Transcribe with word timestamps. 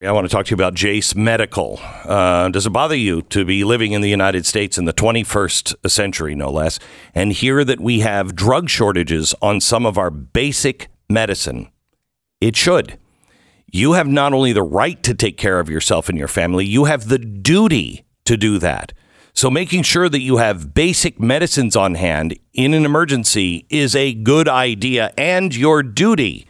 I 0.00 0.12
want 0.12 0.26
to 0.26 0.32
talk 0.32 0.46
to 0.46 0.50
you 0.50 0.54
about 0.54 0.74
Jase 0.74 1.16
Medical. 1.16 1.80
Uh, 2.04 2.50
does 2.50 2.66
it 2.66 2.70
bother 2.70 2.94
you 2.94 3.22
to 3.22 3.44
be 3.44 3.64
living 3.64 3.90
in 3.90 4.00
the 4.00 4.08
United 4.08 4.46
States 4.46 4.78
in 4.78 4.84
the 4.84 4.92
21st 4.92 5.90
century, 5.90 6.36
no 6.36 6.52
less, 6.52 6.78
and 7.16 7.32
hear 7.32 7.64
that 7.64 7.80
we 7.80 7.98
have 8.00 8.36
drug 8.36 8.70
shortages 8.70 9.34
on 9.42 9.60
some 9.60 9.84
of 9.84 9.98
our 9.98 10.08
basic 10.08 10.86
medicine? 11.10 11.68
It 12.40 12.54
should. 12.54 12.96
You 13.72 13.94
have 13.94 14.06
not 14.06 14.32
only 14.32 14.52
the 14.52 14.62
right 14.62 15.02
to 15.02 15.14
take 15.14 15.36
care 15.36 15.58
of 15.58 15.68
yourself 15.68 16.08
and 16.08 16.16
your 16.16 16.28
family, 16.28 16.64
you 16.64 16.84
have 16.84 17.08
the 17.08 17.18
duty 17.18 18.04
to 18.24 18.36
do 18.36 18.60
that. 18.60 18.92
So, 19.34 19.50
making 19.50 19.82
sure 19.82 20.08
that 20.08 20.20
you 20.20 20.36
have 20.36 20.74
basic 20.74 21.18
medicines 21.18 21.74
on 21.74 21.96
hand 21.96 22.38
in 22.54 22.72
an 22.72 22.84
emergency 22.84 23.66
is 23.68 23.96
a 23.96 24.14
good 24.14 24.48
idea 24.48 25.12
and 25.18 25.54
your 25.54 25.82
duty. 25.82 26.46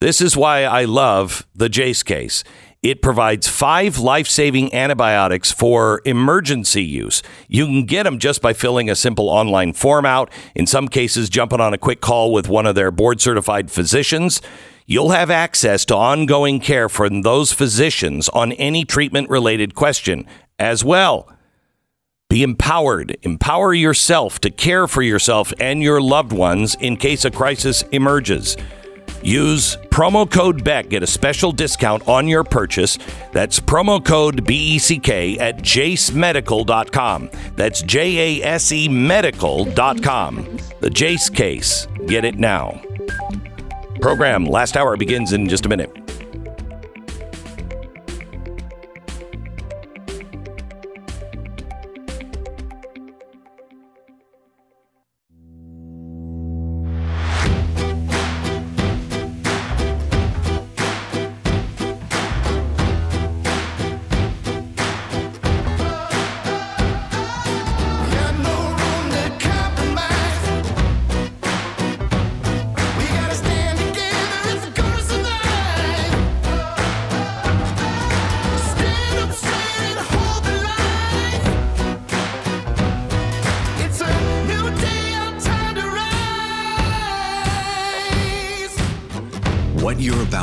This 0.00 0.22
is 0.22 0.34
why 0.34 0.64
I 0.64 0.86
love 0.86 1.46
the 1.54 1.68
Jase 1.68 2.02
case. 2.02 2.42
It 2.82 3.02
provides 3.02 3.46
five 3.46 3.98
life 3.98 4.26
saving 4.26 4.72
antibiotics 4.72 5.52
for 5.52 6.00
emergency 6.06 6.82
use. 6.82 7.22
You 7.46 7.66
can 7.66 7.84
get 7.84 8.04
them 8.04 8.18
just 8.18 8.40
by 8.40 8.54
filling 8.54 8.88
a 8.88 8.96
simple 8.96 9.28
online 9.28 9.74
form 9.74 10.06
out, 10.06 10.30
in 10.54 10.66
some 10.66 10.88
cases, 10.88 11.28
jumping 11.28 11.60
on 11.60 11.74
a 11.74 11.78
quick 11.78 12.00
call 12.00 12.32
with 12.32 12.48
one 12.48 12.64
of 12.64 12.74
their 12.74 12.90
board 12.90 13.20
certified 13.20 13.70
physicians. 13.70 14.40
You'll 14.86 15.10
have 15.10 15.30
access 15.30 15.84
to 15.86 15.94
ongoing 15.94 16.58
care 16.58 16.88
from 16.88 17.20
those 17.20 17.52
physicians 17.52 18.30
on 18.30 18.52
any 18.52 18.86
treatment 18.86 19.28
related 19.28 19.74
question 19.74 20.26
as 20.58 20.82
well. 20.82 21.30
Be 22.30 22.42
empowered. 22.42 23.18
Empower 23.22 23.74
yourself 23.74 24.40
to 24.40 24.50
care 24.50 24.86
for 24.86 25.02
yourself 25.02 25.52
and 25.60 25.82
your 25.82 26.00
loved 26.00 26.32
ones 26.32 26.76
in 26.76 26.96
case 26.96 27.26
a 27.26 27.30
crisis 27.30 27.82
emerges. 27.92 28.56
Use 29.22 29.76
promo 29.90 30.30
code 30.30 30.64
BECK. 30.64 30.88
Get 30.88 31.02
a 31.02 31.06
special 31.06 31.52
discount 31.52 32.06
on 32.08 32.26
your 32.26 32.44
purchase. 32.44 32.98
That's 33.32 33.60
promo 33.60 34.04
code 34.04 34.44
BECK 34.44 35.38
at 35.40 35.58
jasemedical.com. 35.58 37.30
That's 37.56 37.82
J 37.82 38.40
A 38.40 38.44
S 38.46 38.72
E 38.72 38.88
medical.com. 38.88 40.58
The 40.80 40.90
Jase 40.90 41.28
case. 41.28 41.86
Get 42.06 42.24
it 42.24 42.36
now. 42.38 42.80
Program 44.00 44.46
last 44.46 44.76
hour 44.76 44.96
begins 44.96 45.32
in 45.32 45.48
just 45.48 45.66
a 45.66 45.68
minute. 45.68 46.19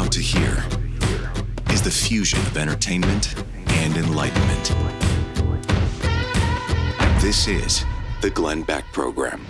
You're 0.07 0.11
to 0.11 0.21
hear 0.21 0.63
is 1.71 1.81
the 1.81 1.91
fusion 1.91 2.39
of 2.39 2.57
entertainment 2.57 3.35
and 3.67 3.97
enlightenment. 3.97 4.73
This 7.21 7.47
is 7.47 7.83
the 8.21 8.29
Glenn 8.29 8.61
Beck 8.63 8.85
Program. 8.93 9.45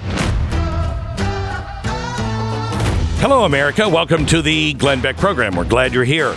Hello, 3.20 3.44
America. 3.46 3.88
Welcome 3.88 4.26
to 4.28 4.42
the 4.42 4.74
Glenn 4.74 5.02
Beck 5.02 5.18
program. 5.18 5.56
We're 5.56 5.66
glad 5.66 5.94
you're 5.94 6.04
here. 6.04 6.36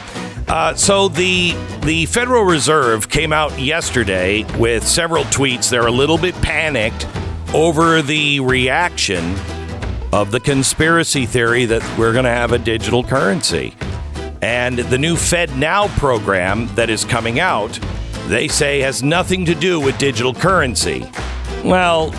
Uh, 0.48 0.74
so 0.74 1.08
the 1.08 1.54
the 1.82 2.04
Federal 2.06 2.44
Reserve 2.44 3.08
came 3.08 3.32
out 3.32 3.58
yesterday 3.58 4.44
with 4.58 4.86
several 4.86 5.24
tweets. 5.24 5.70
They're 5.70 5.86
a 5.86 5.92
little 5.92 6.18
bit 6.18 6.34
panicked 6.42 7.06
over 7.54 8.02
the 8.02 8.40
reaction 8.40 9.34
of 10.12 10.30
the 10.30 10.40
conspiracy 10.40 11.24
theory 11.24 11.64
that 11.66 11.82
we're 11.98 12.12
going 12.12 12.24
to 12.24 12.30
have 12.30 12.52
a 12.52 12.58
digital 12.58 13.02
currency. 13.02 13.74
And 14.42 14.78
the 14.78 14.98
new 14.98 15.16
Fed 15.16 15.56
Now 15.56 15.88
program 15.98 16.66
that 16.74 16.88
is 16.88 17.04
coming 17.04 17.40
out, 17.40 17.78
they 18.28 18.48
say 18.48 18.80
has 18.80 19.02
nothing 19.02 19.44
to 19.46 19.54
do 19.54 19.80
with 19.80 19.98
digital 19.98 20.32
currency. 20.32 21.04
Well, 21.64 22.14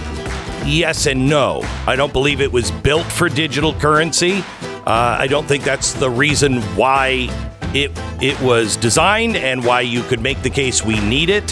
yes 0.65 1.07
and 1.07 1.27
no. 1.27 1.61
I 1.87 1.95
don't 1.95 2.13
believe 2.13 2.41
it 2.41 2.51
was 2.51 2.69
built 2.69 3.05
for 3.05 3.27
digital 3.29 3.73
currency. 3.73 4.43
Uh, 4.85 5.17
I 5.19 5.27
don't 5.27 5.47
think 5.47 5.63
that's 5.63 5.93
the 5.93 6.09
reason 6.09 6.61
why 6.75 7.29
it 7.73 7.91
it 8.21 8.39
was 8.41 8.75
designed 8.75 9.35
and 9.37 9.63
why 9.63 9.81
you 9.81 10.03
could 10.03 10.21
make 10.21 10.41
the 10.41 10.49
case 10.49 10.83
we 10.83 10.99
need 11.01 11.29
it. 11.29 11.51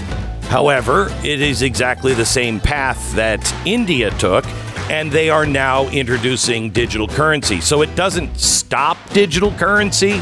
However, 0.50 1.10
it 1.24 1.42
is 1.42 1.62
exactly 1.62 2.14
the 2.14 2.26
same 2.26 2.60
path 2.60 3.14
that 3.16 3.40
India 3.66 4.10
took, 4.12 4.46
and 4.90 5.12
they 5.12 5.30
are 5.30 5.46
now 5.46 5.88
introducing 5.90 6.72
digital 6.72 7.08
currency. 7.08 7.62
So 7.62 7.84
it 7.84 7.96
doesn't 7.96 8.38
stop 8.40 8.98
digital 9.12 9.52
currency. 9.52 10.22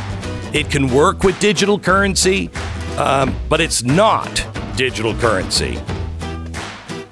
It 0.57 0.71
can 0.71 0.87
work 0.87 1.21
with 1.21 1.39
digital 1.39 1.77
currency, 1.77 2.49
um, 2.97 3.35
but 3.47 3.61
it's 3.61 3.83
not 3.83 4.43
digital 4.75 5.13
currency. 5.13 5.79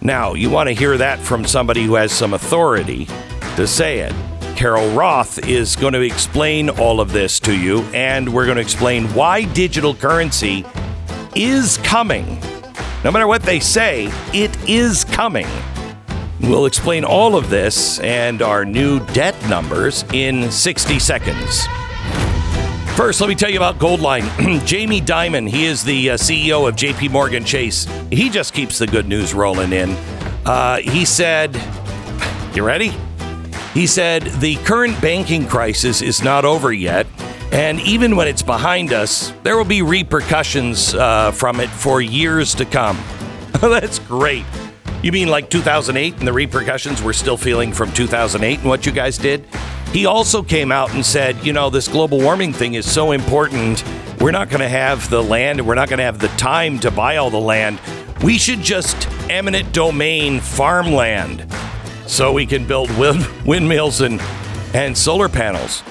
Now, 0.01 0.33
you 0.33 0.49
want 0.49 0.67
to 0.69 0.73
hear 0.73 0.97
that 0.97 1.19
from 1.19 1.45
somebody 1.45 1.83
who 1.83 1.93
has 1.93 2.11
some 2.11 2.33
authority 2.33 3.07
to 3.55 3.67
say 3.67 3.99
it. 3.99 4.13
Carol 4.55 4.89
Roth 4.95 5.47
is 5.47 5.75
going 5.75 5.93
to 5.93 6.01
explain 6.01 6.71
all 6.71 6.99
of 6.99 7.11
this 7.11 7.39
to 7.41 7.55
you, 7.55 7.81
and 7.93 8.33
we're 8.33 8.45
going 8.45 8.55
to 8.55 8.63
explain 8.63 9.05
why 9.13 9.43
digital 9.43 9.93
currency 9.93 10.65
is 11.35 11.77
coming. 11.83 12.39
No 13.03 13.11
matter 13.11 13.27
what 13.27 13.43
they 13.43 13.59
say, 13.59 14.11
it 14.33 14.57
is 14.67 15.03
coming. 15.03 15.45
We'll 16.41 16.65
explain 16.65 17.05
all 17.05 17.35
of 17.35 17.51
this 17.51 17.99
and 17.99 18.41
our 18.41 18.65
new 18.65 19.05
debt 19.13 19.35
numbers 19.47 20.03
in 20.13 20.49
60 20.49 20.97
seconds. 20.97 21.67
First, 22.95 23.19
let 23.19 23.27
me 23.27 23.35
tell 23.35 23.49
you 23.49 23.57
about 23.57 23.77
Goldline. 23.77 24.25
Jamie 24.65 25.01
Dimon, 25.01 25.49
he 25.49 25.65
is 25.65 25.83
the 25.83 26.11
uh, 26.11 26.13
CEO 26.13 26.65
of 26.65 26.77
JP 26.77 27.11
Morgan 27.11 27.43
Chase. 27.43 27.85
He 28.09 28.29
just 28.29 28.53
keeps 28.53 28.79
the 28.79 28.87
good 28.87 29.05
news 29.05 29.33
rolling 29.33 29.73
in. 29.73 29.91
Uh, 30.45 30.77
he 30.77 31.03
said, 31.03 31.61
You 32.53 32.63
ready? 32.63 32.93
He 33.73 33.85
said, 33.85 34.23
The 34.39 34.55
current 34.63 34.99
banking 35.01 35.45
crisis 35.45 36.01
is 36.01 36.23
not 36.23 36.45
over 36.45 36.71
yet. 36.71 37.05
And 37.51 37.81
even 37.81 38.15
when 38.15 38.29
it's 38.29 38.41
behind 38.41 38.93
us, 38.93 39.33
there 39.43 39.57
will 39.57 39.65
be 39.65 39.81
repercussions 39.81 40.95
uh, 40.95 41.31
from 41.31 41.59
it 41.59 41.69
for 41.69 42.01
years 42.01 42.55
to 42.55 42.63
come. 42.63 42.97
That's 43.59 43.99
great. 43.99 44.45
You 45.03 45.11
mean 45.11 45.27
like 45.27 45.49
2008 45.49 46.19
and 46.19 46.25
the 46.25 46.31
repercussions 46.31 47.03
we're 47.03 47.11
still 47.11 47.37
feeling 47.37 47.73
from 47.73 47.91
2008 47.91 48.59
and 48.59 48.69
what 48.69 48.85
you 48.85 48.93
guys 48.93 49.17
did? 49.17 49.45
He 49.95 50.05
also 50.05 50.43
came 50.43 50.73
out 50.73 50.93
and 50.93 51.05
said, 51.05 51.45
you 51.45 51.53
know, 51.53 51.69
this 51.69 51.87
global 51.87 52.19
warming 52.19 52.51
thing 52.51 52.73
is 52.73 52.85
so 52.91 53.13
important. 53.13 53.81
We're 54.19 54.31
not 54.31 54.49
going 54.49 54.59
to 54.59 54.67
have 54.67 55.09
the 55.09 55.23
land 55.23 55.59
and 55.59 55.67
we're 55.69 55.75
not 55.75 55.87
going 55.87 55.99
to 55.99 56.03
have 56.03 56.19
the 56.19 56.27
time 56.27 56.79
to 56.79 56.91
buy 56.91 57.15
all 57.15 57.29
the 57.29 57.39
land. 57.39 57.79
We 58.21 58.37
should 58.37 58.59
just 58.59 59.07
eminent 59.29 59.71
domain 59.71 60.41
farmland 60.41 61.49
so 62.07 62.33
we 62.33 62.45
can 62.45 62.67
build 62.67 62.91
wind- 62.97 63.25
windmills 63.45 64.01
and, 64.01 64.19
and 64.73 64.97
solar 64.97 65.29
panels. 65.29 65.81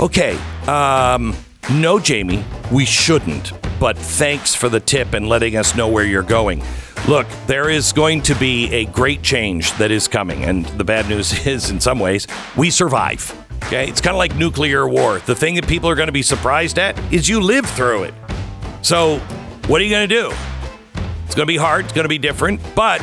Okay, 0.00 0.36
um, 0.66 1.32
no, 1.70 1.98
Jamie, 1.98 2.44
we 2.72 2.84
shouldn't. 2.84 3.52
But 3.78 3.96
thanks 3.96 4.54
for 4.54 4.68
the 4.68 4.80
tip 4.80 5.14
and 5.14 5.28
letting 5.28 5.56
us 5.56 5.76
know 5.76 5.86
where 5.86 6.04
you're 6.04 6.22
going. 6.22 6.62
Look, 7.06 7.26
there 7.46 7.70
is 7.70 7.92
going 7.92 8.22
to 8.22 8.34
be 8.34 8.72
a 8.72 8.86
great 8.86 9.22
change 9.22 9.72
that 9.74 9.90
is 9.90 10.08
coming. 10.08 10.44
And 10.44 10.66
the 10.66 10.84
bad 10.84 11.08
news 11.08 11.46
is, 11.46 11.70
in 11.70 11.80
some 11.80 11.98
ways, 11.98 12.26
we 12.56 12.70
survive. 12.70 13.32
Okay? 13.66 13.88
It's 13.88 14.00
kind 14.00 14.14
of 14.14 14.18
like 14.18 14.34
nuclear 14.36 14.88
war. 14.88 15.18
The 15.20 15.34
thing 15.34 15.54
that 15.54 15.68
people 15.68 15.88
are 15.88 15.94
going 15.94 16.08
to 16.08 16.12
be 16.12 16.22
surprised 16.22 16.78
at 16.78 16.98
is 17.12 17.28
you 17.28 17.40
live 17.40 17.66
through 17.66 18.04
it. 18.04 18.14
So, 18.82 19.18
what 19.66 19.80
are 19.80 19.84
you 19.84 19.90
going 19.90 20.08
to 20.08 20.14
do? 20.14 20.32
It's 21.26 21.34
going 21.34 21.46
to 21.46 21.52
be 21.52 21.56
hard, 21.56 21.84
it's 21.84 21.94
going 21.94 22.04
to 22.04 22.08
be 22.08 22.18
different, 22.18 22.60
but 22.74 23.02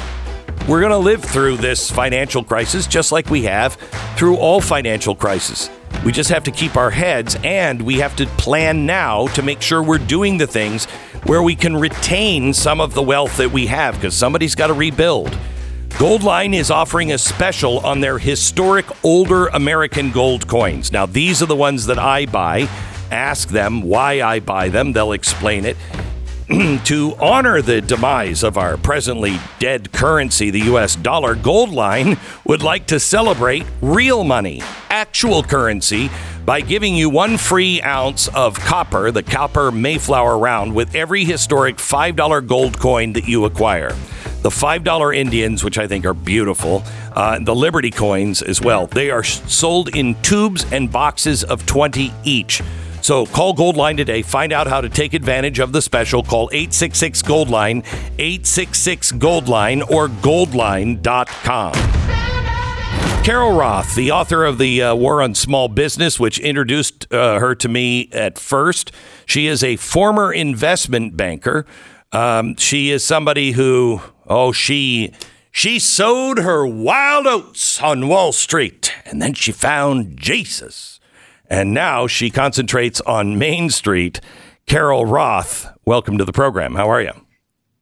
we're 0.67 0.79
going 0.79 0.91
to 0.91 0.97
live 0.97 1.23
through 1.23 1.57
this 1.57 1.91
financial 1.91 2.43
crisis 2.43 2.87
just 2.87 3.11
like 3.11 3.29
we 3.29 3.43
have 3.43 3.75
through 4.17 4.37
all 4.37 4.59
financial 4.59 5.15
crises. 5.15 5.69
We 6.05 6.11
just 6.11 6.29
have 6.29 6.43
to 6.43 6.51
keep 6.51 6.77
our 6.77 6.91
heads 6.91 7.35
and 7.43 7.81
we 7.81 7.95
have 7.95 8.15
to 8.17 8.27
plan 8.27 8.85
now 8.85 9.25
to 9.29 9.41
make 9.41 9.59
sure 9.61 9.81
we're 9.81 9.97
doing 9.97 10.37
the 10.37 10.45
things 10.45 10.85
where 11.25 11.41
we 11.41 11.55
can 11.55 11.75
retain 11.75 12.53
some 12.53 12.79
of 12.79 12.93
the 12.93 13.01
wealth 13.01 13.35
that 13.37 13.51
we 13.51 13.65
have 13.65 13.95
because 13.95 14.13
somebody's 14.15 14.53
got 14.53 14.67
to 14.67 14.73
rebuild. 14.73 15.35
Goldline 15.89 16.53
is 16.53 16.69
offering 16.69 17.11
a 17.11 17.17
special 17.17 17.79
on 17.79 18.01
their 18.01 18.19
historic 18.19 18.85
older 19.03 19.47
American 19.47 20.11
gold 20.11 20.47
coins. 20.47 20.91
Now, 20.91 21.07
these 21.07 21.41
are 21.41 21.47
the 21.47 21.55
ones 21.55 21.87
that 21.87 21.97
I 21.97 22.27
buy. 22.27 22.69
ask 23.11 23.49
them 23.49 23.81
why 23.81 24.21
I 24.21 24.39
buy 24.41 24.69
them. 24.69 24.93
They'll 24.93 25.13
explain 25.13 25.65
it. 25.65 25.75
to 26.85 27.15
honor 27.19 27.59
the 27.59 27.81
demise 27.81 28.43
of 28.43 28.55
our 28.55 28.77
presently 28.77 29.39
dead 29.57 29.91
currency, 29.91 30.51
the 30.51 30.61
US 30.75 30.95
dollar, 30.95 31.35
Goldline 31.35 32.19
would 32.45 32.61
like 32.61 32.85
to 32.87 32.99
celebrate 32.99 33.65
real 33.81 34.23
money, 34.23 34.61
actual 34.91 35.41
currency, 35.41 36.11
by 36.45 36.61
giving 36.61 36.93
you 36.93 37.09
one 37.09 37.37
free 37.37 37.81
ounce 37.81 38.27
of 38.27 38.59
copper, 38.59 39.09
the 39.09 39.23
copper 39.23 39.71
Mayflower 39.71 40.37
round, 40.37 40.75
with 40.75 40.93
every 40.93 41.23
historic 41.23 41.77
$5 41.77 42.47
gold 42.47 42.79
coin 42.79 43.13
that 43.13 43.27
you 43.27 43.45
acquire. 43.45 43.89
The 44.43 44.51
$5 44.51 45.15
Indians, 45.15 45.63
which 45.63 45.79
I 45.79 45.87
think 45.87 46.05
are 46.05 46.13
beautiful, 46.13 46.83
uh, 47.13 47.39
the 47.39 47.55
Liberty 47.55 47.89
coins 47.89 48.43
as 48.43 48.61
well. 48.61 48.85
They 48.85 49.09
are 49.09 49.23
sold 49.23 49.95
in 49.95 50.13
tubes 50.21 50.71
and 50.71 50.91
boxes 50.91 51.43
of 51.43 51.65
20 51.65 52.13
each. 52.23 52.61
So 53.05 53.27
call 53.27 53.53
Goldline 53.53 53.97
today. 53.97 54.23
Find 54.23 54.51
out 54.51 54.65
how 54.65 54.81
to 54.81 54.89
take 54.89 55.13
advantage 55.13 55.59
of 55.59 55.71
the 55.71 55.79
special. 55.83 56.23
Call 56.23 56.49
866 56.51 57.21
Goldline, 57.21 57.85
866 58.17 59.11
Goldline, 59.11 59.87
or 59.91 60.07
goldline.com. 60.07 61.73
Carol 63.23 63.55
Roth, 63.55 63.93
the 63.93 64.09
author 64.09 64.43
of 64.43 64.57
The 64.57 64.81
uh, 64.81 64.95
War 64.95 65.21
on 65.21 65.35
Small 65.35 65.67
Business, 65.67 66.19
which 66.19 66.39
introduced 66.39 67.05
uh, 67.13 67.37
her 67.37 67.53
to 67.53 67.69
me 67.69 68.09
at 68.11 68.39
first. 68.39 68.91
She 69.27 69.45
is 69.45 69.63
a 69.63 69.75
former 69.75 70.33
investment 70.33 71.15
banker. 71.15 71.67
Um, 72.11 72.55
she 72.55 72.89
is 72.89 73.05
somebody 73.05 73.51
who, 73.51 74.01
oh, 74.25 74.51
she. 74.51 75.13
She 75.51 75.77
sowed 75.77 76.39
her 76.39 76.65
wild 76.65 77.27
oats 77.27 77.79
on 77.83 78.07
Wall 78.07 78.31
Street, 78.31 78.91
and 79.05 79.21
then 79.21 79.35
she 79.35 79.51
found 79.51 80.17
Jesus. 80.19 80.94
And 81.49 81.73
now 81.73 82.07
she 82.07 82.29
concentrates 82.29 83.01
on 83.01 83.37
Main 83.37 83.69
Street. 83.69 84.19
Carol 84.65 85.05
Roth, 85.05 85.67
welcome 85.85 86.17
to 86.17 86.25
the 86.25 86.33
program. 86.33 86.75
How 86.75 86.89
are 86.89 87.01
you? 87.01 87.11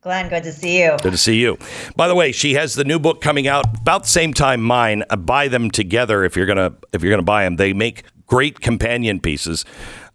Glenn, 0.01 0.27
good 0.27 0.43
to 0.43 0.51
see 0.51 0.83
you. 0.83 0.97
Good 1.01 1.13
to 1.13 1.17
see 1.17 1.37
you. 1.37 1.57
By 1.95 2.09
the 2.09 2.15
way, 2.15 2.33
she 2.33 2.55
has 2.55 2.75
the 2.75 2.83
new 2.83 2.99
book 2.99 3.21
coming 3.21 3.47
out 3.47 3.65
about 3.79 4.03
the 4.03 4.09
same 4.09 4.33
time 4.33 4.61
mine. 4.61 5.03
Uh, 5.09 5.15
buy 5.15 5.47
them 5.47 5.71
together 5.71 6.25
if 6.25 6.35
you're 6.35 6.45
gonna 6.45 6.73
if 6.91 7.01
you're 7.01 7.11
gonna 7.11 7.23
buy 7.23 7.45
them. 7.45 7.55
They 7.55 7.71
make 7.71 8.03
great 8.27 8.59
companion 8.59 9.21
pieces. 9.21 9.63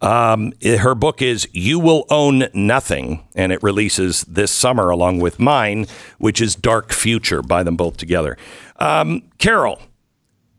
Um, 0.02 0.52
her 0.62 0.94
book 0.94 1.22
is 1.22 1.48
"You 1.52 1.78
Will 1.78 2.04
Own 2.10 2.48
Nothing," 2.52 3.26
and 3.34 3.50
it 3.50 3.62
releases 3.62 4.24
this 4.24 4.50
summer 4.50 4.90
along 4.90 5.20
with 5.20 5.40
mine, 5.40 5.86
which 6.18 6.42
is 6.42 6.54
"Dark 6.54 6.92
Future." 6.92 7.40
Buy 7.40 7.62
them 7.62 7.76
both 7.76 7.96
together. 7.96 8.36
Um, 8.76 9.22
Carol, 9.38 9.80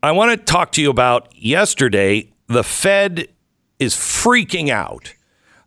I 0.02 0.10
want 0.10 0.32
to 0.32 0.44
talk 0.44 0.72
to 0.72 0.82
you 0.82 0.90
about 0.90 1.32
yesterday 1.36 2.32
the 2.50 2.64
Fed 2.64 3.28
is 3.78 3.94
freaking 3.94 4.68
out. 4.68 5.14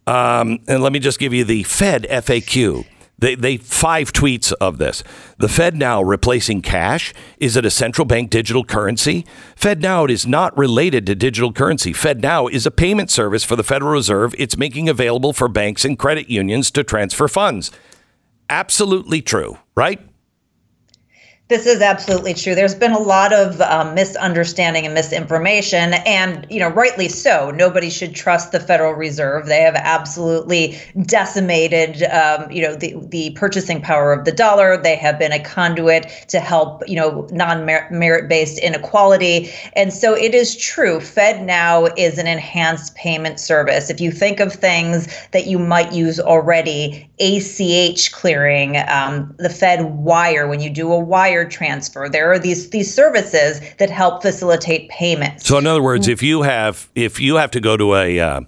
Um, 0.05 0.59
and 0.67 0.83
let 0.83 0.91
me 0.91 0.99
just 0.99 1.17
give 1.17 1.33
you 1.33 1.45
the 1.45 1.63
Fed 1.63 2.03
FAQ. 2.09 2.85
They, 3.17 3.35
they 3.35 3.55
five 3.55 4.11
tweets 4.11 4.51
of 4.59 4.79
this. 4.79 5.01
The 5.37 5.47
Fed 5.47 5.77
now 5.77 6.01
replacing 6.01 6.61
cash. 6.61 7.13
Is 7.39 7.55
it 7.55 7.65
a 7.65 7.71
central 7.71 8.03
bank 8.03 8.29
digital 8.29 8.65
currency? 8.65 9.25
Fed 9.55 9.81
now 9.81 10.05
is 10.05 10.27
not 10.27 10.55
related 10.57 11.05
to 11.05 11.15
digital 11.15 11.53
currency. 11.53 11.93
Fed 11.93 12.21
now 12.21 12.47
is 12.47 12.65
a 12.65 12.71
payment 12.71 13.09
service 13.09 13.45
for 13.45 13.55
the 13.55 13.63
Federal 13.63 13.93
Reserve. 13.93 14.35
It's 14.37 14.57
making 14.57 14.89
available 14.89 15.31
for 15.31 15.47
banks 15.47 15.85
and 15.85 15.97
credit 15.97 16.29
unions 16.29 16.69
to 16.71 16.83
transfer 16.83 17.29
funds. 17.29 17.71
Absolutely 18.49 19.21
true, 19.21 19.57
right? 19.73 20.01
This 21.53 21.67
is 21.67 21.83
absolutely 21.83 22.33
true. 22.33 22.55
There's 22.55 22.73
been 22.73 22.93
a 22.93 22.99
lot 22.99 23.31
of 23.31 23.61
um, 23.61 23.93
misunderstanding 23.93 24.85
and 24.85 24.95
misinformation, 24.95 25.93
and 25.93 26.47
you 26.49 26.59
know, 26.59 26.69
rightly 26.69 27.07
so. 27.07 27.51
Nobody 27.51 27.91
should 27.91 28.15
trust 28.15 28.51
the 28.51 28.59
Federal 28.59 28.93
Reserve. 28.93 29.45
They 29.45 29.61
have 29.61 29.75
absolutely 29.75 30.81
decimated, 31.03 32.01
um, 32.05 32.49
you 32.49 32.63
know, 32.63 32.73
the 32.73 32.95
the 33.07 33.29
purchasing 33.35 33.81
power 33.81 34.11
of 34.11 34.25
the 34.25 34.31
dollar. 34.31 34.81
They 34.81 34.95
have 34.95 35.19
been 35.19 35.31
a 35.31 35.43
conduit 35.43 36.25
to 36.29 36.39
help, 36.39 36.81
you 36.89 36.95
know, 36.95 37.27
non-merit 37.31 38.27
based 38.27 38.57
inequality, 38.57 39.51
and 39.73 39.93
so 39.93 40.15
it 40.15 40.33
is 40.33 40.57
true. 40.57 40.99
Fed 40.99 41.45
now 41.45 41.85
is 41.97 42.17
an 42.17 42.25
enhanced 42.25 42.95
payment 42.95 43.39
service. 43.39 43.91
If 43.91 44.01
you 44.01 44.11
think 44.11 44.39
of 44.39 44.53
things 44.53 45.07
that 45.33 45.45
you 45.45 45.59
might 45.59 45.93
use 45.93 46.19
already, 46.19 47.07
ACH 47.19 48.11
clearing, 48.11 48.77
um, 48.87 49.35
the 49.37 49.51
Fed 49.51 49.83
wire 49.99 50.47
when 50.47 50.59
you 50.59 50.71
do 50.71 50.91
a 50.91 50.97
wire 50.97 51.42
wire 51.43 51.49
transfer. 51.49 52.09
There 52.09 52.31
are 52.31 52.39
these 52.39 52.69
these 52.69 52.93
services 52.93 53.61
that 53.77 53.89
help 53.89 54.21
facilitate 54.21 54.89
payments. 54.89 55.45
So, 55.45 55.57
in 55.57 55.67
other 55.67 55.81
words, 55.81 56.07
if 56.07 56.23
you 56.23 56.41
have 56.43 56.89
if 56.95 57.19
you 57.19 57.35
have 57.35 57.51
to 57.51 57.59
go 57.59 57.77
to 57.77 57.95
a 57.95 58.19
uh, 58.19 58.41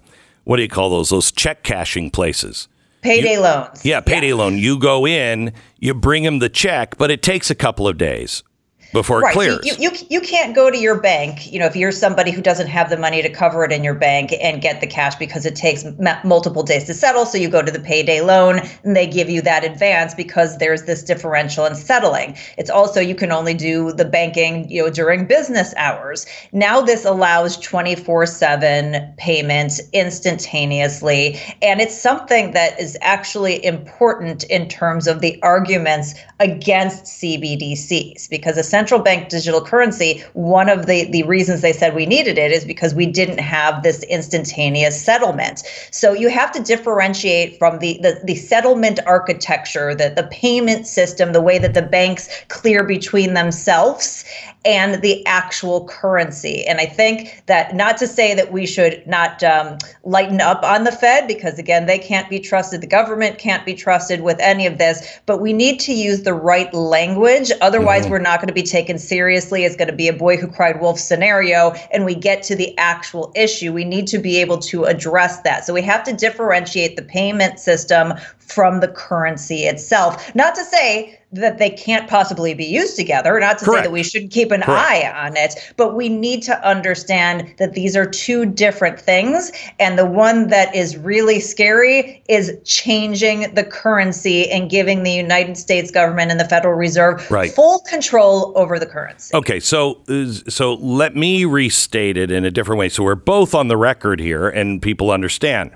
what 0.44 0.56
do 0.56 0.62
you 0.62 0.68
call 0.68 0.90
those 0.90 1.10
those 1.10 1.32
check 1.32 1.62
cashing 1.62 2.10
places? 2.10 2.68
Payday 3.02 3.34
you, 3.34 3.40
loans. 3.40 3.84
Yeah, 3.84 4.00
payday 4.00 4.28
yeah. 4.28 4.34
loan. 4.34 4.58
You 4.58 4.78
go 4.78 5.06
in, 5.06 5.52
you 5.78 5.94
bring 5.94 6.24
them 6.24 6.40
the 6.40 6.48
check, 6.48 6.98
but 6.98 7.10
it 7.10 7.22
takes 7.22 7.50
a 7.50 7.54
couple 7.54 7.86
of 7.86 7.98
days 7.98 8.42
before 8.92 9.20
right. 9.20 9.30
it 9.30 9.34
clears. 9.34 9.68
So 9.68 9.76
you, 9.78 9.90
you, 9.90 10.06
you 10.08 10.20
can't 10.20 10.54
go 10.54 10.70
to 10.70 10.78
your 10.78 11.00
bank, 11.00 11.50
you 11.52 11.58
know, 11.58 11.66
if 11.66 11.76
you're 11.76 11.92
somebody 11.92 12.30
who 12.30 12.40
doesn't 12.40 12.68
have 12.68 12.90
the 12.90 12.96
money 12.96 13.22
to 13.22 13.28
cover 13.28 13.64
it 13.64 13.72
in 13.72 13.84
your 13.84 13.94
bank 13.94 14.32
and 14.40 14.62
get 14.62 14.80
the 14.80 14.86
cash 14.86 15.14
because 15.16 15.44
it 15.44 15.56
takes 15.56 15.84
m- 15.84 15.98
multiple 16.24 16.62
days 16.62 16.84
to 16.84 16.94
settle. 16.94 17.26
So 17.26 17.38
you 17.38 17.48
go 17.48 17.62
to 17.62 17.70
the 17.70 17.80
payday 17.80 18.20
loan 18.20 18.60
and 18.84 18.96
they 18.96 19.06
give 19.06 19.28
you 19.28 19.42
that 19.42 19.64
advance 19.64 20.14
because 20.14 20.58
there's 20.58 20.84
this 20.84 21.02
differential 21.02 21.64
in 21.66 21.74
settling. 21.74 22.36
It's 22.56 22.70
also, 22.70 23.00
you 23.00 23.14
can 23.14 23.32
only 23.32 23.54
do 23.54 23.92
the 23.92 24.04
banking, 24.04 24.70
you 24.70 24.84
know, 24.84 24.90
during 24.90 25.26
business 25.26 25.74
hours. 25.76 26.26
Now 26.52 26.80
this 26.80 27.04
allows 27.04 27.56
24 27.58 28.26
7 28.26 29.14
payments 29.18 29.80
instantaneously. 29.92 31.40
And 31.62 31.80
it's 31.80 32.00
something 32.00 32.52
that 32.52 32.78
is 32.80 32.96
actually 33.00 33.64
important 33.64 34.44
in 34.44 34.68
terms 34.68 35.06
of 35.06 35.20
the 35.20 35.40
arguments 35.42 36.14
against 36.40 37.04
CBDCs 37.04 38.28
because 38.30 38.56
essentially 38.58 38.75
central 38.76 39.00
bank 39.00 39.30
digital 39.30 39.62
currency, 39.64 40.22
one 40.34 40.68
of 40.68 40.84
the, 40.84 41.10
the 41.10 41.22
reasons 41.22 41.62
they 41.62 41.72
said 41.72 41.94
we 41.94 42.04
needed 42.04 42.36
it 42.36 42.52
is 42.52 42.62
because 42.62 42.94
we 42.94 43.06
didn't 43.06 43.40
have 43.40 43.82
this 43.82 44.02
instantaneous 44.02 45.02
settlement. 45.02 45.62
So 45.90 46.12
you 46.12 46.28
have 46.28 46.52
to 46.52 46.62
differentiate 46.62 47.58
from 47.58 47.78
the, 47.78 47.98
the, 48.02 48.20
the 48.24 48.34
settlement 48.34 49.00
architecture, 49.06 49.94
the, 49.94 50.10
the 50.10 50.28
payment 50.30 50.86
system, 50.86 51.32
the 51.32 51.40
way 51.40 51.58
that 51.58 51.72
the 51.72 51.80
banks 51.80 52.28
clear 52.48 52.84
between 52.84 53.32
themselves 53.32 54.26
and 54.66 55.00
the 55.00 55.24
actual 55.26 55.86
currency. 55.86 56.66
And 56.66 56.80
I 56.80 56.86
think 56.86 57.44
that 57.46 57.74
not 57.74 57.96
to 57.98 58.06
say 58.08 58.34
that 58.34 58.52
we 58.52 58.66
should 58.66 59.06
not 59.06 59.42
um, 59.44 59.78
lighten 60.02 60.40
up 60.40 60.64
on 60.64 60.84
the 60.84 60.90
Fed, 60.90 61.28
because 61.28 61.58
again, 61.58 61.86
they 61.86 61.98
can't 61.98 62.28
be 62.28 62.40
trusted. 62.40 62.80
The 62.80 62.86
government 62.88 63.38
can't 63.38 63.64
be 63.64 63.74
trusted 63.74 64.22
with 64.22 64.38
any 64.40 64.66
of 64.66 64.78
this, 64.78 65.20
but 65.24 65.40
we 65.40 65.52
need 65.52 65.78
to 65.80 65.92
use 65.92 66.22
the 66.22 66.34
right 66.34 66.72
language. 66.74 67.52
Otherwise, 67.60 68.02
mm-hmm. 68.02 68.10
we're 68.10 68.18
not 68.18 68.40
going 68.40 68.48
to 68.48 68.54
be 68.54 68.62
taken 68.62 68.98
seriously. 68.98 69.64
It's 69.64 69.76
going 69.76 69.88
to 69.88 69.94
be 69.94 70.08
a 70.08 70.12
boy 70.12 70.36
who 70.36 70.48
cried 70.48 70.80
wolf 70.80 70.98
scenario. 70.98 71.70
And 71.92 72.04
we 72.04 72.16
get 72.16 72.42
to 72.44 72.56
the 72.56 72.76
actual 72.76 73.32
issue. 73.36 73.72
We 73.72 73.84
need 73.84 74.08
to 74.08 74.18
be 74.18 74.38
able 74.38 74.58
to 74.58 74.84
address 74.84 75.40
that. 75.42 75.64
So 75.64 75.72
we 75.72 75.82
have 75.82 76.02
to 76.04 76.12
differentiate 76.12 76.96
the 76.96 77.02
payment 77.02 77.60
system 77.60 78.14
from 78.38 78.80
the 78.80 78.88
currency 78.88 79.64
itself. 79.64 80.34
Not 80.34 80.54
to 80.56 80.64
say 80.64 81.20
that 81.36 81.58
they 81.58 81.70
can't 81.70 82.08
possibly 82.08 82.54
be 82.54 82.64
used 82.64 82.96
together, 82.96 83.38
not 83.40 83.58
to 83.58 83.64
Correct. 83.64 83.78
say 83.78 83.86
that 83.88 83.92
we 83.92 84.02
should 84.02 84.30
keep 84.30 84.50
an 84.50 84.62
Correct. 84.62 84.80
eye 84.80 85.26
on 85.26 85.36
it, 85.36 85.72
but 85.76 85.94
we 85.94 86.08
need 86.08 86.42
to 86.42 86.68
understand 86.68 87.54
that 87.58 87.74
these 87.74 87.96
are 87.96 88.06
two 88.06 88.46
different 88.46 89.00
things. 89.00 89.52
And 89.78 89.98
the 89.98 90.06
one 90.06 90.48
that 90.48 90.74
is 90.74 90.96
really 90.96 91.40
scary 91.40 92.22
is 92.28 92.56
changing 92.64 93.54
the 93.54 93.64
currency 93.64 94.50
and 94.50 94.68
giving 94.68 95.02
the 95.02 95.12
United 95.12 95.56
States 95.56 95.90
government 95.90 96.30
and 96.30 96.40
the 96.40 96.48
Federal 96.48 96.74
Reserve 96.74 97.30
right. 97.30 97.50
full 97.52 97.80
control 97.80 98.52
over 98.56 98.78
the 98.78 98.86
currency. 98.86 99.34
Okay, 99.34 99.60
so 99.60 100.02
so 100.48 100.74
let 100.74 101.14
me 101.14 101.44
restate 101.44 102.16
it 102.16 102.30
in 102.30 102.44
a 102.44 102.50
different 102.50 102.78
way 102.78 102.88
so 102.88 103.02
we're 103.02 103.14
both 103.14 103.54
on 103.54 103.68
the 103.68 103.76
record 103.76 104.20
here 104.20 104.48
and 104.48 104.80
people 104.80 105.10
understand 105.10 105.70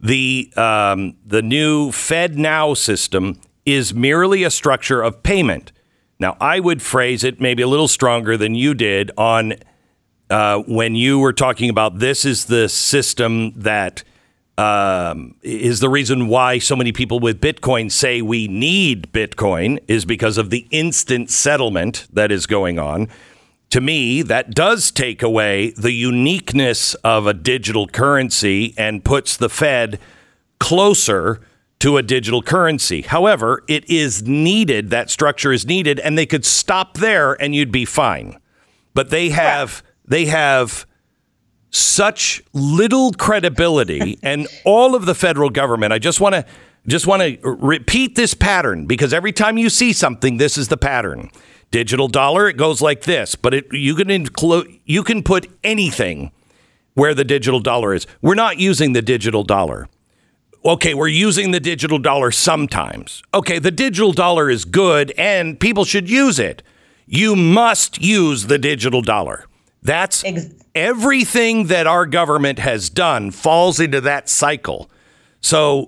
the 0.00 0.52
um, 0.56 1.16
the 1.26 1.42
new 1.42 1.92
Fed 1.92 2.38
Now 2.38 2.74
system 2.74 3.40
is 3.66 3.94
merely 3.94 4.42
a 4.42 4.50
structure 4.50 5.02
of 5.02 5.22
payment. 5.22 5.72
Now, 6.18 6.36
I 6.40 6.60
would 6.60 6.82
phrase 6.82 7.24
it 7.24 7.40
maybe 7.40 7.62
a 7.62 7.68
little 7.68 7.88
stronger 7.88 8.36
than 8.36 8.54
you 8.54 8.74
did 8.74 9.10
on 9.16 9.54
uh, 10.28 10.58
when 10.66 10.94
you 10.94 11.18
were 11.18 11.32
talking 11.32 11.70
about 11.70 11.98
this 11.98 12.24
is 12.24 12.44
the 12.44 12.68
system 12.68 13.52
that 13.56 14.04
um, 14.58 15.34
is 15.42 15.80
the 15.80 15.88
reason 15.88 16.28
why 16.28 16.58
so 16.58 16.76
many 16.76 16.92
people 16.92 17.18
with 17.18 17.40
Bitcoin 17.40 17.90
say 17.90 18.20
we 18.20 18.46
need 18.46 19.10
Bitcoin 19.12 19.78
is 19.88 20.04
because 20.04 20.36
of 20.36 20.50
the 20.50 20.66
instant 20.70 21.30
settlement 21.30 22.06
that 22.12 22.30
is 22.30 22.46
going 22.46 22.78
on 22.78 23.08
to 23.70 23.80
me, 23.80 24.22
that 24.22 24.50
does 24.50 24.90
take 24.90 25.22
away 25.22 25.70
the 25.70 25.92
uniqueness 25.92 26.94
of 26.96 27.26
a 27.26 27.34
digital 27.34 27.86
currency 27.86 28.74
and 28.76 29.04
puts 29.04 29.36
the 29.36 29.48
Fed 29.48 30.00
closer 30.58 31.40
to 31.80 31.96
a 31.96 32.02
digital 32.02 32.42
currency. 32.42 33.02
However, 33.02 33.64
it 33.66 33.88
is 33.90 34.22
needed, 34.22 34.90
that 34.90 35.10
structure 35.10 35.52
is 35.52 35.66
needed, 35.66 35.98
and 35.98 36.16
they 36.16 36.26
could 36.26 36.44
stop 36.44 36.98
there 36.98 37.32
and 37.42 37.54
you'd 37.54 37.72
be 37.72 37.84
fine. 37.84 38.38
But 38.94 39.10
they 39.10 39.30
have 39.30 39.82
they 40.04 40.26
have 40.26 40.86
such 41.70 42.42
little 42.52 43.12
credibility 43.12 44.18
and 44.22 44.46
all 44.64 44.94
of 44.94 45.06
the 45.06 45.14
federal 45.14 45.50
government. 45.50 45.92
I 45.92 45.98
just 45.98 46.20
want 46.20 46.34
to 46.34 46.44
just 46.86 47.06
want 47.06 47.22
to 47.22 47.38
repeat 47.42 48.14
this 48.14 48.34
pattern 48.34 48.86
because 48.86 49.12
every 49.12 49.32
time 49.32 49.58
you 49.58 49.70
see 49.70 49.92
something, 49.92 50.38
this 50.38 50.56
is 50.56 50.68
the 50.68 50.76
pattern. 50.76 51.30
Digital 51.70 52.08
dollar, 52.08 52.48
it 52.48 52.56
goes 52.56 52.80
like 52.82 53.02
this, 53.02 53.36
but 53.36 53.54
it, 53.54 53.72
you 53.72 53.94
can 53.94 54.10
include 54.10 54.80
you 54.84 55.02
can 55.02 55.22
put 55.22 55.48
anything 55.62 56.32
where 56.94 57.14
the 57.14 57.24
digital 57.24 57.60
dollar 57.60 57.94
is. 57.94 58.06
We're 58.20 58.34
not 58.34 58.58
using 58.58 58.92
the 58.92 59.02
digital 59.02 59.44
dollar. 59.44 59.88
Okay, 60.64 60.92
we're 60.92 61.08
using 61.08 61.52
the 61.52 61.60
digital 61.60 61.98
dollar 61.98 62.30
sometimes. 62.30 63.22
Okay, 63.32 63.58
the 63.58 63.70
digital 63.70 64.12
dollar 64.12 64.50
is 64.50 64.64
good 64.64 65.12
and 65.16 65.58
people 65.58 65.84
should 65.84 66.10
use 66.10 66.38
it. 66.38 66.62
You 67.06 67.34
must 67.34 68.02
use 68.02 68.46
the 68.46 68.58
digital 68.58 69.00
dollar. 69.00 69.46
That's 69.82 70.22
everything 70.74 71.68
that 71.68 71.86
our 71.86 72.04
government 72.04 72.58
has 72.58 72.90
done 72.90 73.30
falls 73.30 73.80
into 73.80 74.00
that 74.02 74.28
cycle. 74.28 74.90
So 75.40 75.86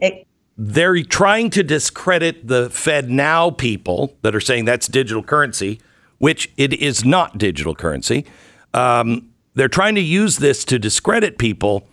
they're 0.57 1.03
trying 1.03 1.51
to 1.51 1.63
discredit 1.63 2.49
the 2.49 2.71
Fed 2.71 3.11
Now 3.11 3.51
people 3.51 4.17
that 4.23 4.35
are 4.35 4.41
saying 4.41 4.65
that's 4.65 4.89
digital 4.89 5.23
currency, 5.23 5.81
which 6.17 6.51
it 6.57 6.73
is 6.73 7.05
not 7.05 7.37
digital 7.37 7.75
currency. 7.75 8.25
Um, 8.73 9.29
they're 9.55 9.69
trying 9.69 9.95
to 9.97 10.01
use 10.01 10.39
this 10.39 10.65
to 10.65 10.79
discredit 10.79 11.37
people 11.37 11.87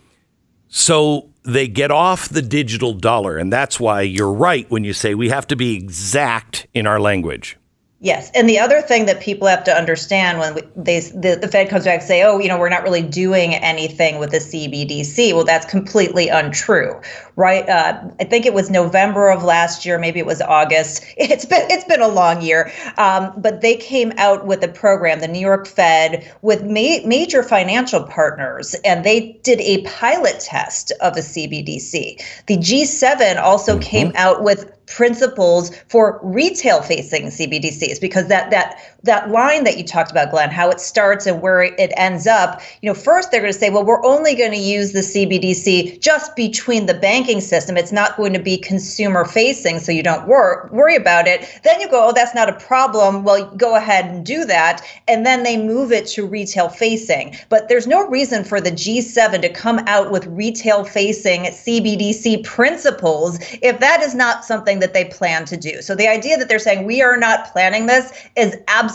so 0.69 1.29
they 1.43 1.67
get 1.67 1.91
off 1.91 2.29
the 2.29 2.41
digital 2.41 2.93
dollar. 2.93 3.37
And 3.37 3.51
that's 3.51 3.79
why 3.79 4.01
you're 4.01 4.31
right 4.31 4.69
when 4.69 4.83
you 4.83 4.93
say 4.93 5.15
we 5.15 5.29
have 5.29 5.47
to 5.47 5.55
be 5.55 5.75
exact 5.75 6.67
in 6.73 6.87
our 6.87 6.99
language. 6.99 7.57
Yes, 8.01 8.31
and 8.33 8.47
the 8.47 8.59
other 8.59 8.81
thing 8.81 9.07
that 9.07 9.19
people 9.19 9.45
have 9.49 9.65
to 9.65 9.73
understand 9.73 10.39
when 10.39 10.55
they 10.73 11.01
the, 11.01 11.37
the 11.41 11.49
Fed 11.49 11.67
comes 11.67 11.83
back 11.83 11.99
and 11.99 12.07
say, 12.07 12.23
"Oh, 12.23 12.39
you 12.39 12.47
know, 12.47 12.57
we're 12.57 12.69
not 12.69 12.83
really 12.83 13.01
doing 13.01 13.55
anything 13.55 14.19
with 14.19 14.31
the 14.31 14.37
CBDC," 14.37 15.33
well, 15.33 15.43
that's 15.43 15.65
completely 15.65 16.29
untrue, 16.29 16.97
right? 17.39 17.67
Uh, 17.69 17.97
I 18.19 18.25
think 18.25 18.45
it 18.45 18.53
was 18.53 18.69
November 18.69 19.29
of 19.29 19.45
last 19.45 19.85
year, 19.85 19.97
maybe 19.97 20.19
it 20.19 20.25
was 20.25 20.41
August. 20.41 21.05
It's 21.29 21.45
been 21.45 21.61
it's 21.69 21.85
been 21.85 22.01
a 22.01 22.07
long 22.07 22.41
year, 22.41 22.71
um, 22.97 23.31
but 23.37 23.61
they 23.61 23.75
came 23.75 24.11
out 24.17 24.45
with 24.45 24.63
a 24.63 24.67
program, 24.67 25.19
the 25.19 25.27
New 25.27 25.39
York 25.39 25.67
Fed, 25.67 26.29
with 26.41 26.63
ma- 26.63 27.05
major 27.05 27.43
financial 27.43 28.03
partners, 28.03 28.75
and 28.83 29.05
they 29.05 29.39
did 29.43 29.61
a 29.61 29.83
pilot 29.83 30.39
test 30.39 30.91
of 31.01 31.13
the 31.13 31.21
CBDC. 31.21 32.21
The 32.47 32.57
G7 32.57 33.39
also 33.39 33.73
mm-hmm. 33.73 33.81
came 33.81 34.11
out 34.15 34.43
with 34.43 34.71
principles 34.89 35.71
for 35.87 36.19
retail 36.23 36.81
facing 36.81 37.27
CBDCs 37.27 38.01
because 38.01 38.27
that 38.27 38.49
that 38.49 38.75
that 39.03 39.29
line 39.29 39.63
that 39.63 39.77
you 39.77 39.83
talked 39.83 40.11
about 40.11 40.31
Glenn 40.31 40.49
how 40.49 40.69
it 40.69 40.79
starts 40.79 41.25
and 41.25 41.41
where 41.41 41.63
it 41.63 41.91
ends 41.95 42.27
up 42.27 42.61
you 42.81 42.89
know 42.89 42.93
first 42.93 43.31
they're 43.31 43.41
going 43.41 43.53
to 43.53 43.57
say 43.57 43.69
well 43.69 43.85
we're 43.85 44.03
only 44.05 44.35
going 44.35 44.51
to 44.51 44.57
use 44.57 44.91
the 44.91 44.99
CBDC 44.99 46.01
just 46.01 46.35
between 46.35 46.85
the 46.85 46.93
banking 46.93 47.41
system. 47.41 47.77
It's 47.77 47.91
not 47.91 48.17
going 48.17 48.33
to 48.33 48.39
be 48.39 48.57
consumer 48.57 49.25
facing 49.25 49.79
so 49.79 49.91
you 49.91 50.03
don't 50.03 50.27
wor- 50.27 50.69
worry 50.71 50.95
about 50.95 51.27
it. 51.27 51.61
Then 51.63 51.79
you 51.79 51.89
go 51.89 52.09
oh 52.09 52.13
that's 52.13 52.35
not 52.35 52.49
a 52.49 52.53
problem. 52.53 53.23
Well 53.23 53.49
go 53.55 53.75
ahead 53.75 54.05
and 54.05 54.25
do 54.25 54.43
that. 54.45 54.85
And 55.07 55.25
then 55.25 55.43
they 55.43 55.57
move 55.57 55.91
it 55.91 56.07
to 56.07 56.25
retail 56.25 56.69
facing. 56.69 57.35
But 57.49 57.69
there's 57.69 57.87
no 57.87 58.07
reason 58.07 58.43
for 58.43 58.59
the 58.59 58.71
G7 58.71 59.41
to 59.41 59.49
come 59.49 59.79
out 59.87 60.11
with 60.11 60.27
retail 60.27 60.83
facing 60.83 61.43
CBDC 61.43 62.43
principles 62.43 63.39
if 63.61 63.79
that 63.79 64.01
is 64.01 64.13
not 64.13 64.43
something 64.43 64.79
that 64.79 64.93
they 64.93 65.05
plan 65.05 65.45
to 65.45 65.57
do. 65.57 65.81
So 65.81 65.95
the 65.95 66.07
idea 66.07 66.37
that 66.37 66.49
they're 66.49 66.59
saying 66.59 66.85
we 66.85 67.01
are 67.01 67.17
not 67.17 67.51
planning 67.51 67.85
this 67.85 68.11
is 68.35 68.55
absolutely 68.67 68.88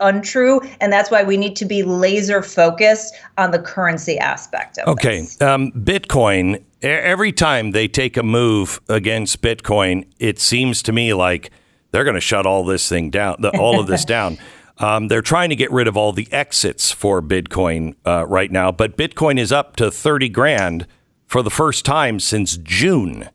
untrue. 0.00 0.60
And 0.80 0.92
that's 0.92 1.10
why 1.10 1.22
we 1.22 1.36
need 1.36 1.56
to 1.56 1.64
be 1.64 1.82
laser 1.82 2.42
focused 2.42 3.14
on 3.38 3.50
the 3.50 3.58
currency 3.58 4.18
aspect 4.18 4.78
of 4.78 4.88
it. 4.88 4.90
okay. 4.92 5.18
Um, 5.40 5.72
Bitcoin, 5.72 6.62
every 6.82 7.32
time 7.32 7.72
they 7.72 7.88
take 7.88 8.16
a 8.16 8.22
move 8.22 8.80
against 8.88 9.42
Bitcoin, 9.42 10.06
it 10.18 10.38
seems 10.38 10.82
to 10.82 10.92
me 10.92 11.14
like 11.14 11.50
they're 11.90 12.04
going 12.04 12.14
to 12.14 12.20
shut 12.20 12.46
all 12.46 12.64
this 12.64 12.88
thing 12.88 13.10
down, 13.10 13.36
the, 13.38 13.56
all 13.58 13.80
of 13.80 13.86
this 13.86 14.04
down. 14.16 14.38
Um, 14.78 15.08
they're 15.08 15.22
trying 15.22 15.50
to 15.50 15.56
get 15.56 15.70
rid 15.70 15.86
of 15.86 15.96
all 15.96 16.12
the 16.12 16.26
exits 16.32 16.90
for 16.90 17.22
Bitcoin 17.22 17.94
uh, 18.04 18.26
right 18.26 18.50
now, 18.50 18.72
but 18.72 18.96
Bitcoin 18.96 19.38
is 19.38 19.52
up 19.52 19.76
to 19.76 19.90
30 19.90 20.28
grand 20.30 20.86
for 21.26 21.42
the 21.42 21.50
first 21.50 21.84
time 21.84 22.18
since 22.18 22.56
June. 22.56 23.28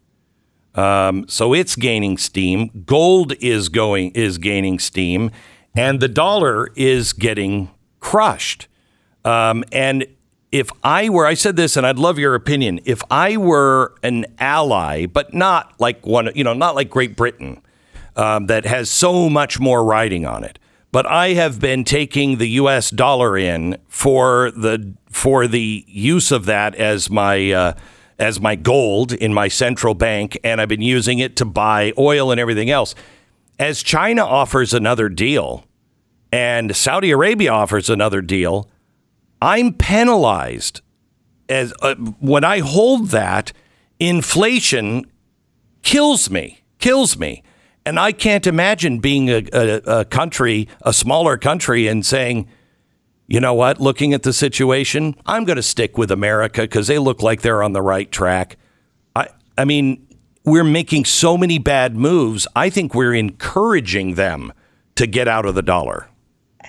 Um, 0.76 1.28
so 1.28 1.54
it's 1.54 1.76
gaining 1.76 2.18
steam. 2.18 2.84
Gold 2.86 3.34
is 3.40 3.70
going 3.70 4.12
is 4.12 4.38
gaining 4.38 4.80
steam, 4.80 5.32
and 5.76 6.00
the 6.00 6.08
dollar 6.08 6.70
is 6.76 7.14
getting 7.14 7.70
crushed. 8.00 8.68
Um, 9.26 9.64
and 9.72 10.06
if 10.52 10.70
I 10.84 11.10
were, 11.10 11.26
I 11.26 11.36
said 11.36 11.56
this, 11.56 11.78
and 11.78 11.86
I'd 11.86 12.00
love 12.00 12.18
your 12.18 12.36
opinion. 12.36 12.80
If 12.86 13.04
I 13.12 13.38
were 13.38 13.94
an 14.02 14.26
ally, 14.40 15.06
but 15.06 15.34
not 15.34 15.80
like 15.80 16.06
one, 16.06 16.30
you 16.34 16.44
know, 16.44 16.54
not 16.54 16.76
like 16.76 16.90
Great 16.90 17.16
Britain, 17.16 17.62
um, 18.16 18.48
that 18.48 18.66
has 18.66 18.90
so 18.90 19.30
much 19.30 19.60
more 19.60 19.84
riding 19.84 20.26
on 20.26 20.44
it. 20.44 20.58
But 20.92 21.06
I 21.06 21.30
have 21.34 21.60
been 21.60 21.84
taking 21.84 22.38
the 22.38 22.50
U.S. 22.50 22.90
dollar 22.90 23.38
in 23.38 23.78
for 23.88 24.50
the 24.52 24.94
for 25.12 25.48
the 25.48 25.86
use 25.88 26.32
of 26.32 26.46
that 26.46 26.74
as 26.76 27.12
my 27.12 27.52
uh, 27.52 27.74
as 28.18 28.42
my 28.42 28.56
gold 28.56 29.14
in 29.14 29.34
my 29.34 29.48
central 29.48 29.94
bank, 29.94 30.38
and 30.44 30.60
I've 30.60 30.68
been 30.68 30.82
using 30.82 31.20
it 31.20 31.36
to 31.38 31.46
buy 31.46 31.94
oil 31.98 32.32
and 32.32 32.40
everything 32.40 32.72
else. 32.72 32.96
As 33.60 33.84
China 33.84 34.24
offers 34.24 34.74
another 34.74 35.10
deal 35.10 35.66
and 36.32 36.76
Saudi 36.76 37.12
Arabia 37.12 37.52
offers 37.52 37.90
another 37.90 38.22
deal, 38.22 38.70
I'm 39.42 39.74
penalized 39.74 40.82
as 41.50 41.74
uh, 41.82 41.96
when 41.96 42.44
I 42.44 42.60
hold 42.60 43.10
that 43.10 43.52
inflation 44.00 45.06
kills 45.82 46.30
me, 46.30 46.62
kills 46.78 47.18
me. 47.18 47.44
And 47.86 48.00
I 48.00 48.12
can't 48.12 48.46
imagine 48.46 49.00
being 49.00 49.30
a, 49.30 49.44
a, 49.52 50.00
a 50.00 50.06
country, 50.06 50.68
a 50.82 50.94
smaller 50.94 51.38
country, 51.38 51.88
and 51.88 52.06
saying, 52.06 52.48
you 53.28 53.40
know 53.40 53.54
what? 53.54 53.80
Looking 53.80 54.14
at 54.14 54.24
the 54.24 54.34
situation, 54.34 55.16
I'm 55.26 55.44
going 55.44 55.56
to 55.56 55.64
stick 55.64 55.98
with 55.98 56.12
America 56.12 56.62
because 56.62 56.88
they 56.88 57.00
look 57.00 57.22
like 57.22 57.42
they're 57.42 57.64
on 57.64 57.74
the 57.74 57.82
right 57.82 58.12
track. 58.12 58.58
I, 59.16 59.30
I 59.58 59.66
mean, 59.66 60.06
we're 60.44 60.64
making 60.64 61.06
so 61.06 61.38
many 61.38 61.58
bad 61.58 61.96
moves. 61.96 62.48
I 62.56 62.70
think 62.70 62.96
we're 62.96 63.14
encouraging 63.14 64.16
them 64.16 64.54
to 64.96 65.08
get 65.08 65.28
out 65.28 65.46
of 65.46 65.56
the 65.56 65.62
dollar. 65.62 66.10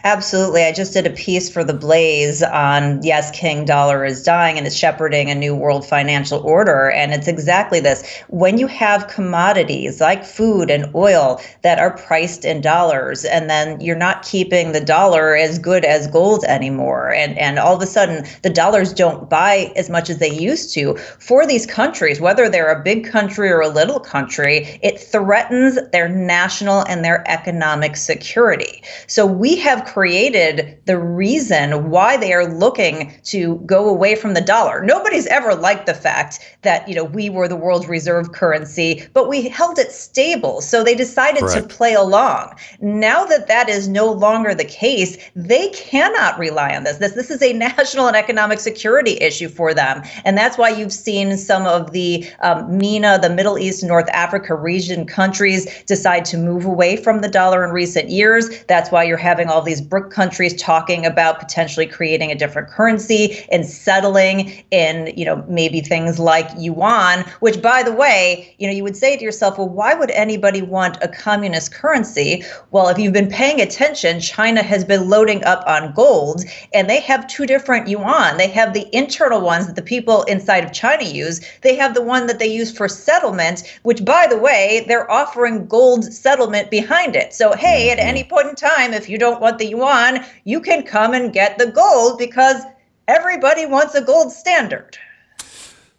Absolutely. 0.04 0.62
I 0.62 0.72
just 0.72 0.92
did 0.92 1.06
a 1.06 1.10
piece 1.10 1.50
for 1.50 1.64
The 1.64 1.74
Blaze 1.74 2.44
on 2.44 3.02
yes, 3.02 3.30
King 3.32 3.64
Dollar 3.64 4.04
is 4.04 4.22
dying 4.22 4.56
and 4.56 4.66
is 4.66 4.76
shepherding 4.76 5.28
a 5.30 5.34
new 5.34 5.54
world 5.54 5.84
financial 5.84 6.40
order. 6.40 6.90
And 6.90 7.12
it's 7.12 7.26
exactly 7.26 7.80
this. 7.80 8.06
When 8.28 8.56
you 8.56 8.68
have 8.68 9.08
commodities 9.08 10.00
like 10.00 10.24
food 10.24 10.70
and 10.70 10.94
oil 10.94 11.40
that 11.62 11.80
are 11.80 11.96
priced 11.98 12.44
in 12.44 12.60
dollars, 12.60 13.24
and 13.24 13.50
then 13.50 13.80
you're 13.80 13.96
not 13.96 14.22
keeping 14.22 14.72
the 14.72 14.80
dollar 14.80 15.36
as 15.36 15.58
good 15.58 15.84
as 15.84 16.06
gold 16.06 16.44
anymore, 16.44 17.12
and, 17.12 17.36
and 17.36 17.58
all 17.58 17.74
of 17.74 17.82
a 17.82 17.86
sudden 17.86 18.24
the 18.42 18.50
dollars 18.50 18.94
don't 18.94 19.28
buy 19.28 19.72
as 19.76 19.90
much 19.90 20.08
as 20.08 20.18
they 20.18 20.32
used 20.32 20.72
to 20.74 20.96
for 21.18 21.46
these 21.46 21.66
countries, 21.66 22.20
whether 22.20 22.48
they're 22.48 22.72
a 22.72 22.82
big 22.82 23.04
country 23.04 23.50
or 23.50 23.60
a 23.60 23.68
little 23.68 24.00
country, 24.00 24.78
it 24.82 25.00
threatens 25.00 25.78
their 25.90 26.08
national 26.08 26.82
and 26.82 27.04
their 27.04 27.28
economic 27.28 27.96
security. 27.96 28.82
So 29.08 29.26
we 29.26 29.56
have 29.56 29.79
created 29.80 30.80
the 30.86 30.98
reason 30.98 31.90
why 31.90 32.16
they 32.16 32.32
are 32.32 32.46
looking 32.46 33.12
to 33.24 33.56
go 33.66 33.88
away 33.88 34.14
from 34.16 34.34
the 34.34 34.40
dollar. 34.40 34.82
Nobody's 34.84 35.26
ever 35.26 35.54
liked 35.54 35.86
the 35.86 35.94
fact 35.94 36.40
that, 36.62 36.88
you 36.88 36.94
know, 36.94 37.04
we 37.04 37.30
were 37.30 37.48
the 37.48 37.56
world's 37.56 37.86
reserve 37.86 38.32
currency, 38.32 39.06
but 39.12 39.28
we 39.28 39.48
held 39.48 39.78
it 39.78 39.92
stable. 39.92 40.60
So 40.60 40.82
they 40.82 40.94
decided 40.94 41.40
Correct. 41.40 41.68
to 41.68 41.74
play 41.74 41.94
along. 41.94 42.56
Now 42.80 43.24
that 43.24 43.46
that 43.46 43.68
is 43.68 43.88
no 43.88 44.10
longer 44.10 44.54
the 44.54 44.64
case, 44.64 45.16
they 45.36 45.68
cannot 45.70 46.38
rely 46.38 46.74
on 46.74 46.84
this. 46.84 46.98
This 46.98 47.12
this 47.12 47.30
is 47.30 47.42
a 47.42 47.52
national 47.60 48.08
and 48.08 48.16
economic 48.16 48.58
security 48.58 49.18
issue 49.20 49.48
for 49.48 49.74
them. 49.74 50.02
And 50.24 50.36
that's 50.36 50.58
why 50.58 50.70
you've 50.70 50.92
seen 50.92 51.36
some 51.36 51.66
of 51.66 51.92
the 51.92 52.28
um, 52.40 52.76
MENA, 52.76 53.18
the 53.20 53.30
Middle 53.30 53.58
East, 53.58 53.84
North 53.84 54.08
Africa 54.10 54.54
region 54.54 55.06
countries 55.06 55.66
decide 55.84 56.24
to 56.26 56.36
move 56.36 56.64
away 56.64 56.96
from 56.96 57.20
the 57.20 57.28
dollar 57.28 57.64
in 57.64 57.70
recent 57.70 58.10
years. 58.10 58.48
That's 58.64 58.90
why 58.90 59.04
you're 59.04 59.16
having 59.16 59.48
all 59.48 59.62
these 59.62 59.69
these 59.70 59.80
BRIC 59.80 60.10
countries 60.10 60.60
talking 60.60 61.06
about 61.06 61.38
potentially 61.38 61.86
creating 61.86 62.32
a 62.32 62.34
different 62.34 62.68
currency 62.68 63.46
and 63.52 63.64
settling 63.64 64.64
in, 64.72 65.12
you 65.16 65.24
know, 65.24 65.44
maybe 65.48 65.80
things 65.80 66.18
like 66.18 66.48
yuan, 66.58 67.24
which 67.38 67.62
by 67.62 67.84
the 67.84 67.92
way, 67.92 68.52
you 68.58 68.66
know, 68.66 68.72
you 68.72 68.82
would 68.82 68.96
say 68.96 69.16
to 69.16 69.22
yourself, 69.22 69.58
well, 69.58 69.68
why 69.68 69.94
would 69.94 70.10
anybody 70.10 70.60
want 70.60 70.98
a 71.02 71.08
communist 71.08 71.72
currency? 71.72 72.42
Well, 72.72 72.88
if 72.88 72.98
you've 72.98 73.12
been 73.12 73.30
paying 73.30 73.60
attention, 73.60 74.20
China 74.20 74.60
has 74.62 74.84
been 74.84 75.08
loading 75.08 75.44
up 75.44 75.62
on 75.68 75.92
gold 75.94 76.42
and 76.74 76.90
they 76.90 76.98
have 77.00 77.28
two 77.28 77.46
different 77.46 77.86
yuan. 77.86 78.36
They 78.36 78.48
have 78.48 78.74
the 78.74 78.88
internal 78.92 79.40
ones 79.40 79.68
that 79.68 79.76
the 79.76 79.82
people 79.82 80.24
inside 80.24 80.64
of 80.64 80.72
China 80.72 81.04
use. 81.04 81.40
They 81.62 81.76
have 81.76 81.94
the 81.94 82.02
one 82.02 82.26
that 82.26 82.40
they 82.40 82.48
use 82.48 82.76
for 82.76 82.88
settlement, 82.88 83.62
which 83.84 84.04
by 84.04 84.26
the 84.26 84.36
way, 84.36 84.84
they're 84.88 85.08
offering 85.08 85.66
gold 85.66 86.12
settlement 86.12 86.72
behind 86.72 87.14
it. 87.14 87.32
So, 87.32 87.52
hey, 87.52 87.90
at 87.90 87.98
mm-hmm. 87.98 88.08
any 88.08 88.24
point 88.24 88.48
in 88.48 88.56
time, 88.56 88.92
if 88.92 89.08
you 89.08 89.16
don't 89.16 89.40
want 89.40 89.59
the 89.60 89.66
yuan, 89.66 90.24
you 90.44 90.60
can 90.60 90.82
come 90.82 91.14
and 91.14 91.32
get 91.32 91.56
the 91.58 91.66
gold 91.66 92.18
because 92.18 92.60
everybody 93.06 93.66
wants 93.66 93.94
a 93.94 94.02
gold 94.02 94.32
standard. 94.32 94.98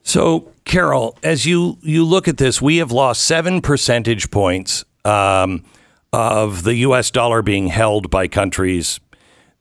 So, 0.03 0.51
Carol, 0.65 1.17
as 1.23 1.45
you 1.45 1.77
you 1.81 2.03
look 2.03 2.27
at 2.27 2.37
this, 2.37 2.61
we 2.61 2.77
have 2.77 2.91
lost 2.91 3.23
seven 3.23 3.61
percentage 3.61 4.31
points 4.31 4.83
um, 5.05 5.63
of 6.11 6.63
the 6.63 6.75
U.S. 6.77 7.11
dollar 7.11 7.41
being 7.41 7.67
held 7.67 8.09
by 8.09 8.27
countries. 8.27 8.99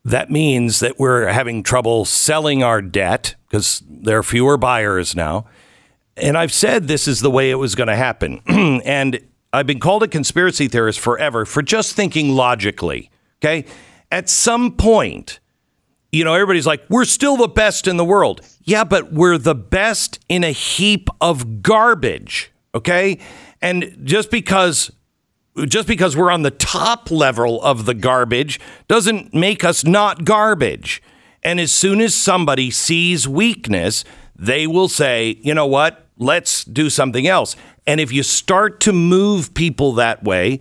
That 0.04 0.30
means 0.30 0.80
that 0.80 0.98
we're 0.98 1.26
having 1.26 1.62
trouble 1.62 2.04
selling 2.06 2.62
our 2.62 2.80
debt 2.80 3.34
because 3.48 3.82
there 3.88 4.18
are 4.18 4.22
fewer 4.22 4.56
buyers 4.56 5.14
now. 5.14 5.46
And 6.16 6.38
I've 6.38 6.52
said 6.52 6.88
this 6.88 7.06
is 7.06 7.20
the 7.20 7.30
way 7.30 7.50
it 7.50 7.56
was 7.56 7.74
going 7.74 7.88
to 7.88 7.96
happen. 7.96 8.40
and 8.84 9.20
I've 9.52 9.66
been 9.66 9.80
called 9.80 10.02
a 10.02 10.08
conspiracy 10.08 10.68
theorist 10.68 11.00
forever 11.00 11.44
for 11.44 11.62
just 11.62 11.94
thinking 11.94 12.30
logically. 12.30 13.10
Okay. 13.38 13.66
At 14.10 14.28
some 14.28 14.76
point, 14.76 15.40
you 16.12 16.24
know, 16.24 16.34
everybody's 16.34 16.66
like, 16.66 16.82
we're 16.88 17.04
still 17.04 17.36
the 17.36 17.48
best 17.48 17.86
in 17.86 17.96
the 17.96 18.04
world. 18.04 18.40
Yeah, 18.64 18.84
but 18.84 19.12
we're 19.12 19.38
the 19.38 19.54
best 19.54 20.18
in 20.28 20.44
a 20.44 20.50
heap 20.50 21.08
of 21.20 21.62
garbage. 21.62 22.52
Okay. 22.74 23.18
And 23.62 23.96
just 24.04 24.30
because 24.30 24.90
just 25.66 25.88
because 25.88 26.16
we're 26.16 26.30
on 26.30 26.42
the 26.42 26.50
top 26.50 27.10
level 27.10 27.60
of 27.62 27.84
the 27.84 27.94
garbage 27.94 28.60
doesn't 28.88 29.34
make 29.34 29.64
us 29.64 29.84
not 29.84 30.24
garbage. 30.24 31.02
And 31.42 31.58
as 31.58 31.72
soon 31.72 32.00
as 32.00 32.14
somebody 32.14 32.70
sees 32.70 33.26
weakness, 33.26 34.04
they 34.36 34.66
will 34.66 34.88
say, 34.88 35.38
you 35.42 35.52
know 35.54 35.66
what? 35.66 36.06
Let's 36.16 36.64
do 36.64 36.88
something 36.88 37.26
else. 37.26 37.56
And 37.86 38.00
if 38.00 38.12
you 38.12 38.22
start 38.22 38.80
to 38.80 38.92
move 38.92 39.54
people 39.54 39.92
that 39.94 40.22
way, 40.22 40.60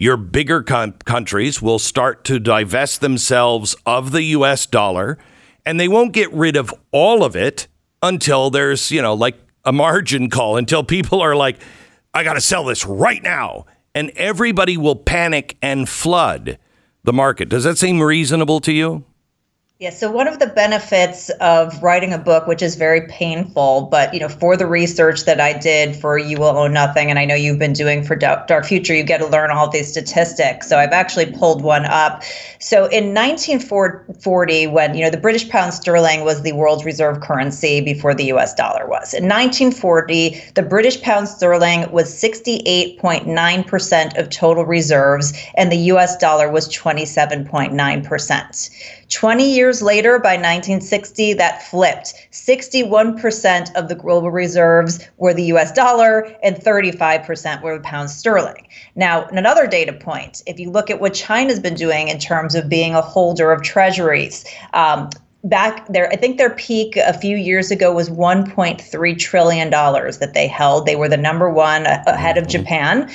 your 0.00 0.16
bigger 0.16 0.62
com- 0.62 0.94
countries 1.04 1.60
will 1.60 1.78
start 1.78 2.24
to 2.24 2.40
divest 2.40 3.02
themselves 3.02 3.76
of 3.84 4.12
the 4.12 4.22
US 4.22 4.64
dollar 4.64 5.18
and 5.66 5.78
they 5.78 5.88
won't 5.88 6.12
get 6.12 6.32
rid 6.32 6.56
of 6.56 6.72
all 6.90 7.22
of 7.22 7.36
it 7.36 7.68
until 8.02 8.48
there's, 8.48 8.90
you 8.90 9.02
know, 9.02 9.12
like 9.12 9.36
a 9.62 9.72
margin 9.72 10.30
call, 10.30 10.56
until 10.56 10.82
people 10.82 11.20
are 11.20 11.36
like, 11.36 11.60
I 12.14 12.24
got 12.24 12.32
to 12.32 12.40
sell 12.40 12.64
this 12.64 12.86
right 12.86 13.22
now. 13.22 13.66
And 13.94 14.10
everybody 14.16 14.78
will 14.78 14.96
panic 14.96 15.58
and 15.60 15.86
flood 15.86 16.58
the 17.04 17.12
market. 17.12 17.50
Does 17.50 17.64
that 17.64 17.76
seem 17.76 18.00
reasonable 18.00 18.60
to 18.60 18.72
you? 18.72 19.04
Yeah, 19.80 19.88
so 19.88 20.10
one 20.10 20.28
of 20.28 20.40
the 20.40 20.46
benefits 20.46 21.30
of 21.40 21.82
writing 21.82 22.12
a 22.12 22.18
book, 22.18 22.46
which 22.46 22.60
is 22.60 22.74
very 22.74 23.06
painful, 23.08 23.88
but 23.90 24.12
you 24.12 24.20
know, 24.20 24.28
for 24.28 24.54
the 24.54 24.66
research 24.66 25.24
that 25.24 25.40
I 25.40 25.54
did 25.54 25.96
for 25.96 26.18
You 26.18 26.36
Will 26.36 26.58
Own 26.58 26.74
Nothing, 26.74 27.08
and 27.08 27.18
I 27.18 27.24
know 27.24 27.34
you've 27.34 27.58
been 27.58 27.72
doing 27.72 28.04
for 28.04 28.14
Dark 28.14 28.66
Future, 28.66 28.92
you 28.92 29.02
get 29.02 29.20
to 29.20 29.26
learn 29.26 29.50
all 29.50 29.70
these 29.70 29.88
statistics. 29.88 30.68
So 30.68 30.76
I've 30.76 30.92
actually 30.92 31.32
pulled 31.32 31.62
one 31.62 31.86
up. 31.86 32.22
So 32.58 32.88
in 32.88 33.14
1940, 33.14 34.66
when 34.66 34.94
you 34.94 35.02
know 35.02 35.08
the 35.08 35.16
British 35.16 35.48
pound 35.48 35.72
sterling 35.72 36.26
was 36.26 36.42
the 36.42 36.52
world's 36.52 36.84
reserve 36.84 37.22
currency 37.22 37.80
before 37.80 38.14
the 38.14 38.24
U.S. 38.24 38.52
dollar 38.52 38.86
was, 38.86 39.14
in 39.14 39.24
1940, 39.24 40.42
the 40.56 40.62
British 40.62 41.00
pound 41.00 41.26
sterling 41.26 41.90
was 41.90 42.12
68.9 42.12 43.66
percent 43.66 44.14
of 44.18 44.28
total 44.28 44.66
reserves, 44.66 45.32
and 45.54 45.72
the 45.72 45.78
U.S. 45.94 46.18
dollar 46.18 46.52
was 46.52 46.68
27.9 46.68 48.04
percent. 48.04 48.68
20 49.10 49.52
years 49.52 49.82
later, 49.82 50.18
by 50.18 50.34
1960, 50.34 51.34
that 51.34 51.62
flipped. 51.64 52.14
61% 52.32 53.74
of 53.74 53.88
the 53.88 53.94
global 53.94 54.30
reserves 54.30 55.00
were 55.18 55.34
the 55.34 55.44
US 55.54 55.72
dollar 55.72 56.34
and 56.42 56.56
35% 56.56 57.62
were 57.62 57.76
the 57.76 57.82
pound 57.82 58.10
sterling. 58.10 58.66
Now, 58.94 59.26
another 59.26 59.66
data 59.66 59.92
point 59.92 60.42
if 60.46 60.58
you 60.58 60.70
look 60.70 60.90
at 60.90 61.00
what 61.00 61.14
China's 61.14 61.60
been 61.60 61.74
doing 61.74 62.08
in 62.08 62.18
terms 62.18 62.54
of 62.54 62.68
being 62.68 62.94
a 62.94 63.02
holder 63.02 63.52
of 63.52 63.62
treasuries, 63.62 64.44
um, 64.72 65.10
back 65.42 65.86
there 65.88 66.10
i 66.12 66.16
think 66.16 66.36
their 66.36 66.50
peak 66.50 66.96
a 66.96 67.14
few 67.14 67.34
years 67.34 67.70
ago 67.70 67.94
was 67.94 68.10
1.3 68.10 69.18
trillion 69.18 69.70
dollars 69.70 70.18
that 70.18 70.34
they 70.34 70.46
held 70.46 70.84
they 70.84 70.96
were 70.96 71.08
the 71.08 71.16
number 71.16 71.48
one 71.48 71.86
ahead 71.86 72.36
of 72.36 72.44
mm-hmm. 72.44 72.60
japan 72.60 73.10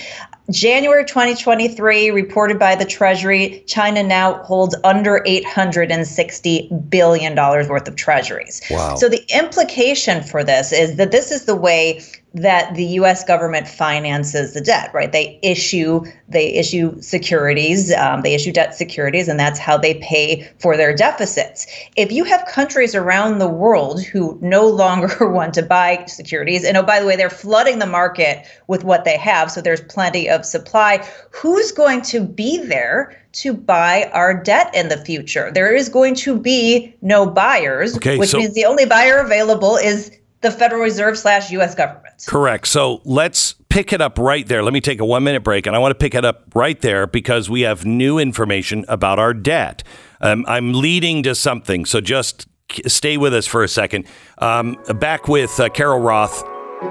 January 0.52 1.04
2023, 1.06 2.12
reported 2.12 2.60
by 2.60 2.76
the 2.76 2.86
Treasury, 2.86 3.64
China 3.66 4.04
now 4.04 4.44
holds 4.44 4.76
under 4.84 5.22
$860 5.26 6.90
billion 6.90 7.36
worth 7.36 7.88
of 7.88 7.96
treasuries. 7.96 8.62
Wow. 8.70 8.96
So 8.96 9.10
the 9.10 9.24
implication 9.36 10.22
for 10.22 10.44
this 10.44 10.72
is 10.72 10.98
that 10.98 11.12
this 11.12 11.32
is 11.32 11.46
the 11.46 11.56
way 11.56 12.02
that 12.36 12.76
the 12.76 12.84
U.S. 12.84 13.24
government 13.24 13.66
finances 13.66 14.54
the 14.54 14.60
debt, 14.60 14.92
right? 14.94 15.12
They 15.12 15.40
issue 15.42 16.04
they 16.28 16.54
issue 16.54 17.00
securities, 17.02 17.94
um, 17.94 18.24
they 18.24 18.34
issue 18.34 18.52
debt 18.52 18.76
securities, 18.76 19.28
and 19.30 19.40
that's 19.40 19.58
how 19.58 19.78
they 19.78 19.96
pay 19.96 20.52
for 20.60 20.76
their 20.76 20.94
deficits. 20.94 21.66
If 21.96 22.12
you 22.12 22.26
have 22.26 22.46
countries 22.46 22.94
around 22.94 23.40
the 23.40 23.48
world 23.48 24.04
who 24.04 24.38
no 24.42 24.68
longer 24.84 25.30
want 25.30 25.54
to 25.54 25.64
buy 25.64 26.06
securities, 26.08 26.66
and 26.66 26.76
oh 26.76 26.84
by 26.84 27.00
the 27.00 27.06
way, 27.06 27.16
they're 27.16 27.30
flooding 27.30 27.80
the 27.80 27.86
market 27.86 28.46
with 28.68 28.84
what 28.84 29.06
they 29.06 29.18
have, 29.18 29.50
so 29.50 29.62
there's 29.62 29.82
plenty 29.82 30.30
of 30.30 30.46
supply. 30.46 31.08
Who's 31.32 31.72
going 31.72 32.02
to 32.04 32.22
be 32.22 32.58
there? 32.60 33.22
to 33.36 33.54
buy 33.54 34.10
our 34.14 34.34
debt 34.34 34.74
in 34.74 34.88
the 34.88 34.96
future. 34.96 35.52
There 35.52 35.76
is 35.76 35.90
going 35.90 36.16
to 36.16 36.40
be 36.40 36.96
no 37.02 37.26
buyers, 37.26 37.98
okay, 37.98 38.18
which 38.18 38.30
so- 38.30 38.38
means 38.38 38.54
the 38.54 38.64
only 38.64 38.86
buyer 38.86 39.18
available 39.18 39.76
is 39.76 40.10
the 40.40 40.52
Federal 40.52 40.82
Reserve 40.82 41.18
slash 41.18 41.52
U.S. 41.52 41.76
government. 41.76 42.05
Correct. 42.28 42.68
So 42.68 43.02
let's 43.06 43.54
pick 43.70 43.94
it 43.94 44.02
up 44.02 44.18
right 44.18 44.48
there. 44.48 44.64
Let 44.64 44.74
me 44.74 44.82
take 44.82 45.00
a 45.00 45.06
one 45.06 45.24
minute 45.24 45.44
break, 45.44 45.68
and 45.68 45.76
I 45.76 45.80
want 45.80 45.92
to 45.92 45.96
pick 45.96 46.16
it 46.16 46.26
up 46.26 46.56
right 46.56 46.80
there 46.82 47.08
because 47.08 47.50
we 47.50 47.62
have 47.62 47.86
new 47.86 48.18
information 48.18 48.86
about 48.88 49.20
our 49.20 49.34
debt. 49.34 49.84
Um, 50.22 50.46
I'm 50.48 50.74
leading 50.74 51.24
to 51.24 51.36
something, 51.36 51.86
so 51.86 52.02
just 52.02 52.48
stay 52.88 53.18
with 53.18 53.34
us 53.34 53.46
for 53.46 53.64
a 53.64 53.68
second. 53.68 54.06
Um, 54.38 54.78
back 54.96 55.28
with 55.28 55.60
uh, 55.60 55.70
Carol 55.70 56.00
Roth 56.00 56.44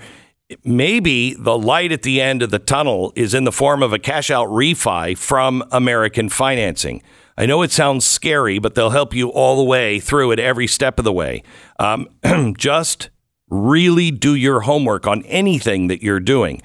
maybe 0.63 1.33
the 1.33 1.57
light 1.57 1.91
at 1.91 2.03
the 2.03 2.21
end 2.21 2.41
of 2.41 2.49
the 2.49 2.59
tunnel 2.59 3.13
is 3.15 3.33
in 3.33 3.43
the 3.43 3.51
form 3.51 3.83
of 3.83 3.93
a 3.93 3.99
cash 3.99 4.29
out 4.29 4.49
refi 4.49 5.17
from 5.17 5.63
American 5.71 6.29
Financing. 6.29 7.01
I 7.37 7.45
know 7.45 7.61
it 7.61 7.71
sounds 7.71 8.05
scary, 8.05 8.59
but 8.59 8.75
they'll 8.75 8.89
help 8.89 9.13
you 9.13 9.29
all 9.29 9.57
the 9.57 9.63
way 9.63 9.99
through 9.99 10.31
it 10.31 10.39
every 10.39 10.67
step 10.67 10.99
of 10.99 11.05
the 11.05 11.13
way. 11.13 11.43
Um, 11.79 12.07
just 12.57 13.09
really 13.49 14.11
do 14.11 14.35
your 14.35 14.61
homework 14.61 15.07
on 15.07 15.23
anything 15.23 15.87
that 15.87 16.01
you're 16.01 16.19
doing. 16.19 16.61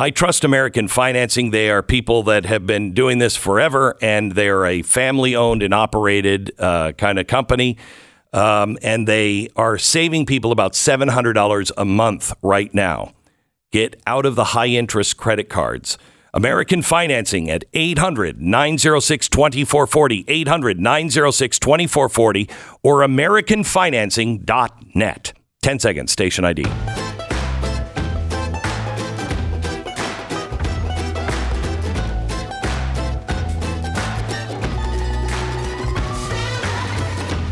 I 0.00 0.10
trust 0.10 0.44
American 0.44 0.86
Financing. 0.86 1.50
They 1.50 1.70
are 1.70 1.82
people 1.82 2.22
that 2.24 2.46
have 2.46 2.66
been 2.66 2.94
doing 2.94 3.18
this 3.18 3.36
forever, 3.36 3.96
and 4.00 4.32
they're 4.32 4.64
a 4.64 4.82
family 4.82 5.34
owned 5.34 5.62
and 5.62 5.74
operated 5.74 6.52
uh, 6.58 6.92
kind 6.92 7.18
of 7.18 7.26
company. 7.26 7.76
Um, 8.32 8.78
and 8.82 9.08
they 9.08 9.48
are 9.56 9.76
saving 9.76 10.26
people 10.26 10.52
about 10.52 10.74
$700 10.74 11.72
a 11.76 11.84
month 11.84 12.32
right 12.42 12.72
now. 12.72 13.12
Get 13.72 14.00
out 14.06 14.24
of 14.24 14.36
the 14.36 14.44
high 14.44 14.68
interest 14.68 15.16
credit 15.16 15.48
cards. 15.48 15.98
American 16.38 16.80
Financing 16.82 17.50
at 17.50 17.64
800 17.74 18.40
906 18.40 19.28
2440, 19.28 20.24
800 20.28 20.78
906 20.78 21.58
2440, 21.58 22.48
or 22.84 23.00
AmericanFinancing.net. 23.00 25.32
10 25.62 25.78
seconds, 25.80 26.12
station 26.12 26.44
ID. 26.44 26.64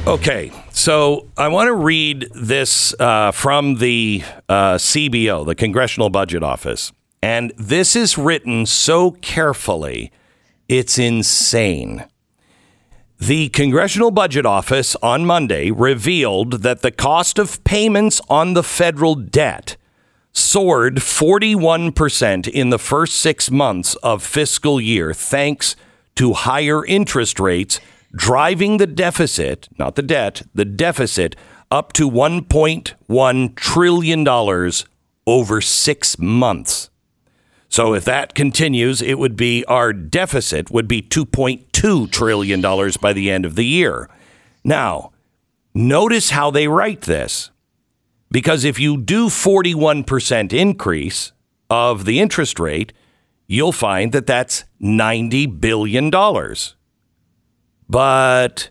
Okay, 0.06 0.52
so 0.70 1.26
I 1.36 1.48
want 1.48 1.66
to 1.66 1.74
read 1.74 2.28
this 2.32 2.94
uh, 3.00 3.32
from 3.32 3.78
the 3.78 4.22
uh, 4.48 4.76
CBO, 4.76 5.44
the 5.44 5.56
Congressional 5.56 6.08
Budget 6.08 6.44
Office. 6.44 6.92
And 7.22 7.52
this 7.56 7.96
is 7.96 8.18
written 8.18 8.66
so 8.66 9.12
carefully, 9.12 10.12
it's 10.68 10.98
insane. 10.98 12.04
The 13.18 13.48
Congressional 13.48 14.10
Budget 14.10 14.44
Office 14.44 14.94
on 14.96 15.24
Monday 15.24 15.70
revealed 15.70 16.62
that 16.62 16.82
the 16.82 16.90
cost 16.90 17.38
of 17.38 17.64
payments 17.64 18.20
on 18.28 18.52
the 18.52 18.62
federal 18.62 19.14
debt 19.14 19.76
soared 20.32 20.96
41% 20.96 22.46
in 22.46 22.68
the 22.68 22.78
first 22.78 23.16
six 23.16 23.50
months 23.50 23.94
of 23.96 24.22
fiscal 24.22 24.78
year, 24.78 25.14
thanks 25.14 25.76
to 26.16 26.34
higher 26.34 26.84
interest 26.84 27.40
rates 27.40 27.80
driving 28.14 28.76
the 28.76 28.86
deficit, 28.86 29.68
not 29.78 29.94
the 29.94 30.02
debt, 30.02 30.42
the 30.54 30.66
deficit 30.66 31.36
up 31.70 31.92
to 31.94 32.10
$1.1 32.10 33.54
trillion 33.56 34.72
over 35.26 35.60
six 35.60 36.18
months. 36.18 36.90
So 37.76 37.92
if 37.92 38.06
that 38.06 38.34
continues, 38.34 39.02
it 39.02 39.18
would 39.18 39.36
be 39.36 39.62
our 39.66 39.92
deficit 39.92 40.70
would 40.70 40.88
be 40.88 41.02
$2.2 41.02 42.10
trillion 42.10 42.62
by 43.02 43.12
the 43.12 43.30
end 43.30 43.44
of 43.44 43.54
the 43.54 43.66
year. 43.66 44.08
Now, 44.64 45.12
notice 45.74 46.30
how 46.30 46.50
they 46.50 46.68
write 46.68 47.02
this. 47.02 47.50
Because 48.30 48.64
if 48.64 48.80
you 48.80 48.96
do 48.96 49.26
41% 49.26 50.54
increase 50.54 51.32
of 51.68 52.06
the 52.06 52.18
interest 52.18 52.58
rate, 52.58 52.94
you'll 53.46 53.72
find 53.72 54.10
that 54.12 54.26
that's 54.26 54.64
$90 54.80 55.60
billion. 55.60 56.10
But 57.90 58.70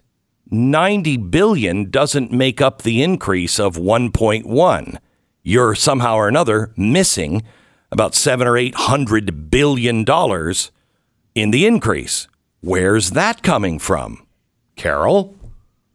90 0.49 1.17
billion 1.17 1.91
doesn't 1.91 2.31
make 2.31 2.59
up 2.59 2.81
the 2.81 3.03
increase 3.03 3.59
of 3.59 3.75
1.1. 3.75 4.97
You're 5.43 5.75
somehow 5.75 6.15
or 6.15 6.27
another 6.27 6.73
missing 6.75 7.43
about 7.95 8.13
7 8.13 8.45
or 8.45 8.57
800 8.57 9.49
billion 9.49 10.03
dollars 10.03 10.71
in 11.33 11.51
the 11.51 11.65
increase. 11.65 12.27
Where's 12.59 13.11
that 13.11 13.41
coming 13.41 13.79
from? 13.79 14.25
Carol? 14.75 15.33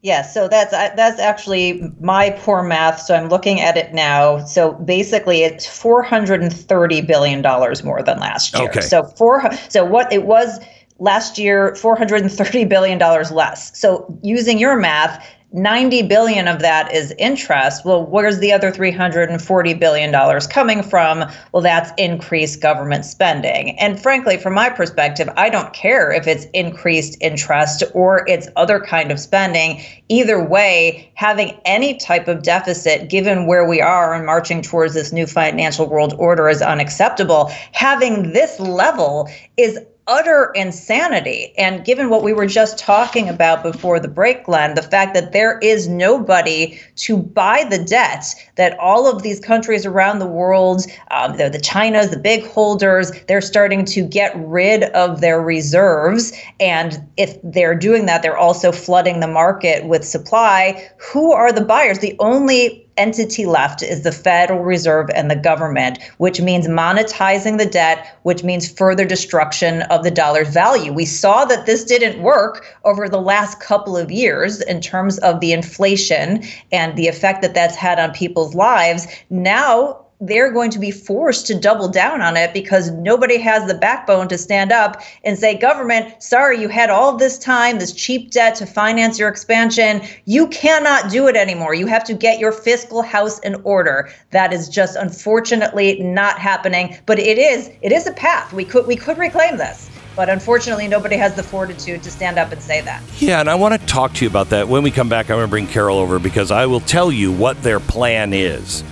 Yeah, 0.03 0.23
so 0.23 0.49
that's 0.49 0.73
uh, 0.73 0.95
that's 0.97 1.21
actually 1.21 1.93
my 2.01 2.31
poor 2.31 2.63
math. 2.63 3.01
So 3.01 3.15
I'm 3.15 3.29
looking 3.29 3.61
at 3.61 3.77
it 3.77 3.93
now. 3.93 4.43
So 4.47 4.73
basically, 4.73 5.43
it's 5.43 5.67
430 5.67 7.03
billion 7.03 7.43
dollars 7.43 7.85
more 7.85 8.03
than 8.03 8.19
last 8.19 8.59
year. 8.59 8.71
Okay. 8.71 8.81
So 8.81 9.03
four. 9.05 9.51
So 9.69 9.85
what 9.85 10.11
it 10.11 10.25
was 10.25 10.59
last 11.01 11.37
year, 11.37 11.75
430 11.75 12.65
billion 12.65 12.97
dollars 12.97 13.31
less. 13.31 13.79
So 13.79 14.19
using 14.23 14.59
your 14.59 14.77
math, 14.77 15.23
90 15.53 16.03
billion 16.03 16.47
of 16.47 16.61
that 16.61 16.95
is 16.95 17.13
interest. 17.19 17.85
Well, 17.85 18.07
where's 18.07 18.39
the 18.39 18.53
other 18.53 18.71
340 18.71 19.75
billion 19.75 20.13
dollars 20.13 20.47
coming 20.47 20.81
from? 20.83 21.25
Well, 21.53 21.63
that's 21.63 21.91
increased 21.99 22.61
government 22.61 23.05
spending. 23.05 23.77
And 23.81 24.01
frankly, 24.01 24.37
from 24.37 24.55
my 24.55 24.71
perspective, 24.71 25.29
I 25.37 25.51
don't 25.51 25.73
care 25.73 26.13
if 26.13 26.29
it's 26.29 26.47
increased 26.55 27.17
interest 27.21 27.83
or 27.95 28.25
it's 28.29 28.49
other 28.55 28.79
kind 28.79 29.11
of 29.11 29.19
spending. 29.19 29.83
Either 30.09 30.43
way, 30.43 31.11
having 31.15 31.61
any 31.65 31.95
type 31.97 32.29
of 32.29 32.45
deficit 32.45 33.11
given 33.11 33.49
where 33.49 33.69
we 33.69 33.81
are 33.81 34.15
and 34.15 34.27
marching 34.27 34.63
towards 34.63 34.95
this 34.95 35.13
new 35.13 35.27
financial 35.27 35.89
world 35.89 36.15
order 36.17 36.49
is 36.49 36.63
unacceptable. 36.63 37.51
Having 37.73 38.35
this 38.35 38.61
level 38.61 39.29
is 39.57 39.81
utter 40.11 40.51
insanity. 40.57 41.55
And 41.57 41.85
given 41.85 42.11
what 42.11 42.25
we 42.25 42.33
were 42.33 42.45
just 42.45 42.77
talking 42.79 43.29
about 43.29 43.63
before 43.63 44.01
the 44.01 44.09
break, 44.09 44.45
Glenn, 44.45 44.75
the 44.75 44.83
fact 44.83 45.15
that 45.15 45.33
there 45.33 45.59
is 45.61 45.87
nobody 45.87 46.79
to 46.97 47.17
buy 47.17 47.65
the 47.71 47.79
debt 47.79 48.35
that 48.57 48.77
all 48.81 49.09
of 49.09 49.23
these 49.23 49.39
countries 49.39 49.87
around 49.87 50.19
the 50.19 50.27
world, 50.27 50.85
um, 51.13 51.37
the, 51.37 51.49
the 51.49 51.59
Chinas, 51.61 52.11
the 52.11 52.19
big 52.19 52.45
holders, 52.45 53.13
they're 53.29 53.41
starting 53.41 53.85
to 53.85 54.03
get 54.03 54.33
rid 54.37 54.83
of 54.83 55.21
their 55.21 55.41
reserves. 55.41 56.33
And 56.59 56.99
if 57.17 57.39
they're 57.45 57.77
doing 57.77 58.07
that, 58.07 58.23
they're 58.23 58.37
also 58.37 58.73
flooding 58.73 59.21
the 59.21 59.29
market 59.29 59.87
with 59.87 60.05
supply. 60.05 60.91
Who 61.13 61.33
are 61.33 61.53
the 61.53 61.65
buyers? 61.65 62.01
The 62.01 62.17
only 62.19 62.90
entity 63.01 63.47
left 63.47 63.83
is 63.83 64.03
the 64.03 64.13
Federal 64.13 64.63
Reserve 64.63 65.09
and 65.15 65.31
the 65.31 65.37
government, 65.37 65.99
which 66.19 66.41
means 66.41 66.69
monetizing 66.69 67.57
the 67.57 67.67
debt, 67.67 68.19
which 68.23 68.45
means 68.45 68.71
further 68.71 69.07
destruction 69.07 69.83
of 69.83 70.05
the 70.05 70.11
dollar's 70.11 70.51
value. 70.51 70.93
We 70.93 71.07
saw 71.07 71.47
that 71.47 71.65
this 71.65 71.83
didn't 71.85 72.23
work 72.23 72.67
over 72.85 73.09
the 73.09 73.21
last 73.21 73.59
couple 73.61 73.97
of 73.97 74.11
years 74.11 74.61
in 74.61 74.81
terms 74.81 75.19
of 75.21 75.41
the 75.41 75.53
inflation 75.53 76.45
and 76.71 76.97
the 76.97 77.09
effect 77.09 77.41
that 77.41 77.55
that's 77.55 77.77
had 77.77 77.99
on 77.99 78.13
people's 78.13 78.55
lives. 78.55 79.07
Now, 79.31 80.05
they're 80.21 80.53
going 80.53 80.71
to 80.71 80.79
be 80.79 80.91
forced 80.91 81.47
to 81.47 81.59
double 81.59 81.89
down 81.89 82.21
on 82.21 82.37
it 82.37 82.53
because 82.53 82.91
nobody 82.91 83.39
has 83.39 83.67
the 83.67 83.75
backbone 83.75 84.29
to 84.29 84.37
stand 84.37 84.71
up 84.71 85.01
and 85.25 85.39
say, 85.39 85.57
government, 85.57 86.23
sorry, 86.23 86.61
you 86.61 86.69
had 86.69 86.91
all 86.91 87.17
this 87.17 87.39
time, 87.39 87.79
this 87.79 87.93
cheap 87.93 88.31
debt 88.31 88.55
to 88.57 88.67
finance 88.67 89.19
your 89.19 89.29
expansion. 89.29 90.03
You 90.27 90.49
cannot 90.49 91.11
do 91.11 91.27
it 91.27 91.37
anymore. 91.37 91.75
You 91.75 91.87
have 91.87 92.05
to 92.05 92.15
get 92.15 92.39
your 92.39 92.53
fiscal 92.53 93.03
house 93.03 93.39
in 93.41 93.55
order. 93.65 94.13
That 94.31 94.53
is 94.53 94.69
just 94.69 94.97
unfortunately 94.97 96.03
not 96.03 96.39
happening. 96.39 96.99
But 97.07 97.19
it 97.19 97.39
is, 97.39 97.71
it 97.81 97.93
is 97.93 98.07
a 98.07 98.13
path. 98.13 98.53
We 98.53 98.65
could 98.65 98.87
we 98.87 98.97
could 98.97 99.17
reclaim 99.17 99.57
this. 99.57 99.91
But 100.17 100.29
unfortunately, 100.29 100.89
nobody 100.89 101.17
has 101.17 101.35
the 101.35 101.43
fortitude 101.43 102.03
to 102.03 102.11
stand 102.11 102.37
up 102.37 102.53
and 102.53 102.61
say 102.61 102.81
that. 102.83 103.03
Yeah, 103.21 103.41
and 103.41 103.49
I 103.49 103.55
want 103.55 103.81
to 103.81 103.87
talk 103.87 104.13
to 104.15 104.25
you 104.25 104.29
about 104.29 104.51
that 104.51 104.69
when 104.69 104.83
we 104.83 104.91
come 104.91 105.09
back. 105.09 105.31
I'm 105.31 105.37
going 105.37 105.47
to 105.47 105.51
bring 105.51 105.69
Carol 105.69 105.99
over 105.99 106.19
because 106.19 106.51
I 106.51 106.67
will 106.67 106.81
tell 106.81 107.11
you 107.13 107.33
what 107.33 107.63
their 107.63 107.81
plan 107.81 108.35
is 108.35 108.85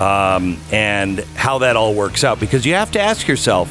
um, 0.00 0.58
and 0.72 1.20
how 1.34 1.58
that 1.58 1.76
all 1.76 1.94
works 1.94 2.24
out. 2.24 2.40
Because 2.40 2.64
you 2.64 2.74
have 2.74 2.90
to 2.92 3.00
ask 3.00 3.26
yourself, 3.26 3.68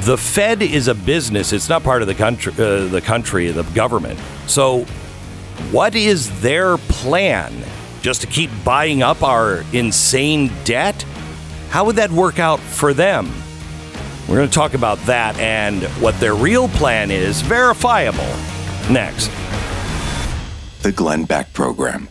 the 0.00 0.16
Fed 0.16 0.62
is 0.62 0.88
a 0.88 0.94
business; 0.94 1.52
it's 1.52 1.68
not 1.68 1.82
part 1.82 2.02
of 2.02 2.08
the 2.08 2.14
country, 2.14 2.52
uh, 2.52 2.86
the 2.86 3.00
country, 3.00 3.50
the 3.50 3.64
government. 3.64 4.18
So, 4.46 4.84
what 5.70 5.94
is 5.94 6.40
their 6.40 6.78
plan? 6.78 7.52
Just 8.00 8.20
to 8.20 8.26
keep 8.26 8.50
buying 8.64 9.02
up 9.02 9.22
our 9.22 9.64
insane 9.72 10.52
debt? 10.64 11.04
How 11.70 11.84
would 11.84 11.96
that 11.96 12.10
work 12.10 12.38
out 12.38 12.60
for 12.60 12.94
them? 12.94 13.30
We're 14.28 14.36
going 14.36 14.48
to 14.48 14.54
talk 14.54 14.74
about 14.74 14.98
that 15.06 15.38
and 15.38 15.82
what 16.02 16.18
their 16.20 16.34
real 16.34 16.68
plan 16.68 17.10
is, 17.10 17.40
verifiable. 17.40 18.18
Next. 18.90 19.30
The 20.82 20.92
Glenn 20.92 21.24
Beck 21.24 21.52
Program. 21.52 22.08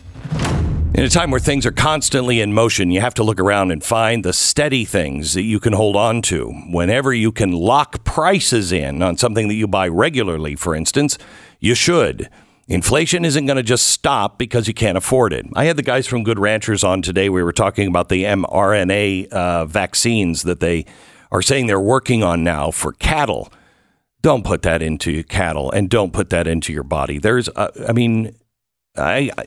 In 0.98 1.04
a 1.04 1.08
time 1.08 1.30
where 1.30 1.38
things 1.38 1.64
are 1.64 1.70
constantly 1.70 2.40
in 2.40 2.52
motion, 2.52 2.90
you 2.90 3.00
have 3.00 3.14
to 3.14 3.22
look 3.22 3.38
around 3.38 3.70
and 3.70 3.84
find 3.84 4.24
the 4.24 4.32
steady 4.32 4.84
things 4.84 5.34
that 5.34 5.44
you 5.44 5.60
can 5.60 5.72
hold 5.72 5.94
on 5.94 6.22
to. 6.22 6.50
Whenever 6.70 7.14
you 7.14 7.30
can 7.30 7.52
lock 7.52 8.02
prices 8.02 8.72
in 8.72 9.00
on 9.00 9.16
something 9.16 9.46
that 9.46 9.54
you 9.54 9.68
buy 9.68 9.86
regularly, 9.86 10.56
for 10.56 10.74
instance, 10.74 11.16
you 11.60 11.76
should. 11.76 12.28
Inflation 12.66 13.24
isn't 13.24 13.46
going 13.46 13.58
to 13.58 13.62
just 13.62 13.86
stop 13.86 14.38
because 14.38 14.66
you 14.66 14.74
can't 14.74 14.98
afford 14.98 15.32
it. 15.32 15.46
I 15.54 15.66
had 15.66 15.76
the 15.76 15.84
guys 15.84 16.08
from 16.08 16.24
Good 16.24 16.40
Ranchers 16.40 16.82
on 16.82 17.00
today. 17.00 17.28
We 17.28 17.44
were 17.44 17.52
talking 17.52 17.86
about 17.86 18.08
the 18.08 18.24
mRNA 18.24 19.28
uh, 19.28 19.66
vaccines 19.66 20.42
that 20.42 20.58
they 20.58 20.84
are 21.30 21.42
saying 21.42 21.68
they're 21.68 21.78
working 21.78 22.24
on 22.24 22.42
now 22.42 22.72
for 22.72 22.92
cattle. 22.94 23.52
Don't 24.20 24.44
put 24.44 24.62
that 24.62 24.82
into 24.82 25.22
cattle 25.22 25.70
and 25.70 25.88
don't 25.88 26.12
put 26.12 26.30
that 26.30 26.48
into 26.48 26.72
your 26.72 26.82
body. 26.82 27.18
There's, 27.18 27.48
uh, 27.50 27.70
I 27.88 27.92
mean, 27.92 28.34
I, 28.96 29.30
I 29.38 29.46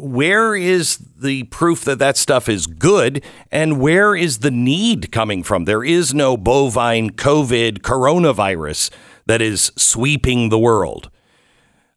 where 0.00 0.54
is 0.54 0.98
the 1.16 1.44
proof 1.44 1.84
that 1.84 1.98
that 1.98 2.16
stuff 2.16 2.48
is 2.48 2.66
good 2.66 3.22
and 3.50 3.80
where 3.80 4.14
is 4.14 4.38
the 4.38 4.50
need 4.50 5.12
coming 5.12 5.42
from? 5.42 5.64
There 5.64 5.84
is 5.84 6.14
no 6.14 6.36
bovine 6.36 7.10
COVID 7.10 7.80
coronavirus 7.80 8.90
that 9.26 9.40
is 9.42 9.72
sweeping 9.76 10.48
the 10.48 10.58
world. 10.58 11.10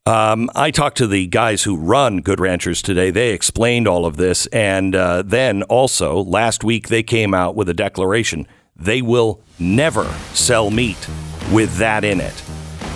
Um, 0.05 0.49
I 0.53 0.71
talked 0.71 0.97
to 0.97 1.07
the 1.07 1.27
guys 1.27 1.63
who 1.63 1.77
run 1.77 2.17
Good 2.17 2.41
Ranchers 2.41 2.81
today. 2.81 3.09
They 3.09 3.31
explained 3.31 3.87
all 3.87 4.05
of 4.05 4.17
this. 4.17 4.47
And 4.47 4.95
uh, 4.95 5.21
then 5.21 5.63
also, 5.63 6.21
last 6.21 6.63
week, 6.63 6.89
they 6.89 7.03
came 7.03 7.33
out 7.33 7.55
with 7.55 7.69
a 7.69 7.73
declaration 7.73 8.45
they 8.75 9.01
will 9.01 9.41
never 9.59 10.05
sell 10.33 10.71
meat 10.71 11.07
with 11.51 11.77
that 11.77 12.03
in 12.03 12.19
it. 12.19 12.43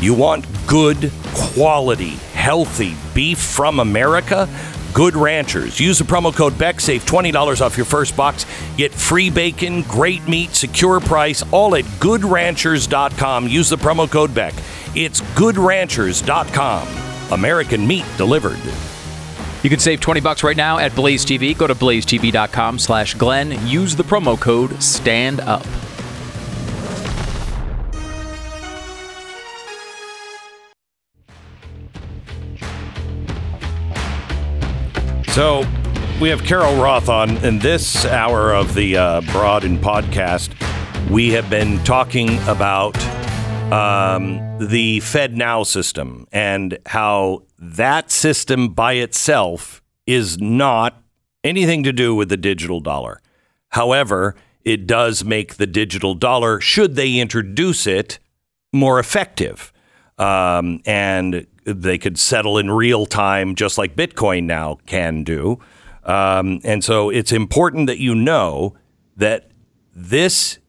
You 0.01 0.13
want 0.13 0.45
good, 0.67 1.11
quality, 1.33 2.15
healthy 2.33 2.95
beef 3.13 3.39
from 3.39 3.79
America? 3.79 4.49
Good 4.97 5.13
Ranchers. 5.13 5.79
Use 5.79 5.99
the 5.99 6.05
promo 6.05 6.35
code 6.35 6.57
BECK, 6.57 6.79
save 6.79 7.05
$20 7.05 7.61
off 7.61 7.77
your 7.77 7.85
first 7.85 8.17
box. 8.17 8.47
Get 8.77 8.91
free 8.91 9.29
bacon, 9.29 9.83
great 9.83 10.27
meat, 10.27 10.55
secure 10.55 10.99
price, 10.99 11.43
all 11.51 11.75
at 11.75 11.83
goodranchers.com. 11.83 13.47
Use 13.47 13.69
the 13.69 13.75
promo 13.75 14.09
code 14.09 14.33
BECK. 14.33 14.55
It's 14.95 15.21
goodranchers.com. 15.21 16.87
American 17.31 17.85
meat 17.85 18.05
delivered. 18.17 18.57
You 19.61 19.69
can 19.69 19.77
save 19.77 20.01
20 20.01 20.19
bucks 20.19 20.43
right 20.43 20.57
now 20.57 20.79
at 20.79 20.95
Blaze 20.95 21.23
TV. 21.23 21.55
Go 21.55 21.67
to 21.67 21.75
blazetv.com 21.75 22.79
slash 22.79 23.13
Glenn. 23.13 23.67
Use 23.67 23.95
the 23.95 24.03
promo 24.03 24.39
code 24.39 24.81
STAND 24.81 25.41
UP. 25.41 25.63
So 35.37 35.63
we 36.19 36.29
have 36.29 36.43
Carol 36.43 36.81
Roth 36.81 37.09
on 37.09 37.37
in 37.45 37.59
this 37.59 38.05
hour 38.05 38.51
of 38.55 38.73
the 38.73 38.97
uh, 38.97 39.21
Broad 39.21 39.65
and 39.65 39.77
podcast. 39.77 40.49
We 41.11 41.29
have 41.33 41.47
been 41.47 41.77
talking 41.83 42.39
about 42.47 42.97
um, 43.71 44.41
the 44.57 44.99
Fed 45.01 45.37
Now 45.37 45.61
system 45.61 46.27
and 46.31 46.79
how 46.87 47.43
that 47.59 48.09
system 48.09 48.69
by 48.69 48.93
itself 48.93 49.83
is 50.07 50.39
not 50.39 51.03
anything 51.43 51.83
to 51.83 51.93
do 51.93 52.15
with 52.15 52.29
the 52.29 52.37
digital 52.37 52.79
dollar. 52.79 53.21
However, 53.69 54.35
it 54.65 54.87
does 54.87 55.23
make 55.23 55.57
the 55.57 55.67
digital 55.67 56.15
dollar, 56.15 56.59
should 56.59 56.95
they 56.95 57.19
introduce 57.19 57.85
it, 57.85 58.17
more 58.73 58.99
effective. 58.99 59.71
Um, 60.17 60.81
and 60.83 61.45
they 61.67 61.97
could 61.97 62.17
settle 62.17 62.57
in 62.57 62.71
real 62.71 63.05
time, 63.05 63.55
just 63.55 63.77
like 63.77 63.95
Bitcoin 63.95 64.45
now 64.45 64.79
can 64.85 65.23
do. 65.23 65.59
Um, 66.03 66.61
and 66.63 66.83
so 66.83 67.09
it's 67.09 67.33
important 67.33 67.87
that 67.87 67.99
you 67.99 68.15
know 68.15 68.75
that 69.17 69.51
this 69.93 70.59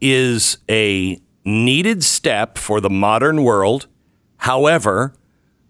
is 0.00 0.58
a 0.68 1.20
needed 1.44 2.02
step 2.02 2.58
for 2.58 2.80
the 2.80 2.90
modern 2.90 3.44
world. 3.44 3.86
However, 4.38 5.14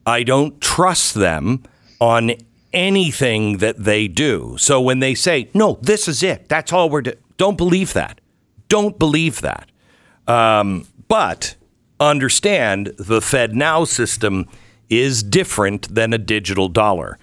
I 0.07 0.22
don't 0.22 0.61
trust 0.61 1.14
them 1.14 1.62
on 2.01 2.33
anything 2.72 3.59
that 3.59 3.85
they 3.85 4.09
do. 4.09 4.57
So 4.59 4.81
when 4.81 5.01
they 5.01 5.14
say, 5.14 5.51
no, 5.53 5.79
this 5.83 6.09
is 6.09 6.22
it, 6.22 6.48
that's 6.48 6.72
all 6.72 6.88
we're 6.88 7.03
doing, 7.03 7.18
don't 7.37 7.57
believe 7.57 7.92
that. 7.92 8.20
Don't 8.68 8.98
believe 8.98 9.40
that. 9.42 9.70
Um, 10.27 10.87
but 11.09 11.57
understand 12.01 12.92
the 12.98 13.20
Fed 13.20 13.55
Now 13.55 13.85
system 13.85 14.46
is 14.90 15.22
different 15.22 15.94
than 15.94 16.12
a 16.12 16.18
digital 16.18 16.68
dollar. 16.68 17.18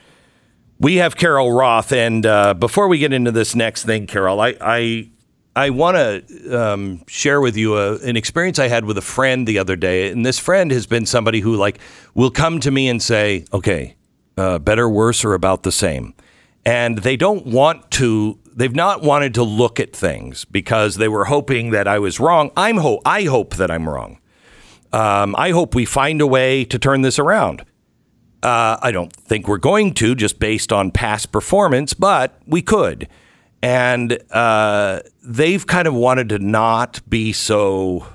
We 0.79 0.95
have 0.95 1.15
Carol 1.15 1.51
Roth, 1.51 1.91
and 1.91 2.25
uh, 2.25 2.53
before 2.53 2.87
we 2.87 2.97
get 2.97 3.13
into 3.13 3.31
this 3.31 3.55
next 3.55 3.85
thing, 3.85 4.07
Carol, 4.07 4.41
I 4.41 4.55
I, 4.59 5.09
I 5.55 5.69
want 5.69 5.95
to 5.95 6.61
um, 6.61 7.01
share 7.07 7.39
with 7.39 7.55
you 7.55 7.77
a, 7.77 7.97
an 7.99 8.17
experience 8.17 8.59
I 8.59 8.67
had 8.67 8.83
with 8.83 8.97
a 8.97 9.01
friend 9.01 9.47
the 9.47 9.57
other 9.57 9.77
day, 9.77 10.11
and 10.11 10.25
this 10.25 10.37
friend 10.37 10.71
has 10.71 10.85
been 10.85 11.05
somebody 11.05 11.39
who 11.39 11.55
like 11.55 11.79
will 12.13 12.31
come 12.31 12.59
to 12.59 12.71
me 12.71 12.89
and 12.89 13.01
say, 13.01 13.45
"Okay, 13.53 13.95
uh, 14.37 14.59
better, 14.59 14.89
worse, 14.89 15.23
or 15.23 15.33
about 15.33 15.63
the 15.63 15.71
same," 15.71 16.13
and 16.65 16.99
they 16.99 17.15
don't 17.15 17.45
want 17.45 17.89
to. 17.91 18.37
They've 18.53 18.75
not 18.75 19.01
wanted 19.01 19.33
to 19.35 19.43
look 19.43 19.79
at 19.79 19.93
things 19.93 20.43
because 20.45 20.95
they 20.95 21.07
were 21.07 21.25
hoping 21.25 21.71
that 21.71 21.87
I 21.87 21.99
was 21.99 22.19
wrong. 22.19 22.51
I'm 22.57 22.77
ho- 22.77 23.01
I 23.05 23.23
hope 23.23 23.55
that 23.55 23.71
I'm 23.71 23.87
wrong. 23.87 24.19
Um, 24.93 25.35
I 25.37 25.51
hope 25.51 25.75
we 25.75 25.85
find 25.85 26.21
a 26.21 26.27
way 26.27 26.65
to 26.65 26.79
turn 26.79 27.01
this 27.01 27.19
around. 27.19 27.65
Uh, 28.43 28.77
I 28.81 28.91
don't 28.91 29.11
think 29.11 29.47
we're 29.47 29.57
going 29.57 29.93
to 29.95 30.13
just 30.15 30.39
based 30.39 30.71
on 30.71 30.91
past 30.91 31.31
performance, 31.31 31.93
but 31.93 32.39
we 32.45 32.61
could. 32.61 33.07
And 33.61 34.19
uh, 34.31 34.99
they've 35.23 35.65
kind 35.65 35.87
of 35.87 35.95
wanted 35.95 36.29
to 36.29 36.39
not 36.39 37.01
be 37.09 37.33
so 37.33 38.05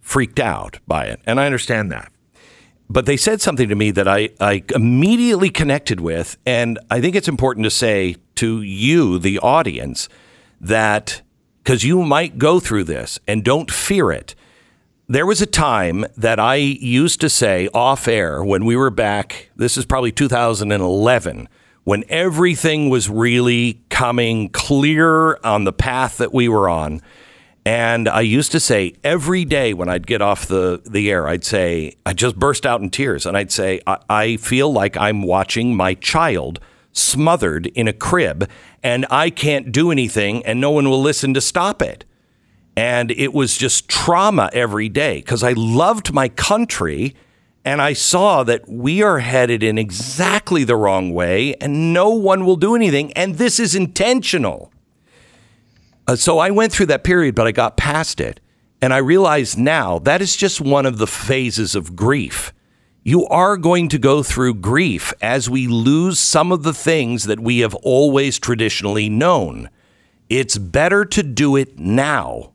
freaked 0.00 0.40
out 0.40 0.78
by 0.86 1.06
it. 1.06 1.20
And 1.26 1.38
I 1.38 1.46
understand 1.46 1.92
that. 1.92 2.10
But 2.88 3.06
they 3.06 3.16
said 3.16 3.40
something 3.40 3.68
to 3.68 3.74
me 3.74 3.90
that 3.90 4.08
I, 4.08 4.30
I 4.40 4.62
immediately 4.74 5.50
connected 5.50 6.00
with. 6.00 6.36
And 6.46 6.78
I 6.90 7.00
think 7.00 7.16
it's 7.16 7.28
important 7.28 7.64
to 7.64 7.70
say 7.70 8.16
to 8.36 8.62
you, 8.62 9.18
the 9.18 9.38
audience, 9.38 10.08
that 10.60 11.22
because 11.62 11.84
you 11.84 12.02
might 12.02 12.38
go 12.38 12.60
through 12.60 12.84
this 12.84 13.18
and 13.26 13.42
don't 13.42 13.70
fear 13.70 14.10
it 14.10 14.34
there 15.08 15.26
was 15.26 15.42
a 15.42 15.46
time 15.46 16.06
that 16.16 16.40
I 16.40 16.54
used 16.54 17.20
to 17.20 17.28
say 17.28 17.68
off 17.74 18.08
air 18.08 18.42
when 18.42 18.64
we 18.64 18.74
were 18.74 18.90
back, 18.90 19.50
this 19.54 19.76
is 19.76 19.84
probably 19.84 20.12
2011, 20.12 21.48
when 21.84 22.04
everything 22.08 22.88
was 22.88 23.10
really 23.10 23.82
coming 23.90 24.48
clear 24.48 25.38
on 25.44 25.64
the 25.64 25.72
path 25.72 26.16
that 26.18 26.32
we 26.32 26.48
were 26.48 26.70
on. 26.70 27.02
And 27.66 28.08
I 28.08 28.22
used 28.22 28.52
to 28.52 28.60
say 28.60 28.94
every 29.02 29.44
day 29.44 29.74
when 29.74 29.88
I'd 29.88 30.06
get 30.06 30.22
off 30.22 30.46
the, 30.46 30.82
the 30.84 31.10
air, 31.10 31.28
I'd 31.28 31.44
say, 31.44 31.96
I 32.06 32.14
just 32.14 32.36
burst 32.36 32.64
out 32.64 32.80
in 32.80 32.90
tears. 32.90 33.26
And 33.26 33.36
I'd 33.36 33.52
say, 33.52 33.80
I, 33.86 33.98
I 34.08 34.36
feel 34.36 34.72
like 34.72 34.96
I'm 34.96 35.22
watching 35.22 35.76
my 35.76 35.94
child 35.94 36.60
smothered 36.92 37.66
in 37.68 37.88
a 37.88 37.92
crib 37.92 38.48
and 38.82 39.04
I 39.10 39.28
can't 39.30 39.72
do 39.72 39.90
anything 39.90 40.44
and 40.46 40.60
no 40.60 40.70
one 40.70 40.88
will 40.88 41.02
listen 41.02 41.34
to 41.34 41.40
stop 41.40 41.82
it. 41.82 42.04
And 42.76 43.10
it 43.12 43.32
was 43.32 43.56
just 43.56 43.88
trauma 43.88 44.50
every 44.52 44.88
day 44.88 45.18
because 45.18 45.42
I 45.42 45.52
loved 45.52 46.12
my 46.12 46.28
country 46.28 47.14
and 47.64 47.80
I 47.80 47.92
saw 47.92 48.42
that 48.44 48.68
we 48.68 49.02
are 49.02 49.20
headed 49.20 49.62
in 49.62 49.78
exactly 49.78 50.64
the 50.64 50.76
wrong 50.76 51.12
way 51.14 51.54
and 51.60 51.92
no 51.92 52.10
one 52.10 52.44
will 52.44 52.56
do 52.56 52.74
anything. 52.74 53.12
And 53.12 53.36
this 53.36 53.60
is 53.60 53.74
intentional. 53.74 54.72
Uh, 56.06 56.16
so 56.16 56.38
I 56.38 56.50
went 56.50 56.72
through 56.72 56.86
that 56.86 57.04
period, 57.04 57.34
but 57.34 57.46
I 57.46 57.52
got 57.52 57.76
past 57.76 58.20
it. 58.20 58.40
And 58.82 58.92
I 58.92 58.98
realize 58.98 59.56
now 59.56 59.98
that 60.00 60.20
is 60.20 60.36
just 60.36 60.60
one 60.60 60.84
of 60.84 60.98
the 60.98 61.06
phases 61.06 61.74
of 61.74 61.96
grief. 61.96 62.52
You 63.02 63.26
are 63.28 63.56
going 63.56 63.88
to 63.90 63.98
go 63.98 64.22
through 64.22 64.54
grief 64.54 65.14
as 65.22 65.48
we 65.48 65.66
lose 65.66 66.18
some 66.18 66.50
of 66.50 66.64
the 66.64 66.74
things 66.74 67.24
that 67.24 67.40
we 67.40 67.60
have 67.60 67.74
always 67.76 68.38
traditionally 68.38 69.08
known. 69.08 69.70
It's 70.28 70.58
better 70.58 71.04
to 71.04 71.22
do 71.22 71.54
it 71.56 71.78
now 71.78 72.53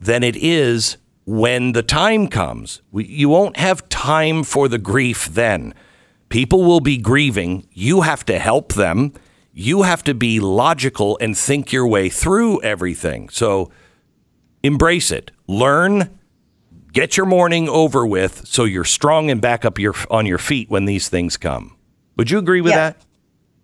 than 0.00 0.22
it 0.22 0.36
is 0.36 0.96
when 1.24 1.72
the 1.72 1.82
time 1.82 2.28
comes. 2.28 2.82
You 2.92 3.28
won't 3.28 3.56
have 3.56 3.88
time 3.88 4.44
for 4.44 4.68
the 4.68 4.78
grief 4.78 5.26
then. 5.26 5.74
People 6.28 6.64
will 6.64 6.80
be 6.80 6.96
grieving. 6.98 7.66
You 7.72 8.02
have 8.02 8.24
to 8.26 8.38
help 8.38 8.74
them. 8.74 9.12
You 9.52 9.82
have 9.82 10.02
to 10.04 10.14
be 10.14 10.38
logical 10.40 11.16
and 11.20 11.36
think 11.36 11.72
your 11.72 11.86
way 11.86 12.08
through 12.08 12.62
everything. 12.62 13.28
So 13.28 13.70
embrace 14.62 15.10
it. 15.10 15.30
Learn. 15.46 16.18
Get 16.92 17.16
your 17.16 17.26
mourning 17.26 17.68
over 17.68 18.06
with 18.06 18.46
so 18.46 18.64
you're 18.64 18.84
strong 18.84 19.30
and 19.30 19.40
back 19.40 19.64
up 19.64 19.78
your 19.78 19.94
on 20.10 20.26
your 20.26 20.38
feet 20.38 20.70
when 20.70 20.84
these 20.86 21.08
things 21.08 21.36
come. 21.36 21.76
Would 22.16 22.30
you 22.30 22.38
agree 22.38 22.60
with 22.60 22.72
Yeah. 22.72 22.90
that? 22.90 23.02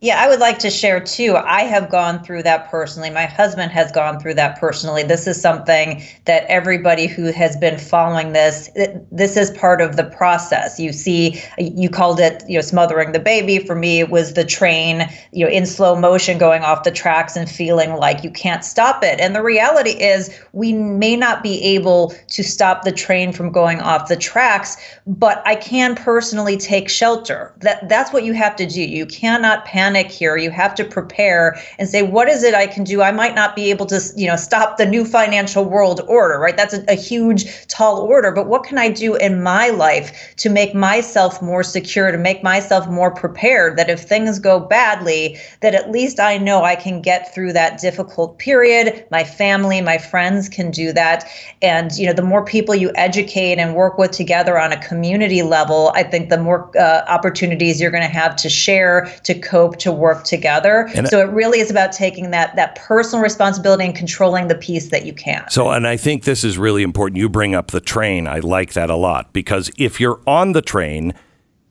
Yeah, 0.02 0.20
I 0.20 0.28
would 0.28 0.40
like 0.40 0.58
to 0.58 0.68
share 0.68 0.98
too. 0.98 1.36
I 1.36 1.60
have 1.60 1.88
gone 1.88 2.24
through 2.24 2.42
that 2.42 2.68
personally. 2.68 3.08
My 3.08 3.24
husband 3.24 3.70
has 3.70 3.92
gone 3.92 4.18
through 4.18 4.34
that 4.34 4.58
personally. 4.58 5.04
This 5.04 5.28
is 5.28 5.40
something 5.40 6.02
that 6.24 6.44
everybody 6.48 7.06
who 7.06 7.30
has 7.30 7.56
been 7.56 7.78
following 7.78 8.32
this, 8.32 8.68
this 9.12 9.36
is 9.36 9.52
part 9.52 9.80
of 9.80 9.94
the 9.94 10.02
process. 10.02 10.80
You 10.80 10.92
see, 10.92 11.40
you 11.56 11.88
called 11.88 12.18
it, 12.18 12.42
you 12.48 12.58
know, 12.58 12.62
smothering 12.62 13.12
the 13.12 13.20
baby. 13.20 13.60
For 13.60 13.76
me, 13.76 14.00
it 14.00 14.10
was 14.10 14.34
the 14.34 14.44
train, 14.44 15.08
you 15.30 15.46
know, 15.46 15.52
in 15.52 15.66
slow 15.66 15.94
motion 15.94 16.36
going 16.36 16.62
off 16.62 16.82
the 16.82 16.90
tracks 16.90 17.36
and 17.36 17.48
feeling 17.48 17.92
like 17.92 18.24
you 18.24 18.30
can't 18.32 18.64
stop 18.64 19.04
it. 19.04 19.20
And 19.20 19.36
the 19.36 19.42
reality 19.42 20.02
is, 20.02 20.36
we 20.52 20.72
may 20.72 21.14
not 21.14 21.44
be 21.44 21.62
able 21.62 22.12
to 22.26 22.42
stop 22.42 22.82
the 22.82 22.90
train 22.90 23.32
from 23.32 23.52
going 23.52 23.78
off 23.78 24.08
the 24.08 24.16
tracks, 24.16 24.76
but 25.06 25.46
I 25.46 25.54
can 25.54 25.94
personally 25.94 26.56
take 26.56 26.88
shelter. 26.88 27.54
That 27.58 27.88
that's 27.88 28.12
what 28.12 28.24
you 28.24 28.32
have 28.32 28.56
to 28.56 28.66
do. 28.66 28.82
You 28.82 29.06
cannot 29.06 29.64
panic 29.64 29.91
here. 29.96 30.36
You 30.36 30.50
have 30.50 30.74
to 30.76 30.84
prepare 30.84 31.58
and 31.78 31.88
say, 31.88 32.02
what 32.02 32.28
is 32.28 32.42
it 32.42 32.54
I 32.54 32.66
can 32.66 32.84
do? 32.84 33.02
I 33.02 33.12
might 33.12 33.34
not 33.34 33.56
be 33.56 33.70
able 33.70 33.86
to, 33.86 34.00
you 34.16 34.26
know, 34.26 34.36
stop 34.36 34.76
the 34.76 34.86
new 34.86 35.04
financial 35.04 35.64
world 35.64 36.00
order, 36.06 36.38
right? 36.38 36.56
That's 36.56 36.74
a, 36.74 36.84
a 36.88 36.94
huge, 36.94 37.66
tall 37.68 38.00
order. 38.00 38.32
But 38.32 38.46
what 38.46 38.64
can 38.64 38.78
I 38.78 38.88
do 38.88 39.14
in 39.16 39.42
my 39.42 39.68
life 39.68 40.34
to 40.36 40.50
make 40.50 40.74
myself 40.74 41.40
more 41.42 41.62
secure, 41.62 42.10
to 42.10 42.18
make 42.18 42.42
myself 42.42 42.88
more 42.88 43.10
prepared? 43.10 43.76
That 43.76 43.90
if 43.90 44.00
things 44.00 44.38
go 44.38 44.60
badly, 44.60 45.38
that 45.60 45.74
at 45.74 45.90
least 45.90 46.20
I 46.20 46.38
know 46.38 46.64
I 46.64 46.76
can 46.76 47.02
get 47.02 47.34
through 47.34 47.52
that 47.54 47.80
difficult 47.80 48.38
period. 48.38 49.06
My 49.10 49.24
family, 49.24 49.80
my 49.80 49.98
friends 49.98 50.48
can 50.48 50.70
do 50.70 50.92
that. 50.92 51.24
And 51.60 51.92
you 51.92 52.06
know, 52.06 52.12
the 52.12 52.22
more 52.22 52.44
people 52.44 52.74
you 52.74 52.90
educate 52.94 53.58
and 53.58 53.74
work 53.74 53.98
with 53.98 54.10
together 54.10 54.58
on 54.58 54.72
a 54.72 54.88
community 54.88 55.42
level, 55.42 55.92
I 55.94 56.02
think 56.02 56.28
the 56.28 56.38
more 56.38 56.70
uh, 56.76 57.04
opportunities 57.08 57.80
you're 57.80 57.90
going 57.90 58.02
to 58.02 58.08
have 58.08 58.36
to 58.36 58.48
share, 58.48 59.12
to 59.24 59.34
cope, 59.34 59.78
to 59.82 59.92
work 59.92 60.24
together. 60.24 60.88
And- 60.94 61.08
so 61.08 61.20
it 61.20 61.28
really 61.30 61.60
is 61.60 61.70
about 61.70 61.92
taking 61.92 62.30
that 62.30 62.56
that 62.56 62.76
personal 62.76 63.22
responsibility 63.22 63.84
and 63.84 63.94
controlling 63.94 64.48
the 64.48 64.54
piece 64.54 64.88
that 64.90 65.04
you 65.04 65.12
can. 65.12 65.44
So, 65.50 65.70
and 65.70 65.86
I 65.86 65.96
think 65.96 66.24
this 66.24 66.44
is 66.44 66.58
really 66.58 66.82
important. 66.82 67.18
You 67.18 67.28
bring 67.28 67.54
up 67.54 67.70
the 67.70 67.80
train. 67.80 68.26
I 68.26 68.38
like 68.38 68.72
that 68.72 68.90
a 68.90 68.96
lot 68.96 69.32
because 69.32 69.70
if 69.76 70.00
you're 70.00 70.20
on 70.26 70.52
the 70.52 70.62
train, 70.62 71.14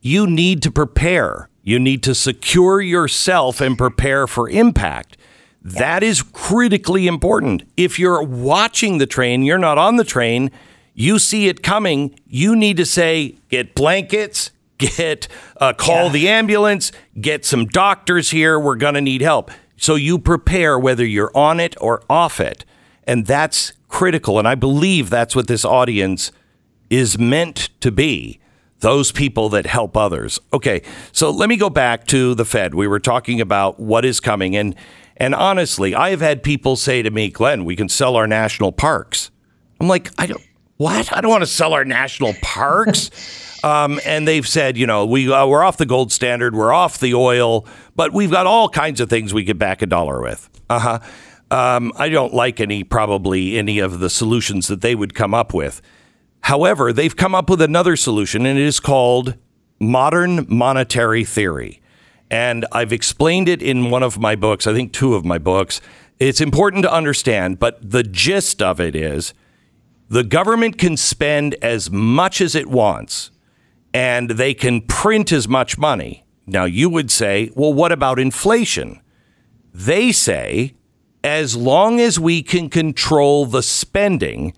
you 0.02 0.28
need 0.28 0.62
to 0.64 0.72
prepare. 0.72 1.50
You 1.64 1.80
need 1.80 2.04
to 2.04 2.16
secure 2.16 2.82
yourself 2.82 3.62
and 3.62 3.78
prepare 3.78 4.28
for 4.28 4.50
impact. 4.50 5.18
That 5.64 6.02
is 6.02 6.24
critically 6.24 7.06
important. 7.06 7.64
If 7.78 8.00
you're 8.00 8.24
watching 8.24 8.98
the 8.98 9.06
train, 9.06 9.44
you're 9.44 9.60
not 9.60 9.78
on 9.78 9.98
the 9.98 10.04
train, 10.04 10.50
you 10.94 11.20
see 11.20 11.48
it 11.48 11.62
coming, 11.62 12.20
you 12.26 12.56
need 12.56 12.78
to 12.78 12.86
say, 12.86 13.36
get 13.50 13.76
blankets, 13.76 14.52
get 14.96 15.28
uh, 15.58 15.74
call 15.74 16.06
Yeah. 16.06 16.12
the 16.12 16.30
ambulance, 16.30 16.92
get 17.20 17.46
some 17.46 17.66
doctors 17.68 18.32
here. 18.32 18.60
We're 18.60 18.76
going 18.76 18.96
to 18.96 19.02
need 19.02 19.22
help. 19.22 19.52
So 19.78 19.96
you 19.96 20.20
prepare 20.20 20.78
whether 20.78 21.06
you're 21.06 21.32
on 21.36 21.60
it 21.60 21.76
or 21.82 22.04
off 22.10 22.40
it. 22.40 22.66
And 23.06 23.26
that's 23.26 23.74
critical. 23.88 24.38
And 24.40 24.48
I 24.48 24.56
believe 24.56 25.10
that's 25.10 25.36
what 25.36 25.48
this 25.48 25.66
audience 25.66 26.32
is 26.90 27.18
meant 27.18 27.70
to 27.80 27.92
be 27.92 28.40
those 28.80 29.12
people 29.12 29.50
that 29.50 29.66
help 29.66 29.96
others. 29.96 30.40
Okay, 30.54 30.82
so 31.12 31.30
let 31.30 31.50
me 31.50 31.56
go 31.56 31.70
back 31.70 32.06
to 32.08 32.34
the 32.36 32.46
Fed. 32.46 32.74
We 32.76 32.88
were 32.88 33.00
talking 33.00 33.40
about 33.42 33.80
what 33.80 34.06
is 34.06 34.20
coming. 34.20 34.56
And, 34.56 34.76
and 35.18 35.34
honestly, 35.36 35.94
I 35.96 36.10
have 36.10 36.22
had 36.22 36.42
people 36.44 36.76
say 36.76 37.02
to 37.04 37.12
me, 37.12 37.30
Glenn, 37.30 37.64
we 37.66 37.76
can 37.76 37.90
sell 37.90 38.16
our 38.16 38.28
national 38.28 38.72
parks. 38.72 39.30
I'm 39.80 39.88
like, 39.88 40.10
I 40.18 40.26
don't, 40.26 40.42
what? 40.78 41.12
I 41.16 41.22
don't 41.22 41.30
want 41.32 41.44
to 41.44 41.48
sell 41.48 41.74
our 41.74 41.86
national 41.86 42.34
parks. 42.42 43.10
um, 43.64 44.00
and 44.06 44.28
they've 44.28 44.48
said, 44.48 44.78
you 44.78 44.88
know, 44.88 45.06
we, 45.06 45.32
uh, 45.32 45.46
we're 45.46 45.64
off 45.64 45.78
the 45.78 45.86
gold 45.86 46.12
standard, 46.12 46.56
we're 46.56 46.74
off 46.74 47.00
the 47.00 47.14
oil, 47.14 47.66
but 47.96 48.14
we've 48.14 48.32
got 48.32 48.48
all 48.48 48.70
kinds 48.70 49.00
of 49.00 49.10
things 49.10 49.34
we 49.34 49.46
could 49.46 49.60
back 49.60 49.82
a 49.82 49.86
dollar 49.86 50.22
with. 50.22 50.50
Uh 50.70 50.80
huh. 50.80 51.00
Um, 51.52 51.92
I 51.98 52.10
don't 52.10 52.34
like 52.34 52.60
any, 52.60 52.84
probably 52.84 53.58
any 53.58 53.80
of 53.80 54.00
the 54.00 54.10
solutions 54.10 54.68
that 54.68 54.82
they 54.82 54.96
would 54.96 55.14
come 55.14 55.34
up 55.34 55.54
with. 55.54 55.82
However, 56.42 56.94
they've 56.94 57.16
come 57.16 57.36
up 57.36 57.50
with 57.50 57.62
another 57.62 57.96
solution, 57.96 58.46
and 58.46 58.58
it 58.58 58.66
is 58.66 58.80
called 58.80 59.36
modern 59.80 60.46
monetary 60.48 61.26
theory. 61.26 61.82
And 62.30 62.66
I've 62.72 62.94
explained 62.94 63.50
it 63.50 63.62
in 63.62 63.90
one 63.90 64.04
of 64.04 64.18
my 64.18 64.36
books, 64.36 64.66
I 64.66 64.74
think 64.74 64.94
two 64.94 65.16
of 65.16 65.26
my 65.26 65.38
books. 65.38 65.82
It's 66.18 66.40
important 66.40 66.84
to 66.84 66.94
understand, 66.94 67.60
but 67.60 67.92
the 67.92 68.04
gist 68.04 68.62
of 68.62 68.80
it 68.80 68.96
is 68.96 69.34
the 70.08 70.24
government 70.24 70.78
can 70.78 70.96
spend 70.96 71.56
as 71.62 71.92
much 71.92 72.40
as 72.40 72.56
it 72.56 72.68
wants 72.68 73.32
and 73.94 74.32
they 74.32 74.54
can 74.54 74.82
print 74.82 75.32
as 75.32 75.48
much 75.48 75.78
money. 75.78 76.26
Now, 76.48 76.66
you 76.66 76.90
would 76.90 77.12
say, 77.12 77.52
well, 77.56 77.74
what 77.74 77.92
about 77.92 78.20
inflation? 78.20 79.02
They 79.74 80.12
say, 80.12 80.76
as 81.24 81.56
long 81.56 82.00
as 82.00 82.20
we 82.20 82.42
can 82.42 82.70
control 82.70 83.46
the 83.46 83.62
spending 83.62 84.54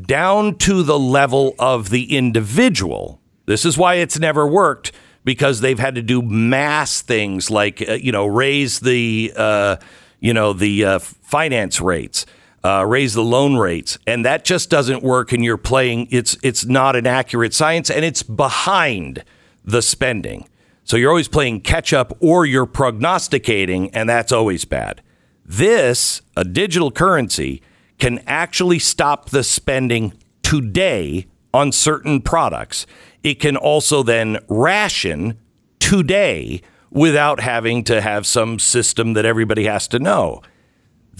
down 0.00 0.56
to 0.56 0.82
the 0.82 0.98
level 0.98 1.54
of 1.58 1.90
the 1.90 2.16
individual, 2.16 3.20
this 3.46 3.64
is 3.64 3.76
why 3.76 3.94
it's 3.94 4.18
never 4.18 4.46
worked 4.46 4.92
because 5.24 5.60
they've 5.60 5.78
had 5.78 5.94
to 5.94 6.02
do 6.02 6.22
mass 6.22 7.02
things 7.02 7.50
like, 7.50 7.86
uh, 7.86 7.94
you 7.94 8.12
know, 8.12 8.26
raise 8.26 8.80
the, 8.80 9.32
uh, 9.36 9.76
you 10.20 10.32
know, 10.32 10.52
the 10.52 10.84
uh, 10.84 10.98
finance 10.98 11.80
rates. 11.80 12.24
Uh, 12.64 12.84
raise 12.84 13.14
the 13.14 13.22
loan 13.22 13.56
rates, 13.56 13.98
and 14.06 14.24
that 14.24 14.44
just 14.44 14.68
doesn't 14.68 15.02
work. 15.02 15.32
And 15.32 15.44
you're 15.44 15.56
playing; 15.56 16.08
it's 16.10 16.36
it's 16.42 16.66
not 16.66 16.96
an 16.96 17.06
accurate 17.06 17.54
science, 17.54 17.90
and 17.90 18.04
it's 18.04 18.22
behind 18.22 19.24
the 19.64 19.80
spending. 19.80 20.48
So 20.84 20.96
you're 20.96 21.10
always 21.10 21.28
playing 21.28 21.60
catch 21.60 21.92
up, 21.92 22.16
or 22.20 22.46
you're 22.46 22.66
prognosticating, 22.66 23.90
and 23.94 24.08
that's 24.08 24.32
always 24.32 24.64
bad. 24.64 25.02
This, 25.44 26.20
a 26.36 26.44
digital 26.44 26.90
currency, 26.90 27.62
can 27.98 28.20
actually 28.26 28.78
stop 28.78 29.30
the 29.30 29.42
spending 29.42 30.14
today 30.42 31.26
on 31.52 31.72
certain 31.72 32.20
products. 32.20 32.86
It 33.22 33.40
can 33.40 33.56
also 33.56 34.02
then 34.02 34.38
ration 34.48 35.38
today 35.78 36.62
without 36.90 37.40
having 37.40 37.84
to 37.84 38.00
have 38.00 38.26
some 38.26 38.58
system 38.58 39.12
that 39.12 39.24
everybody 39.24 39.64
has 39.64 39.88
to 39.88 39.98
know. 39.98 40.42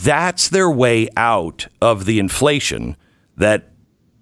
That's 0.01 0.49
their 0.49 0.71
way 0.71 1.09
out 1.17 1.67
of 1.83 2.05
the 2.05 2.21
inflation 2.21 2.97
that 3.37 3.73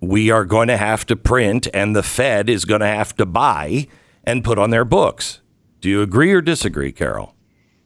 we 0.00 0.30
are 0.30 0.46
going 0.46 0.68
to 0.68 0.76
have 0.78 1.04
to 1.06 1.16
print 1.16 1.68
and 1.74 1.94
the 1.94 2.02
Fed 2.02 2.48
is 2.48 2.64
going 2.64 2.80
to 2.80 2.86
have 2.86 3.14
to 3.16 3.26
buy 3.26 3.86
and 4.24 4.42
put 4.42 4.58
on 4.58 4.70
their 4.70 4.86
books. 4.86 5.42
Do 5.82 5.90
you 5.90 6.00
agree 6.00 6.32
or 6.32 6.40
disagree, 6.40 6.92
Carol? 6.92 7.34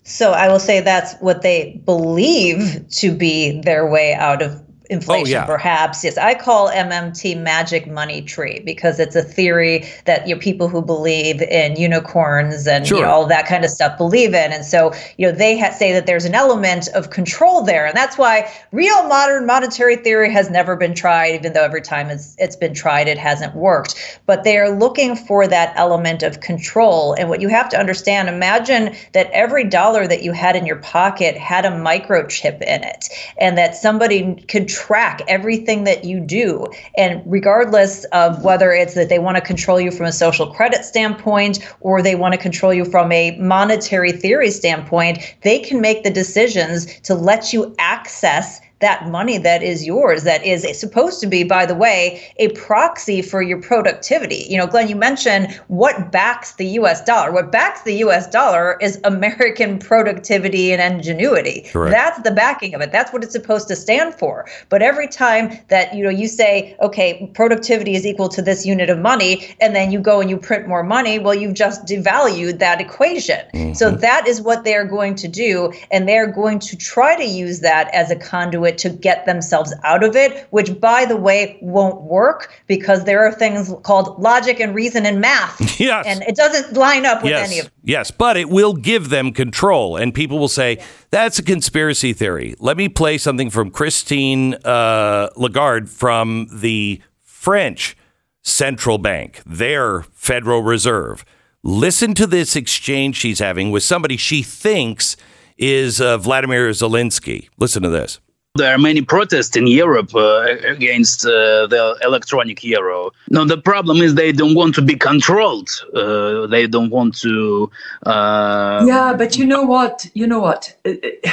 So 0.05 0.31
I 0.31 0.49
will 0.49 0.61
say 0.61 0.81
that's 0.81 1.15
what 1.17 1.43
they 1.43 1.83
believe 1.85 2.89
to 2.91 3.13
be 3.13 3.61
their 3.61 3.87
way 3.91 4.15
out 4.15 4.41
of 4.41 4.63
Oh, 4.91 4.95
inflation, 4.95 5.37
oh, 5.37 5.41
yeah. 5.41 5.47
perhaps. 5.47 6.05
Yes, 6.05 6.19
I 6.19 6.35
call 6.35 6.69
MMT 6.69 7.41
magic 7.41 7.87
money 7.87 8.23
tree 8.23 8.61
because 8.65 8.99
it's 8.99 9.17
a 9.17 9.23
theory 9.23 9.87
that 10.05 10.27
you 10.27 10.35
know, 10.35 10.41
people 10.41 10.69
who 10.69 10.83
believe 10.83 11.41
in 11.43 11.77
unicorns 11.77 12.67
and 12.67 12.87
sure. 12.87 12.99
you 12.99 13.05
know, 13.05 13.11
all 13.11 13.27
that 13.27 13.47
kind 13.47 13.65
of 13.65 13.71
stuff 13.71 13.97
believe 13.97 14.35
in. 14.35 14.53
And 14.53 14.65
so, 14.65 14.93
you 15.17 15.27
know, 15.27 15.33
they 15.33 15.59
ha- 15.59 15.71
say 15.71 15.93
that 15.93 16.07
there's 16.07 16.25
an 16.25 16.35
element 16.35 16.89
of 16.95 17.11
control 17.11 17.63
there. 17.63 17.87
And 17.87 17.97
that's 17.97 18.19
why 18.19 18.51
real 18.73 19.07
modern 19.07 19.47
monetary 19.47 19.97
theory 19.97 20.33
has 20.33 20.51
never 20.51 20.77
been 20.77 20.95
tried, 20.95 21.35
even 21.35 21.53
though 21.53 21.65
every 21.65 21.83
time 21.83 22.11
it's, 22.11 22.35
it's 22.39 22.57
been 22.57 22.75
tried, 22.75 23.09
it 23.09 23.19
hasn't 23.19 23.55
worked. 23.55 24.21
But 24.27 24.45
they 24.45 24.59
are 24.59 24.71
looking 24.71 25.17
for 25.17 25.47
that 25.47 25.73
element 25.77 26.23
of 26.23 26.41
control. 26.41 27.15
And 27.15 27.29
what 27.29 27.41
you 27.41 27.49
have 27.49 27.69
to 27.71 27.79
understand, 27.79 28.29
imagine 28.29 28.95
that 29.13 29.31
every 29.33 29.65
dollar 29.65 30.07
that 30.07 30.23
you 30.23 30.33
had 30.33 30.57
in 30.57 30.67
your 30.67 30.77
pocket 30.77 31.37
had 31.37 31.65
a 31.65 31.71
microchip 31.71 32.61
in 32.63 32.83
it 32.85 33.09
and 33.39 33.57
that 33.57 33.77
somebody 33.77 34.35
could 34.49 34.69
track 34.81 35.21
everything 35.29 35.85
that 35.85 36.05
you 36.05 36.21
do. 36.21 36.67
And 36.97 37.23
regardless 37.27 38.05
of 38.07 38.43
whether 38.43 38.73
it's 38.73 38.95
that 38.95 39.11
they 39.11 39.19
want 39.19 39.37
to 39.37 39.43
control 39.43 39.79
you 39.79 39.91
from 39.91 40.07
a 40.07 40.13
social 40.13 40.51
credit 40.53 40.85
standpoint 40.85 41.59
or 41.81 42.01
they 42.01 42.15
want 42.15 42.33
to 42.33 42.39
control 42.39 42.73
you 42.73 42.85
from 42.87 43.13
a 43.13 43.37
monetary 43.39 44.13
theory 44.13 44.51
standpoint, 44.51 45.19
they 45.43 45.59
can 45.59 45.81
make 45.81 46.03
the 46.03 46.11
decisions 46.11 46.99
to 47.01 47.15
let 47.15 47.53
you 47.53 47.75
access 47.79 48.61
that 48.81 49.09
money 49.09 49.39
that 49.39 49.63
is 49.63 49.87
yours 49.87 50.25
that 50.25 50.45
is 50.45 50.67
supposed 50.79 51.21
to 51.21 51.27
be 51.27 51.45
by 51.45 51.65
the 51.67 51.75
way 51.75 52.33
a 52.39 52.49
proxy 52.53 53.23
for 53.23 53.43
your 53.43 53.61
productivity. 53.61 54.47
You 54.49 54.59
know 54.59 54.67
glenn 54.67 54.89
you 54.89 54.97
mentioned 54.97 55.53
what 55.69 56.11
backs 56.11 56.55
the 56.55 56.67
us 56.67 57.03
dollar. 57.05 57.31
What 57.31 57.53
backs 57.53 57.83
the 57.83 57.95
us 57.95 58.27
dollar 58.29 58.77
is 58.81 58.99
american 59.05 59.79
productivity 59.79 60.73
and 60.73 60.95
ingenuity. 60.95 61.67
Correct. 61.71 61.93
that's 61.93 62.23
the 62.23 62.31
backing 62.31 62.75
of 62.75 62.81
it. 62.81 62.91
That's 62.91 63.13
what 63.13 63.23
it's 63.23 63.33
supposed 63.33 63.69
to 63.69 63.77
stand 63.77 64.15
for. 64.15 64.47
But 64.71 64.83
every 64.83 65.09
time 65.09 65.59
that 65.69 65.95
you 65.95 66.03
know 66.03 66.11
you 66.11 66.27
say 66.27 66.77
okay 66.81 67.31
productivity 67.35 67.95
is 67.95 68.07
equal 68.07 68.29
to 68.31 68.43
this 68.43 68.65
unit 68.65 68.89
of 68.89 68.99
money 68.99 69.55
and 69.61 69.77
then 69.77 69.93
you 69.93 70.01
go 70.01 70.21
and 70.21 70.31
you 70.31 70.39
print 70.39 70.67
more 70.67 70.83
money 70.83 71.19
well 71.19 71.35
you've 71.35 71.55
just 71.55 71.85
devalued 71.85 72.59
that 72.59 72.81
equation. 72.81 73.41
Mm-hmm. 73.55 73.75
so 73.75 73.91
that 73.91 74.27
is 74.27 74.41
what 74.41 74.65
they're 74.65 74.87
going 74.87 75.15
to 75.17 75.29
do 75.29 75.73
and 75.91 76.09
they're 76.09 76.27
going 76.27 76.59
to 76.61 76.77
try 76.77 77.15
to 77.17 77.25
use 77.25 77.61
that 77.61 77.93
as 77.95 78.11
a 78.11 78.17
conduit 78.17 78.70
it 78.71 78.79
to 78.79 78.91
get 78.91 79.27
themselves 79.27 79.75
out 79.85 80.03
of 80.03 80.17
it, 80.17 80.47
which, 80.51 80.81
by 80.81 81.05
the 81.05 81.17
way, 81.17 81.59
won't 81.61 82.03
work 82.03 82.53
because 82.67 83.05
there 83.05 83.27
are 83.27 83.33
things 83.33 83.75
called 83.83 84.19
logic 84.19 84.61
and 84.61 84.75
reason 84.75 85.05
and 85.07 85.21
math. 85.21 85.59
Yes. 85.81 86.05
And 86.07 86.23
it 86.25 86.37
doesn't 86.37 86.77
line 86.77 87.07
up 87.07 87.23
with 87.23 87.31
yes. 87.31 87.49
any 87.49 87.59
of 87.59 87.65
them. 87.65 87.73
Yes, 87.85 88.11
but 88.11 88.37
it 88.37 88.51
will 88.51 88.75
give 88.75 89.09
them 89.09 89.33
control. 89.33 89.97
And 89.97 90.13
people 90.13 90.39
will 90.39 90.49
say, 90.49 90.79
that's 91.11 91.39
a 91.39 91.43
conspiracy 91.43 92.13
theory. 92.13 92.55
Let 92.59 92.77
me 92.77 92.91
play 92.91 93.17
something 93.17 93.49
from 93.49 93.71
Christine 93.71 94.57
uh, 94.57 95.31
Lagarde 95.37 95.89
from 95.89 96.49
the 96.53 97.01
French 97.23 97.97
central 98.43 98.99
bank, 98.99 99.41
their 99.47 100.03
Federal 100.13 100.63
Reserve. 100.63 101.25
Listen 101.63 102.15
to 102.15 102.27
this 102.27 102.57
exchange 102.57 103.17
she's 103.17 103.39
having 103.39 103.71
with 103.71 103.83
somebody 103.83 104.17
she 104.17 104.43
thinks 104.43 105.17
is 105.59 106.01
uh, 106.01 106.17
Vladimir 106.17 106.71
Zelensky. 106.71 107.49
Listen 107.59 107.83
to 107.83 107.91
this. 107.91 108.19
There 108.57 108.75
are 108.75 108.79
many 108.79 109.03
protests 109.03 109.57
in 109.57 109.69
Europe 109.69 110.13
uh, 110.15 110.43
against 110.67 111.25
uh, 111.25 111.69
the 111.69 111.97
electronic 112.03 112.65
euro. 112.65 113.13
Now, 113.31 113.45
the 113.45 113.57
problem 113.57 113.99
is 113.99 114.17
they 114.17 114.33
don't 114.33 114.57
want 114.57 114.75
to 114.75 114.83
be 114.83 114.97
controlled. 114.97 115.71
Uh, 115.95 116.49
they 116.49 116.67
don't 116.67 116.91
want 116.91 117.17
to. 117.21 117.71
Uh, 118.05 118.85
yeah, 118.87 119.15
but 119.17 119.39
you 119.39 119.47
know 119.47 119.63
what? 119.63 120.05
You 120.15 120.27
know 120.27 120.41
what? 120.41 120.77
Uh, 120.85 120.95
uh, 121.25 121.31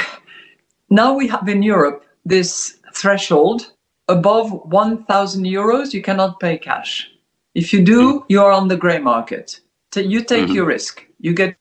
now 0.90 1.12
we 1.12 1.26
have 1.26 1.48
in 1.48 1.62
Europe 1.62 2.04
this 2.24 2.78
threshold 2.94 3.72
above 4.08 4.52
1,000 4.52 5.44
euros, 5.44 5.92
you 5.92 6.02
cannot 6.02 6.40
pay 6.40 6.58
cash. 6.58 7.10
If 7.54 7.72
you 7.72 7.82
do, 7.82 8.24
you 8.28 8.42
are 8.42 8.52
on 8.52 8.68
the 8.68 8.76
gray 8.76 8.98
market. 8.98 9.60
You 9.94 10.22
take 10.22 10.44
mm-hmm. 10.44 10.54
your 10.54 10.66
risk. 10.66 11.04
You 11.20 11.34
get 11.34 11.56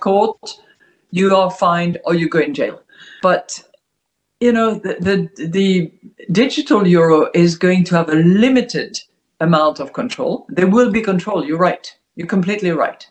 caught, 0.00 0.60
you 1.10 1.34
are 1.34 1.50
fined, 1.50 1.98
or 2.04 2.14
you 2.14 2.28
go 2.28 2.38
in 2.38 2.54
jail. 2.54 2.82
But 3.22 3.62
you 4.42 4.52
know, 4.52 4.74
the, 4.74 4.96
the, 5.00 5.46
the 5.46 5.92
digital 6.32 6.84
euro 6.84 7.30
is 7.32 7.54
going 7.54 7.84
to 7.84 7.94
have 7.94 8.08
a 8.08 8.16
limited 8.16 9.00
amount 9.38 9.78
of 9.78 9.92
control. 9.92 10.46
There 10.48 10.66
will 10.66 10.90
be 10.90 11.00
control. 11.00 11.46
You're 11.46 11.58
right. 11.58 11.94
You're 12.16 12.26
completely 12.26 12.72
right. 12.72 13.06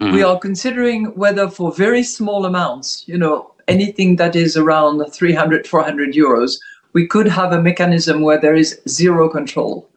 Mm-hmm. 0.00 0.14
We 0.14 0.22
are 0.22 0.38
considering 0.38 1.06
whether 1.16 1.48
for 1.48 1.72
very 1.72 2.04
small 2.04 2.46
amounts, 2.46 3.02
you 3.08 3.18
know, 3.18 3.54
anything 3.66 4.14
that 4.16 4.36
is 4.36 4.56
around 4.56 5.04
300, 5.04 5.66
400 5.66 6.12
euros, 6.14 6.52
we 6.92 7.08
could 7.08 7.26
have 7.26 7.52
a 7.52 7.60
mechanism 7.60 8.20
where 8.20 8.40
there 8.40 8.54
is 8.54 8.80
zero 8.88 9.28
control. 9.28 9.88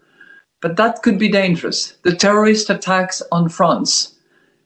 But 0.61 0.75
that 0.77 1.03
could 1.03 1.19
be 1.19 1.29
dangerous. 1.29 1.97
The 2.01 2.15
terrorist 2.15 2.71
attacks 2.71 3.21
on 3.31 3.49
France 3.49 4.15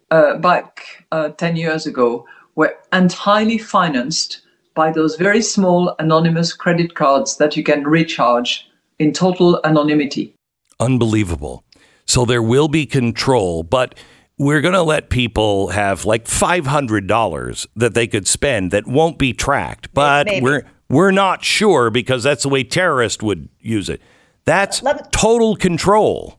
uh, 0.09 0.37
back 0.37 1.05
uh, 1.11 1.29
10 1.29 1.57
years 1.57 1.85
ago 1.85 2.25
were 2.55 2.77
entirely 2.93 3.57
financed 3.57 4.40
by 4.73 4.91
those 4.91 5.15
very 5.15 5.41
small 5.41 5.95
anonymous 5.99 6.53
credit 6.53 6.95
cards 6.95 7.37
that 7.37 7.57
you 7.57 7.63
can 7.63 7.83
recharge 7.83 8.69
in 8.99 9.11
total 9.11 9.59
anonymity. 9.63 10.33
Unbelievable. 10.79 11.63
So 12.05 12.25
there 12.25 12.41
will 12.41 12.67
be 12.67 12.85
control, 12.85 13.63
but 13.63 13.95
we're 14.37 14.61
going 14.61 14.73
to 14.73 14.81
let 14.81 15.09
people 15.09 15.69
have 15.69 16.05
like 16.05 16.25
$500 16.25 17.67
that 17.75 17.93
they 17.93 18.07
could 18.07 18.27
spend 18.27 18.71
that 18.71 18.87
won't 18.87 19.17
be 19.17 19.33
tracked, 19.33 19.93
but 19.93 20.25
Maybe. 20.25 20.43
we're 20.43 20.63
we're 20.89 21.11
not 21.11 21.41
sure 21.43 21.89
because 21.89 22.23
that's 22.23 22.43
the 22.43 22.49
way 22.49 22.65
terrorists 22.65 23.23
would 23.23 23.47
use 23.61 23.87
it. 23.87 24.01
That's 24.43 24.81
total 25.11 25.55
control. 25.55 26.37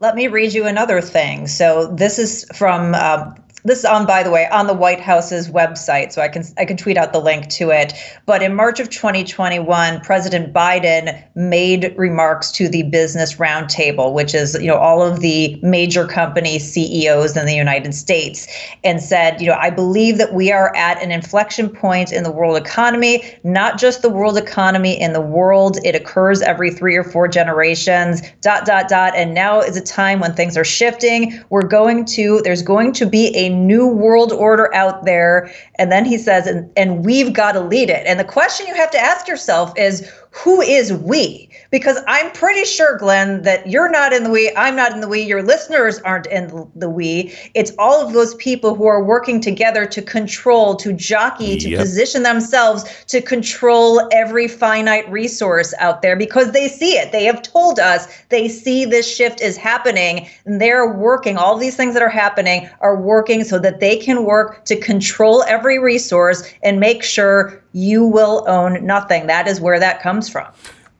Let 0.00 0.16
me 0.16 0.26
read 0.26 0.52
you 0.52 0.66
another 0.66 1.00
thing. 1.00 1.46
So 1.46 1.86
this 1.94 2.18
is 2.18 2.44
from 2.54 2.94
uh, 2.94 3.34
this 3.64 3.78
is 3.78 3.84
on, 3.86 4.04
by 4.04 4.22
the 4.22 4.30
way, 4.30 4.46
on 4.48 4.66
the 4.66 4.74
White 4.74 5.00
House's 5.00 5.50
website, 5.50 6.12
so 6.12 6.20
I 6.20 6.28
can 6.28 6.44
I 6.58 6.66
can 6.66 6.76
tweet 6.76 6.98
out 6.98 7.14
the 7.14 7.20
link 7.20 7.48
to 7.50 7.70
it. 7.70 7.94
But 8.26 8.42
in 8.42 8.54
March 8.54 8.78
of 8.78 8.90
2021, 8.90 10.00
President 10.00 10.52
Biden 10.52 11.22
made 11.34 11.94
remarks 11.96 12.50
to 12.52 12.68
the 12.68 12.82
Business 12.82 13.36
Roundtable, 13.36 14.12
which 14.12 14.34
is 14.34 14.54
you 14.60 14.66
know 14.66 14.76
all 14.76 15.02
of 15.02 15.20
the 15.20 15.58
major 15.62 16.06
company 16.06 16.58
CEOs 16.58 17.38
in 17.38 17.46
the 17.46 17.54
United 17.54 17.94
States, 17.94 18.46
and 18.84 19.02
said, 19.02 19.40
you 19.40 19.46
know, 19.46 19.56
I 19.58 19.70
believe 19.70 20.18
that 20.18 20.34
we 20.34 20.52
are 20.52 20.74
at 20.76 21.02
an 21.02 21.10
inflection 21.10 21.70
point 21.70 22.12
in 22.12 22.22
the 22.22 22.30
world 22.30 22.58
economy, 22.58 23.24
not 23.44 23.78
just 23.78 24.02
the 24.02 24.10
world 24.10 24.36
economy 24.36 25.00
in 25.00 25.14
the 25.14 25.22
world. 25.22 25.78
It 25.84 25.94
occurs 25.94 26.42
every 26.42 26.70
three 26.70 26.96
or 26.96 27.04
four 27.04 27.28
generations. 27.28 28.20
Dot 28.42 28.66
dot 28.66 28.88
dot. 28.88 29.14
And 29.16 29.32
now 29.32 29.60
is 29.60 29.76
a 29.78 29.80
time 29.80 30.20
when 30.20 30.34
things 30.34 30.58
are 30.58 30.64
shifting. 30.64 31.42
We're 31.48 31.62
going 31.62 32.04
to 32.06 32.42
there's 32.42 32.62
going 32.62 32.92
to 32.92 33.06
be 33.06 33.34
a 33.34 33.53
new 33.54 33.86
world 33.86 34.32
order 34.32 34.74
out 34.74 35.04
there. 35.04 35.50
And 35.76 35.90
then 35.90 36.04
he 36.04 36.18
says, 36.18 36.46
and, 36.46 36.70
and 36.76 37.04
we've 37.04 37.32
got 37.32 37.52
to 37.52 37.60
lead 37.60 37.90
it. 37.90 38.06
And 38.06 38.20
the 38.20 38.24
question 38.24 38.66
you 38.66 38.74
have 38.74 38.90
to 38.90 38.98
ask 38.98 39.26
yourself 39.28 39.72
is 39.78 40.10
who 40.34 40.60
is 40.60 40.92
we? 40.92 41.48
Because 41.70 41.98
I'm 42.08 42.30
pretty 42.32 42.64
sure, 42.64 42.98
Glenn, 42.98 43.42
that 43.42 43.68
you're 43.68 43.90
not 43.90 44.12
in 44.12 44.24
the 44.24 44.30
we, 44.30 44.52
I'm 44.56 44.74
not 44.74 44.92
in 44.92 45.00
the 45.00 45.08
we, 45.08 45.22
your 45.22 45.42
listeners 45.42 46.00
aren't 46.00 46.26
in 46.26 46.68
the 46.74 46.90
we. 46.90 47.32
It's 47.54 47.72
all 47.78 48.04
of 48.04 48.12
those 48.12 48.34
people 48.34 48.74
who 48.74 48.86
are 48.86 49.02
working 49.02 49.40
together 49.40 49.86
to 49.86 50.02
control, 50.02 50.74
to 50.76 50.92
jockey, 50.92 51.56
to 51.58 51.70
Yep. 51.70 51.80
position 51.80 52.24
themselves 52.24 52.84
to 53.06 53.20
control 53.20 54.08
every 54.12 54.48
finite 54.48 55.10
resource 55.10 55.72
out 55.78 56.02
there 56.02 56.16
because 56.16 56.50
they 56.52 56.68
see 56.68 56.92
it. 56.94 57.12
They 57.12 57.24
have 57.24 57.42
told 57.42 57.78
us 57.78 58.06
they 58.28 58.48
see 58.48 58.84
this 58.84 59.12
shift 59.12 59.40
is 59.40 59.56
happening. 59.56 60.28
And 60.46 60.60
they're 60.60 60.92
working, 60.92 61.36
all 61.36 61.56
these 61.56 61.76
things 61.76 61.94
that 61.94 62.02
are 62.02 62.08
happening 62.08 62.68
are 62.80 63.00
working 63.00 63.44
so 63.44 63.58
that 63.60 63.80
they 63.80 63.96
can 63.96 64.24
work 64.24 64.64
to 64.66 64.76
control 64.76 65.44
every 65.44 65.78
resource 65.78 66.42
and 66.62 66.80
make 66.80 67.02
sure 67.04 67.63
you 67.74 68.06
will 68.06 68.44
own 68.48 68.86
nothing. 68.86 69.26
That 69.26 69.46
is 69.46 69.60
where 69.60 69.78
that 69.78 70.00
comes 70.00 70.30
from. 70.30 70.46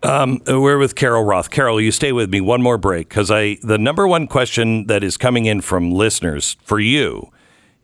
Um, 0.02 0.42
we're 0.46 0.76
with 0.76 0.96
Carol 0.96 1.24
Roth. 1.24 1.50
Carol, 1.50 1.80
you 1.80 1.90
stay 1.90 2.12
with 2.12 2.30
me 2.30 2.42
one 2.42 2.60
more 2.60 2.76
break 2.76 3.08
because 3.08 3.30
I 3.30 3.56
the 3.62 3.78
number 3.78 4.06
one 4.06 4.26
question 4.26 4.86
that 4.88 5.02
is 5.02 5.16
coming 5.16 5.46
in 5.46 5.62
from 5.62 5.90
listeners 5.92 6.58
for 6.62 6.78
you 6.78 7.30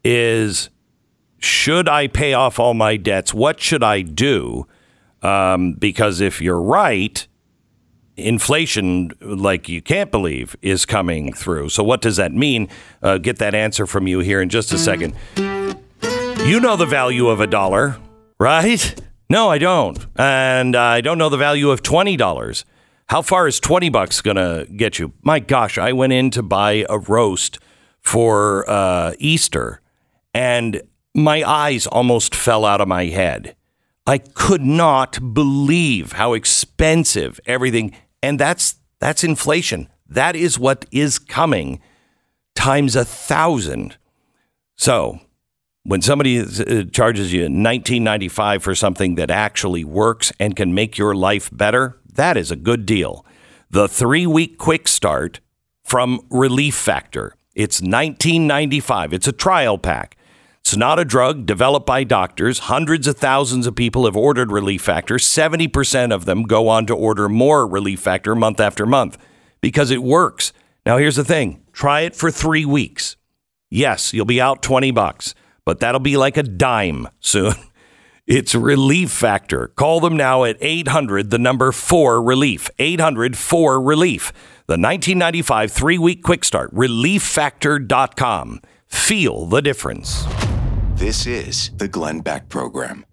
is 0.05 0.69
should 1.39 1.89
I 1.89 2.09
pay 2.09 2.35
off 2.35 2.59
all 2.59 2.75
my 2.75 2.99
debts? 2.99 3.33
What 3.33 3.59
should 3.59 3.83
I 3.83 4.03
do? 4.03 4.67
Um, 5.23 5.73
because 5.75 6.21
if 6.21 6.43
you're 6.43 6.61
right, 6.61 7.27
inflation, 8.19 9.13
like 9.21 9.69
you 9.69 9.81
can't 9.81 10.11
believe, 10.11 10.57
is 10.61 10.85
coming 10.85 11.33
through. 11.33 11.71
So 11.71 11.83
what 11.83 12.03
does 12.03 12.17
that 12.17 12.33
mean? 12.33 12.69
Uh, 13.03 13.17
get 13.17 13.39
that 13.39 13.55
answer 13.55 13.87
from 13.87 14.07
you 14.07 14.19
here 14.19 14.43
in 14.43 14.51
just 14.51 14.73
a 14.73 14.79
second. 14.79 15.15
You 15.37 16.61
know 16.61 16.77
the 16.77 16.87
value 16.87 17.29
of 17.29 17.41
a 17.41 17.47
dollar, 17.47 17.97
right? 18.41 19.01
No, 19.29 19.49
I 19.49 19.59
don't. 19.59 20.05
And 20.17 20.75
I 20.75 21.01
don't 21.01 21.19
know 21.19 21.29
the 21.29 21.37
value 21.37 21.71
of 21.71 21.83
$20. 21.83 22.65
How 23.09 23.23
far 23.23 23.47
is 23.47 23.61
20 23.61 23.91
bucks 23.91 24.21
going 24.21 24.37
to 24.37 24.67
get 24.75 24.99
you? 24.99 25.13
My 25.23 25.39
gosh, 25.39 25.79
I 25.79 25.93
went 25.93 26.13
in 26.13 26.31
to 26.33 26.43
buy 26.43 26.85
a 26.89 26.99
roast 26.99 27.59
for 28.01 28.69
uh, 28.69 29.13
Easter 29.19 29.81
and 30.35 30.83
my 31.15 31.43
eyes 31.43 31.87
almost 31.87 32.35
fell 32.35 32.65
out 32.65 32.81
of 32.81 32.89
my 32.89 33.07
head. 33.07 33.57
I 34.07 34.19
could 34.19 34.63
not 34.63 35.35
believe 35.35 36.13
how 36.13 36.33
expensive 36.33 37.39
everything 37.47 37.95
and 38.23 38.39
that's 38.39 38.77
that's 39.01 39.25
inflation. 39.25 39.89
That 40.09 40.35
is 40.37 40.59
what 40.59 40.87
is 40.91 41.19
coming 41.19 41.81
times 42.55 42.97
a 42.97 43.05
thousand. 43.05 43.97
So, 44.77 45.21
when 45.85 46.03
somebody 46.03 46.39
uh, 46.41 46.85
charges 46.93 47.33
you 47.33 47.43
1995 47.43 48.63
for 48.63 48.75
something 48.75 49.15
that 49.15 49.31
actually 49.31 49.85
works 49.85 50.33
and 50.39 50.55
can 50.55 50.75
make 50.75 50.99
your 50.99 51.15
life 51.15 51.51
better, 51.53 51.99
that 52.15 52.37
is 52.37 52.51
a 52.51 52.57
good 52.57 52.85
deal. 52.85 53.25
The 53.71 53.87
3-week 53.87 54.59
quick 54.59 54.89
start 54.89 55.41
from 55.85 56.21
Relief 56.31 56.75
Factor. 56.75 57.35
It's 57.55 57.81
1995. 57.81 59.13
It's 59.13 59.29
a 59.29 59.33
trial 59.33 59.79
pack. 59.79 60.17
It's 60.61 60.77
not 60.77 60.99
a 60.99 61.05
drug 61.05 61.47
developed 61.47 61.87
by 61.87 62.05
doctors. 62.05 62.61
Hundreds 62.61 63.07
of 63.07 63.17
thousands 63.17 63.67
of 63.67 63.75
people 63.75 64.05
have 64.05 64.17
ordered 64.17 64.53
Relief 64.53 64.83
Factor. 64.83 65.17
70% 65.17 66.13
of 66.13 66.27
them 66.27 66.45
go 66.45 66.69
on 66.69 66.87
to 66.87 66.95
order 66.95 67.29
more 67.29 67.67
Relief 67.67 68.01
Factor 68.01 68.35
month 68.35 68.61
after 68.61 68.87
month 68.87 69.19
because 69.61 69.91
it 69.91 70.03
works. 70.03 70.53
Now 70.85 70.99
here's 70.99 71.17
the 71.17 71.25
thing. 71.25 71.65
Try 71.73 72.03
it 72.03 72.15
for 72.15 72.31
3 72.31 72.65
weeks. 72.67 73.17
Yes, 73.71 74.13
you'll 74.13 74.27
be 74.27 74.41
out 74.41 74.63
20 74.63 74.91
bucks, 74.91 75.35
but 75.65 75.81
that'll 75.81 76.01
be 76.01 76.17
like 76.17 76.37
a 76.37 76.43
dime 76.43 77.09
soon. 77.21 77.55
It's 78.27 78.55
Relief 78.55 79.11
Factor. 79.11 79.73
Call 79.75 79.99
them 79.99 80.17
now 80.17 80.45
at 80.45 80.57
800, 80.61 81.31
the 81.31 81.39
number 81.39 81.73
4 81.73 82.23
Relief. 82.23 82.71
800 82.79 83.37
4 83.37 83.83
Relief. 83.83 84.33
The 84.69 84.75
1995 84.75 85.73
three 85.73 85.99
week 85.99 86.23
quick 86.23 86.45
start. 86.45 86.73
ReliefFactor.com. 86.73 88.61
Feel 88.87 89.47
the 89.47 89.61
difference. 89.61 90.27
This 90.95 91.27
is 91.27 91.71
the 91.71 91.89
Glenn 91.89 92.21
Beck 92.21 92.49
Program. 92.49 93.05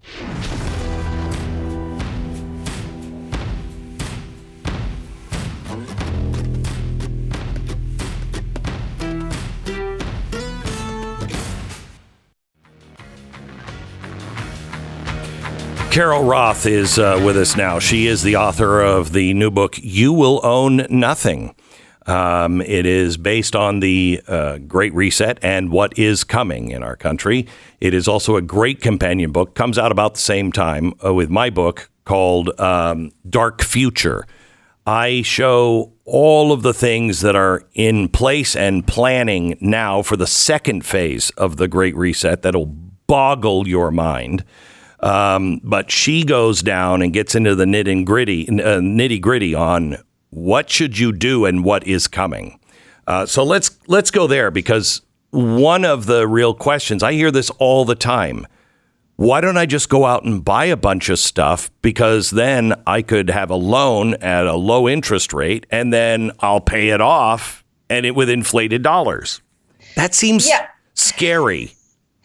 Carol 15.91 16.23
Roth 16.23 16.65
is 16.67 16.99
uh, 16.99 17.19
with 17.25 17.38
us 17.38 17.55
now. 17.55 17.79
She 17.79 18.05
is 18.05 18.21
the 18.21 18.35
author 18.35 18.81
of 18.81 19.13
the 19.13 19.33
new 19.33 19.49
book, 19.49 19.79
You 19.81 20.13
Will 20.13 20.39
Own 20.43 20.85
Nothing. 20.89 21.55
Um, 22.05 22.61
it 22.61 22.85
is 22.85 23.17
based 23.17 23.55
on 23.55 23.79
the 23.79 24.21
uh, 24.27 24.59
Great 24.59 24.93
Reset 24.93 25.39
and 25.41 25.71
what 25.71 25.97
is 25.97 26.23
coming 26.23 26.69
in 26.69 26.83
our 26.83 26.95
country. 26.95 27.47
It 27.81 27.93
is 27.93 28.07
also 28.07 28.35
a 28.35 28.41
great 28.41 28.79
companion 28.79 29.31
book. 29.31 29.55
Comes 29.55 29.77
out 29.79 29.91
about 29.91 30.13
the 30.13 30.21
same 30.21 30.51
time 30.51 30.93
uh, 31.03 31.13
with 31.13 31.29
my 31.29 31.49
book 31.49 31.89
called 32.05 32.57
um, 32.59 33.11
Dark 33.27 33.61
Future. 33.63 34.25
I 34.85 35.21
show 35.23 35.91
all 36.05 36.53
of 36.53 36.61
the 36.61 36.73
things 36.73 37.21
that 37.21 37.35
are 37.35 37.63
in 37.73 38.07
place 38.07 38.55
and 38.55 38.88
planning 38.88 39.57
now 39.59 40.01
for 40.01 40.15
the 40.15 40.27
second 40.27 40.85
phase 40.85 41.29
of 41.31 41.57
the 41.57 41.67
Great 41.67 41.95
Reset 41.95 42.41
that'll 42.43 42.67
boggle 42.67 43.67
your 43.67 43.91
mind. 43.91 44.45
Um, 45.00 45.62
but 45.64 45.91
she 45.91 46.24
goes 46.24 46.62
down 46.62 47.02
and 47.02 47.14
gets 47.14 47.36
into 47.36 47.54
the 47.56 47.66
nitty 47.66 48.04
gritty, 48.06 48.48
uh, 48.50 48.80
nitty 48.80 49.22
gritty 49.22 49.54
on 49.54 49.98
what 50.32 50.70
should 50.70 50.98
you 50.98 51.12
do 51.12 51.45
and 51.45 51.64
what 51.64 51.86
is 51.86 52.08
coming. 52.08 52.60
Uh, 53.06 53.26
so 53.26 53.43
let's 53.43 53.78
let's 53.88 54.12
go 54.12 54.28
there 54.28 54.50
because 54.52 55.02
one 55.30 55.86
of 55.86 56.06
the 56.08 56.28
real 56.28 56.54
questions 56.54 57.04
I 57.04 57.14
hear 57.14 57.32
this 57.32 57.50
all 57.52 57.86
the 57.86 57.95
time. 57.95 58.48
Why 59.18 59.41
don't 59.41 59.58
I 59.58 59.66
just 59.66 59.89
go 59.89 60.06
out 60.06 60.26
and 60.26 60.45
buy 60.45 60.66
a 60.66 60.78
bunch 60.78 61.10
of 61.10 61.18
stuff 61.18 61.72
because 61.82 62.30
then 62.30 62.74
I 62.86 63.02
could 63.02 63.32
have 63.32 63.50
a 63.50 63.56
loan 63.56 64.14
at 64.16 64.45
a 64.45 64.54
low 64.56 64.88
interest 64.88 65.34
rate 65.34 65.66
and 65.72 65.91
then 65.91 66.32
I'll 66.39 66.62
pay 66.62 66.89
it 66.89 67.02
off 67.02 67.64
and 67.89 68.06
it 68.06 68.14
with 68.16 68.30
inflated 68.30 68.84
dollars. 68.84 69.41
That 69.95 70.14
seems 70.14 70.48
Yeah. 70.48 70.68
scary. 70.93 71.72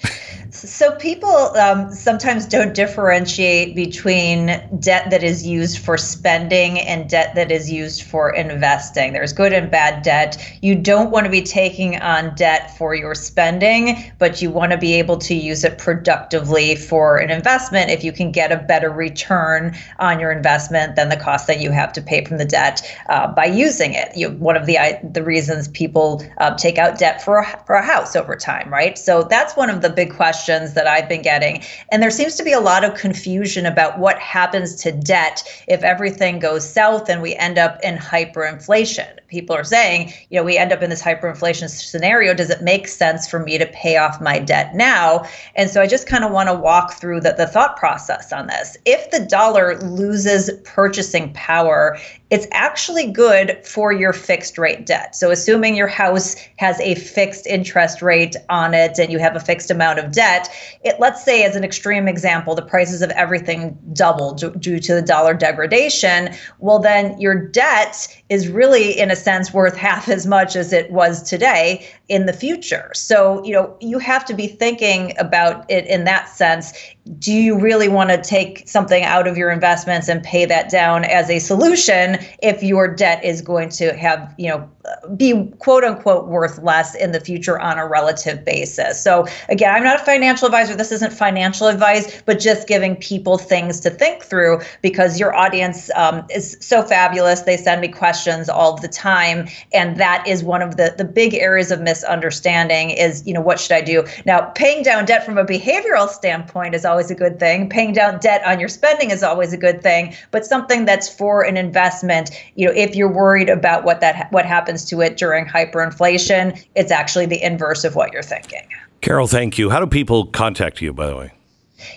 So 0.64 0.92
people 0.92 1.56
um, 1.56 1.90
sometimes 1.90 2.46
don't 2.46 2.72
differentiate 2.72 3.74
between 3.74 4.46
debt 4.78 5.10
that 5.10 5.24
is 5.24 5.44
used 5.44 5.78
for 5.78 5.98
spending 5.98 6.78
and 6.78 7.10
debt 7.10 7.34
that 7.34 7.50
is 7.50 7.68
used 7.68 8.04
for 8.04 8.32
investing. 8.32 9.12
There's 9.12 9.32
good 9.32 9.52
and 9.52 9.72
bad 9.72 10.04
debt. 10.04 10.38
You 10.62 10.76
don't 10.76 11.10
want 11.10 11.24
to 11.24 11.30
be 11.30 11.42
taking 11.42 12.00
on 12.00 12.36
debt 12.36 12.76
for 12.78 12.94
your 12.94 13.16
spending, 13.16 14.12
but 14.20 14.40
you 14.40 14.52
want 14.52 14.70
to 14.70 14.78
be 14.78 14.92
able 14.94 15.16
to 15.18 15.34
use 15.34 15.64
it 15.64 15.78
productively 15.78 16.76
for 16.76 17.16
an 17.16 17.30
investment 17.30 17.90
if 17.90 18.04
you 18.04 18.12
can 18.12 18.30
get 18.30 18.52
a 18.52 18.56
better 18.56 18.90
return 18.90 19.76
on 19.98 20.20
your 20.20 20.30
investment 20.30 20.94
than 20.94 21.08
the 21.08 21.16
cost 21.16 21.48
that 21.48 21.60
you 21.60 21.72
have 21.72 21.92
to 21.94 22.00
pay 22.00 22.24
from 22.24 22.38
the 22.38 22.44
debt 22.44 22.82
uh, 23.08 23.26
by 23.26 23.46
using 23.46 23.94
it. 23.94 24.16
You, 24.16 24.30
one 24.30 24.56
of 24.56 24.66
the 24.66 24.78
the 25.02 25.24
reasons 25.24 25.66
people 25.66 26.24
uh, 26.38 26.54
take 26.54 26.78
out 26.78 26.98
debt 26.98 27.20
for 27.20 27.38
a, 27.38 27.64
for 27.66 27.74
a 27.74 27.84
house 27.84 28.14
over 28.14 28.36
time, 28.36 28.72
right? 28.72 28.96
So 28.96 29.24
that's 29.24 29.56
one 29.56 29.68
of 29.68 29.82
the 29.82 29.90
big 29.90 30.14
questions 30.14 30.51
that 30.74 30.86
I've 30.86 31.08
been 31.08 31.22
getting. 31.22 31.62
And 31.90 32.02
there 32.02 32.10
seems 32.10 32.34
to 32.36 32.42
be 32.42 32.52
a 32.52 32.60
lot 32.60 32.84
of 32.84 32.94
confusion 32.94 33.66
about 33.66 33.98
what 33.98 34.18
happens 34.18 34.74
to 34.76 34.92
debt 34.92 35.42
if 35.68 35.82
everything 35.82 36.38
goes 36.38 36.68
south 36.68 37.08
and 37.08 37.22
we 37.22 37.34
end 37.36 37.58
up 37.58 37.78
in 37.82 37.96
hyperinflation. 37.96 39.08
People 39.28 39.56
are 39.56 39.64
saying, 39.64 40.12
you 40.30 40.38
know, 40.38 40.44
we 40.44 40.58
end 40.58 40.72
up 40.72 40.82
in 40.82 40.90
this 40.90 41.02
hyperinflation 41.02 41.68
scenario. 41.68 42.34
Does 42.34 42.50
it 42.50 42.62
make 42.62 42.86
sense 42.86 43.26
for 43.26 43.38
me 43.38 43.58
to 43.58 43.66
pay 43.66 43.96
off 43.96 44.20
my 44.20 44.38
debt 44.38 44.74
now? 44.74 45.24
And 45.56 45.70
so 45.70 45.80
I 45.80 45.86
just 45.86 46.06
kind 46.06 46.24
of 46.24 46.32
want 46.32 46.48
to 46.48 46.54
walk 46.54 46.94
through 46.94 47.20
the, 47.20 47.32
the 47.32 47.46
thought 47.46 47.76
process 47.76 48.32
on 48.32 48.46
this. 48.46 48.76
If 48.84 49.10
the 49.10 49.20
dollar 49.20 49.78
loses 49.78 50.50
purchasing 50.64 51.32
power, 51.32 51.98
it's 52.32 52.46
actually 52.50 53.12
good 53.12 53.58
for 53.62 53.92
your 53.92 54.14
fixed 54.14 54.56
rate 54.56 54.86
debt. 54.86 55.14
So, 55.14 55.30
assuming 55.30 55.76
your 55.76 55.86
house 55.86 56.34
has 56.56 56.80
a 56.80 56.94
fixed 56.94 57.46
interest 57.46 58.00
rate 58.00 58.36
on 58.48 58.72
it 58.72 58.98
and 58.98 59.12
you 59.12 59.18
have 59.18 59.36
a 59.36 59.40
fixed 59.40 59.70
amount 59.70 59.98
of 59.98 60.12
debt, 60.12 60.48
it, 60.82 60.96
let's 60.98 61.22
say, 61.22 61.44
as 61.44 61.56
an 61.56 61.62
extreme 61.62 62.08
example, 62.08 62.54
the 62.54 62.62
prices 62.62 63.02
of 63.02 63.10
everything 63.10 63.78
doubled 63.92 64.58
due 64.58 64.78
to 64.78 64.94
the 64.94 65.02
dollar 65.02 65.34
degradation. 65.34 66.30
Well, 66.58 66.78
then 66.78 67.20
your 67.20 67.34
debt 67.34 68.08
is 68.30 68.48
really, 68.48 68.98
in 68.98 69.10
a 69.10 69.16
sense, 69.16 69.52
worth 69.52 69.76
half 69.82 70.08
as 70.08 70.26
much 70.26 70.56
as 70.56 70.72
it 70.72 70.90
was 70.90 71.22
today 71.22 71.86
in 72.12 72.26
the 72.26 72.32
future. 72.34 72.90
So, 72.92 73.42
you 73.42 73.54
know, 73.54 73.74
you 73.80 73.98
have 73.98 74.26
to 74.26 74.34
be 74.34 74.46
thinking 74.46 75.14
about 75.18 75.64
it 75.70 75.86
in 75.86 76.04
that 76.04 76.28
sense. 76.28 76.74
Do 77.18 77.32
you 77.32 77.58
really 77.58 77.88
want 77.88 78.10
to 78.10 78.20
take 78.20 78.68
something 78.68 79.02
out 79.02 79.26
of 79.26 79.38
your 79.38 79.50
investments 79.50 80.08
and 80.08 80.22
pay 80.22 80.44
that 80.44 80.70
down 80.70 81.06
as 81.06 81.30
a 81.30 81.38
solution 81.38 82.18
if 82.42 82.62
your 82.62 82.86
debt 82.94 83.24
is 83.24 83.40
going 83.40 83.70
to 83.70 83.96
have, 83.96 84.34
you 84.36 84.50
know, 84.50 84.70
be 85.16 85.46
quote 85.58 85.84
unquote 85.84 86.26
worth 86.26 86.58
less 86.58 86.94
in 86.94 87.12
the 87.12 87.20
future 87.20 87.58
on 87.58 87.78
a 87.78 87.86
relative 87.86 88.44
basis. 88.44 89.02
So 89.02 89.26
again, 89.48 89.72
I'm 89.74 89.84
not 89.84 90.00
a 90.00 90.04
financial 90.04 90.46
advisor. 90.46 90.74
This 90.74 90.90
isn't 90.90 91.12
financial 91.12 91.68
advice, 91.68 92.22
but 92.26 92.40
just 92.40 92.66
giving 92.66 92.96
people 92.96 93.38
things 93.38 93.78
to 93.80 93.90
think 93.90 94.24
through 94.24 94.60
because 94.80 95.20
your 95.20 95.34
audience 95.34 95.90
um, 95.94 96.24
is 96.30 96.56
so 96.60 96.82
fabulous. 96.82 97.42
They 97.42 97.56
send 97.56 97.80
me 97.80 97.88
questions 97.88 98.48
all 98.48 98.76
the 98.76 98.88
time, 98.88 99.48
and 99.72 99.96
that 99.98 100.26
is 100.26 100.42
one 100.42 100.62
of 100.62 100.76
the 100.76 100.94
the 100.96 101.04
big 101.04 101.34
areas 101.34 101.70
of 101.70 101.80
misunderstanding. 101.80 102.90
Is 102.90 103.24
you 103.26 103.34
know 103.34 103.40
what 103.40 103.60
should 103.60 103.72
I 103.72 103.82
do 103.82 104.04
now? 104.26 104.40
Paying 104.56 104.82
down 104.82 105.04
debt 105.04 105.24
from 105.24 105.38
a 105.38 105.44
behavioral 105.44 106.08
standpoint 106.08 106.74
is 106.74 106.84
always 106.84 107.10
a 107.10 107.14
good 107.14 107.38
thing. 107.38 107.68
Paying 107.68 107.92
down 107.92 108.18
debt 108.18 108.42
on 108.44 108.58
your 108.58 108.68
spending 108.68 109.10
is 109.10 109.22
always 109.22 109.52
a 109.52 109.58
good 109.58 109.82
thing, 109.82 110.14
but 110.32 110.44
something 110.44 110.84
that's 110.84 111.08
for 111.08 111.42
an 111.42 111.56
investment. 111.56 112.30
You 112.56 112.66
know, 112.66 112.72
if 112.74 112.96
you're 112.96 113.12
worried 113.12 113.48
about 113.48 113.84
what 113.84 114.00
that 114.00 114.32
what 114.32 114.44
happens 114.44 114.71
happens 114.72 114.84
to 114.86 115.02
it 115.02 115.18
during 115.18 115.44
hyperinflation, 115.44 116.64
it's 116.74 116.90
actually 116.90 117.26
the 117.26 117.42
inverse 117.44 117.84
of 117.84 117.94
what 117.94 118.10
you're 118.12 118.22
thinking. 118.22 118.66
Carol, 119.02 119.26
thank 119.26 119.58
you. 119.58 119.68
How 119.68 119.80
do 119.80 119.86
people 119.86 120.26
contact 120.26 120.80
you, 120.80 120.94
by 120.94 121.08
the 121.08 121.16
way? 121.16 121.32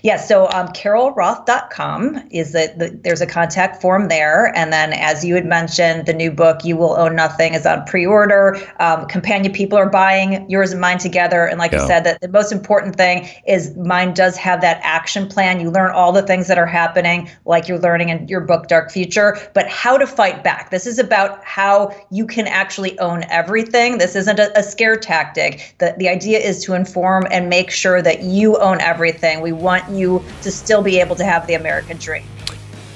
Yeah, 0.03 0.17
so 0.17 0.49
um, 0.51 0.67
carolroth.com 0.69 2.27
is 2.31 2.51
the, 2.51 2.73
the, 2.77 2.99
there's 3.03 3.21
a 3.21 3.27
contact 3.27 3.81
form 3.81 4.07
there, 4.07 4.55
and 4.55 4.71
then 4.71 4.93
as 4.93 5.23
you 5.23 5.35
had 5.35 5.45
mentioned, 5.45 6.05
the 6.05 6.13
new 6.13 6.31
book 6.31 6.63
"You 6.63 6.77
Will 6.77 6.95
Own 6.95 7.15
Nothing" 7.15 7.53
is 7.53 7.65
on 7.65 7.85
pre-order. 7.85 8.57
Um, 8.79 9.05
companion 9.07 9.53
people 9.53 9.77
are 9.77 9.89
buying 9.89 10.49
yours 10.49 10.71
and 10.71 10.81
mine 10.81 10.97
together, 10.97 11.45
and 11.45 11.59
like 11.59 11.71
yeah. 11.71 11.81
you 11.81 11.87
said, 11.87 12.03
that 12.03 12.21
the 12.21 12.27
most 12.27 12.51
important 12.51 12.95
thing 12.95 13.27
is 13.47 13.75
mine 13.75 14.13
does 14.13 14.37
have 14.37 14.61
that 14.61 14.79
action 14.83 15.27
plan. 15.27 15.59
You 15.59 15.69
learn 15.71 15.91
all 15.91 16.11
the 16.11 16.23
things 16.23 16.47
that 16.47 16.57
are 16.57 16.65
happening, 16.65 17.29
like 17.45 17.67
you're 17.67 17.79
learning 17.79 18.09
in 18.09 18.27
your 18.27 18.41
book 18.41 18.67
Dark 18.67 18.91
Future, 18.91 19.37
but 19.53 19.67
how 19.67 19.97
to 19.97 20.07
fight 20.07 20.43
back. 20.43 20.71
This 20.71 20.87
is 20.87 20.99
about 20.99 21.43
how 21.43 21.93
you 22.11 22.25
can 22.25 22.47
actually 22.47 22.97
own 22.99 23.23
everything. 23.29 23.97
This 23.97 24.15
isn't 24.15 24.39
a, 24.39 24.57
a 24.57 24.63
scare 24.63 24.95
tactic. 24.95 25.75
The 25.79 25.93
the 25.97 26.09
idea 26.09 26.39
is 26.39 26.63
to 26.63 26.73
inform 26.73 27.25
and 27.31 27.49
make 27.49 27.71
sure 27.71 28.01
that 28.01 28.23
you 28.23 28.57
own 28.57 28.81
everything. 28.81 29.41
We 29.41 29.51
want 29.51 29.74
want 29.75 29.97
you 29.97 30.23
to 30.41 30.51
still 30.51 30.81
be 30.81 30.99
able 30.99 31.15
to 31.15 31.25
have 31.25 31.47
the 31.47 31.53
American 31.53 31.97
dream. 31.97 32.25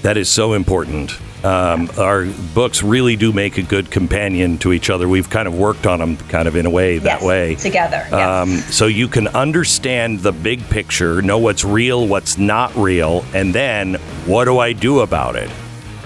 That 0.02 0.18
is 0.18 0.30
so 0.30 0.54
important. 0.54 1.20
Um, 1.44 1.90
our 1.98 2.26
books 2.54 2.84
really 2.84 3.16
do 3.16 3.32
make 3.32 3.58
a 3.58 3.64
good 3.64 3.92
companion 3.92 4.58
to 4.60 4.74
each 4.74 4.90
other. 4.90 5.08
We've 5.08 5.30
kind 5.30 5.48
of 5.48 5.58
worked 5.58 5.86
on 5.88 6.00
them, 6.00 6.18
kind 6.18 6.48
of 6.48 6.56
in 6.56 6.66
a 6.66 6.70
way 6.70 6.98
that 7.00 7.22
yes, 7.22 7.24
way 7.24 7.56
together. 7.56 8.06
Yes. 8.10 8.14
Um, 8.14 8.58
so 8.72 8.88
you 8.88 9.08
can 9.08 9.28
understand 9.30 10.20
the 10.20 10.32
big 10.32 10.62
picture, 10.70 11.22
know 11.22 11.38
what's 11.38 11.64
real, 11.64 12.08
what's 12.08 12.38
not 12.38 12.76
real, 12.76 13.24
and 13.34 13.56
then 13.56 13.96
what 14.26 14.46
do 14.46 14.60
I 14.60 14.74
do 14.74 15.00
about 15.00 15.36
it? 15.36 15.50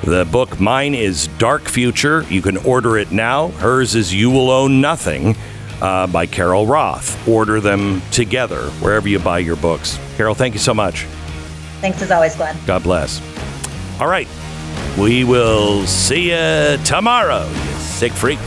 The 0.03 0.25
book, 0.25 0.59
mine 0.59 0.93
is 0.95 1.27
Dark 1.39 1.63
Future. 1.63 2.23
You 2.29 2.41
can 2.41 2.57
order 2.57 2.97
it 2.97 3.11
now. 3.11 3.49
Hers 3.49 3.95
is 3.95 4.13
You 4.13 4.29
Will 4.29 4.51
Own 4.51 4.81
Nothing 4.81 5.35
uh, 5.83 6.07
by 6.07 6.25
Carol 6.25 6.65
Roth. 6.65 7.27
Order 7.27 7.61
them 7.61 8.01
together 8.09 8.63
wherever 8.81 9.07
you 9.07 9.19
buy 9.19 9.39
your 9.39 9.57
books. 9.57 9.99
Carol, 10.17 10.33
thank 10.33 10.55
you 10.55 10.59
so 10.59 10.73
much. 10.73 11.03
Thanks 11.81 12.01
as 12.01 12.09
always, 12.09 12.35
Glenn. 12.35 12.57
God 12.65 12.81
bless. 12.81 13.21
All 14.01 14.07
right. 14.07 14.27
We 14.97 15.23
will 15.23 15.85
see 15.85 16.31
you 16.31 16.77
tomorrow, 16.85 17.47
you 17.47 17.73
sick 17.79 18.11
freak. 18.13 18.39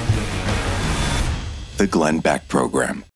The 1.77 1.87
Glenn 1.87 2.21
Beck 2.21 2.49
Program. 2.49 3.05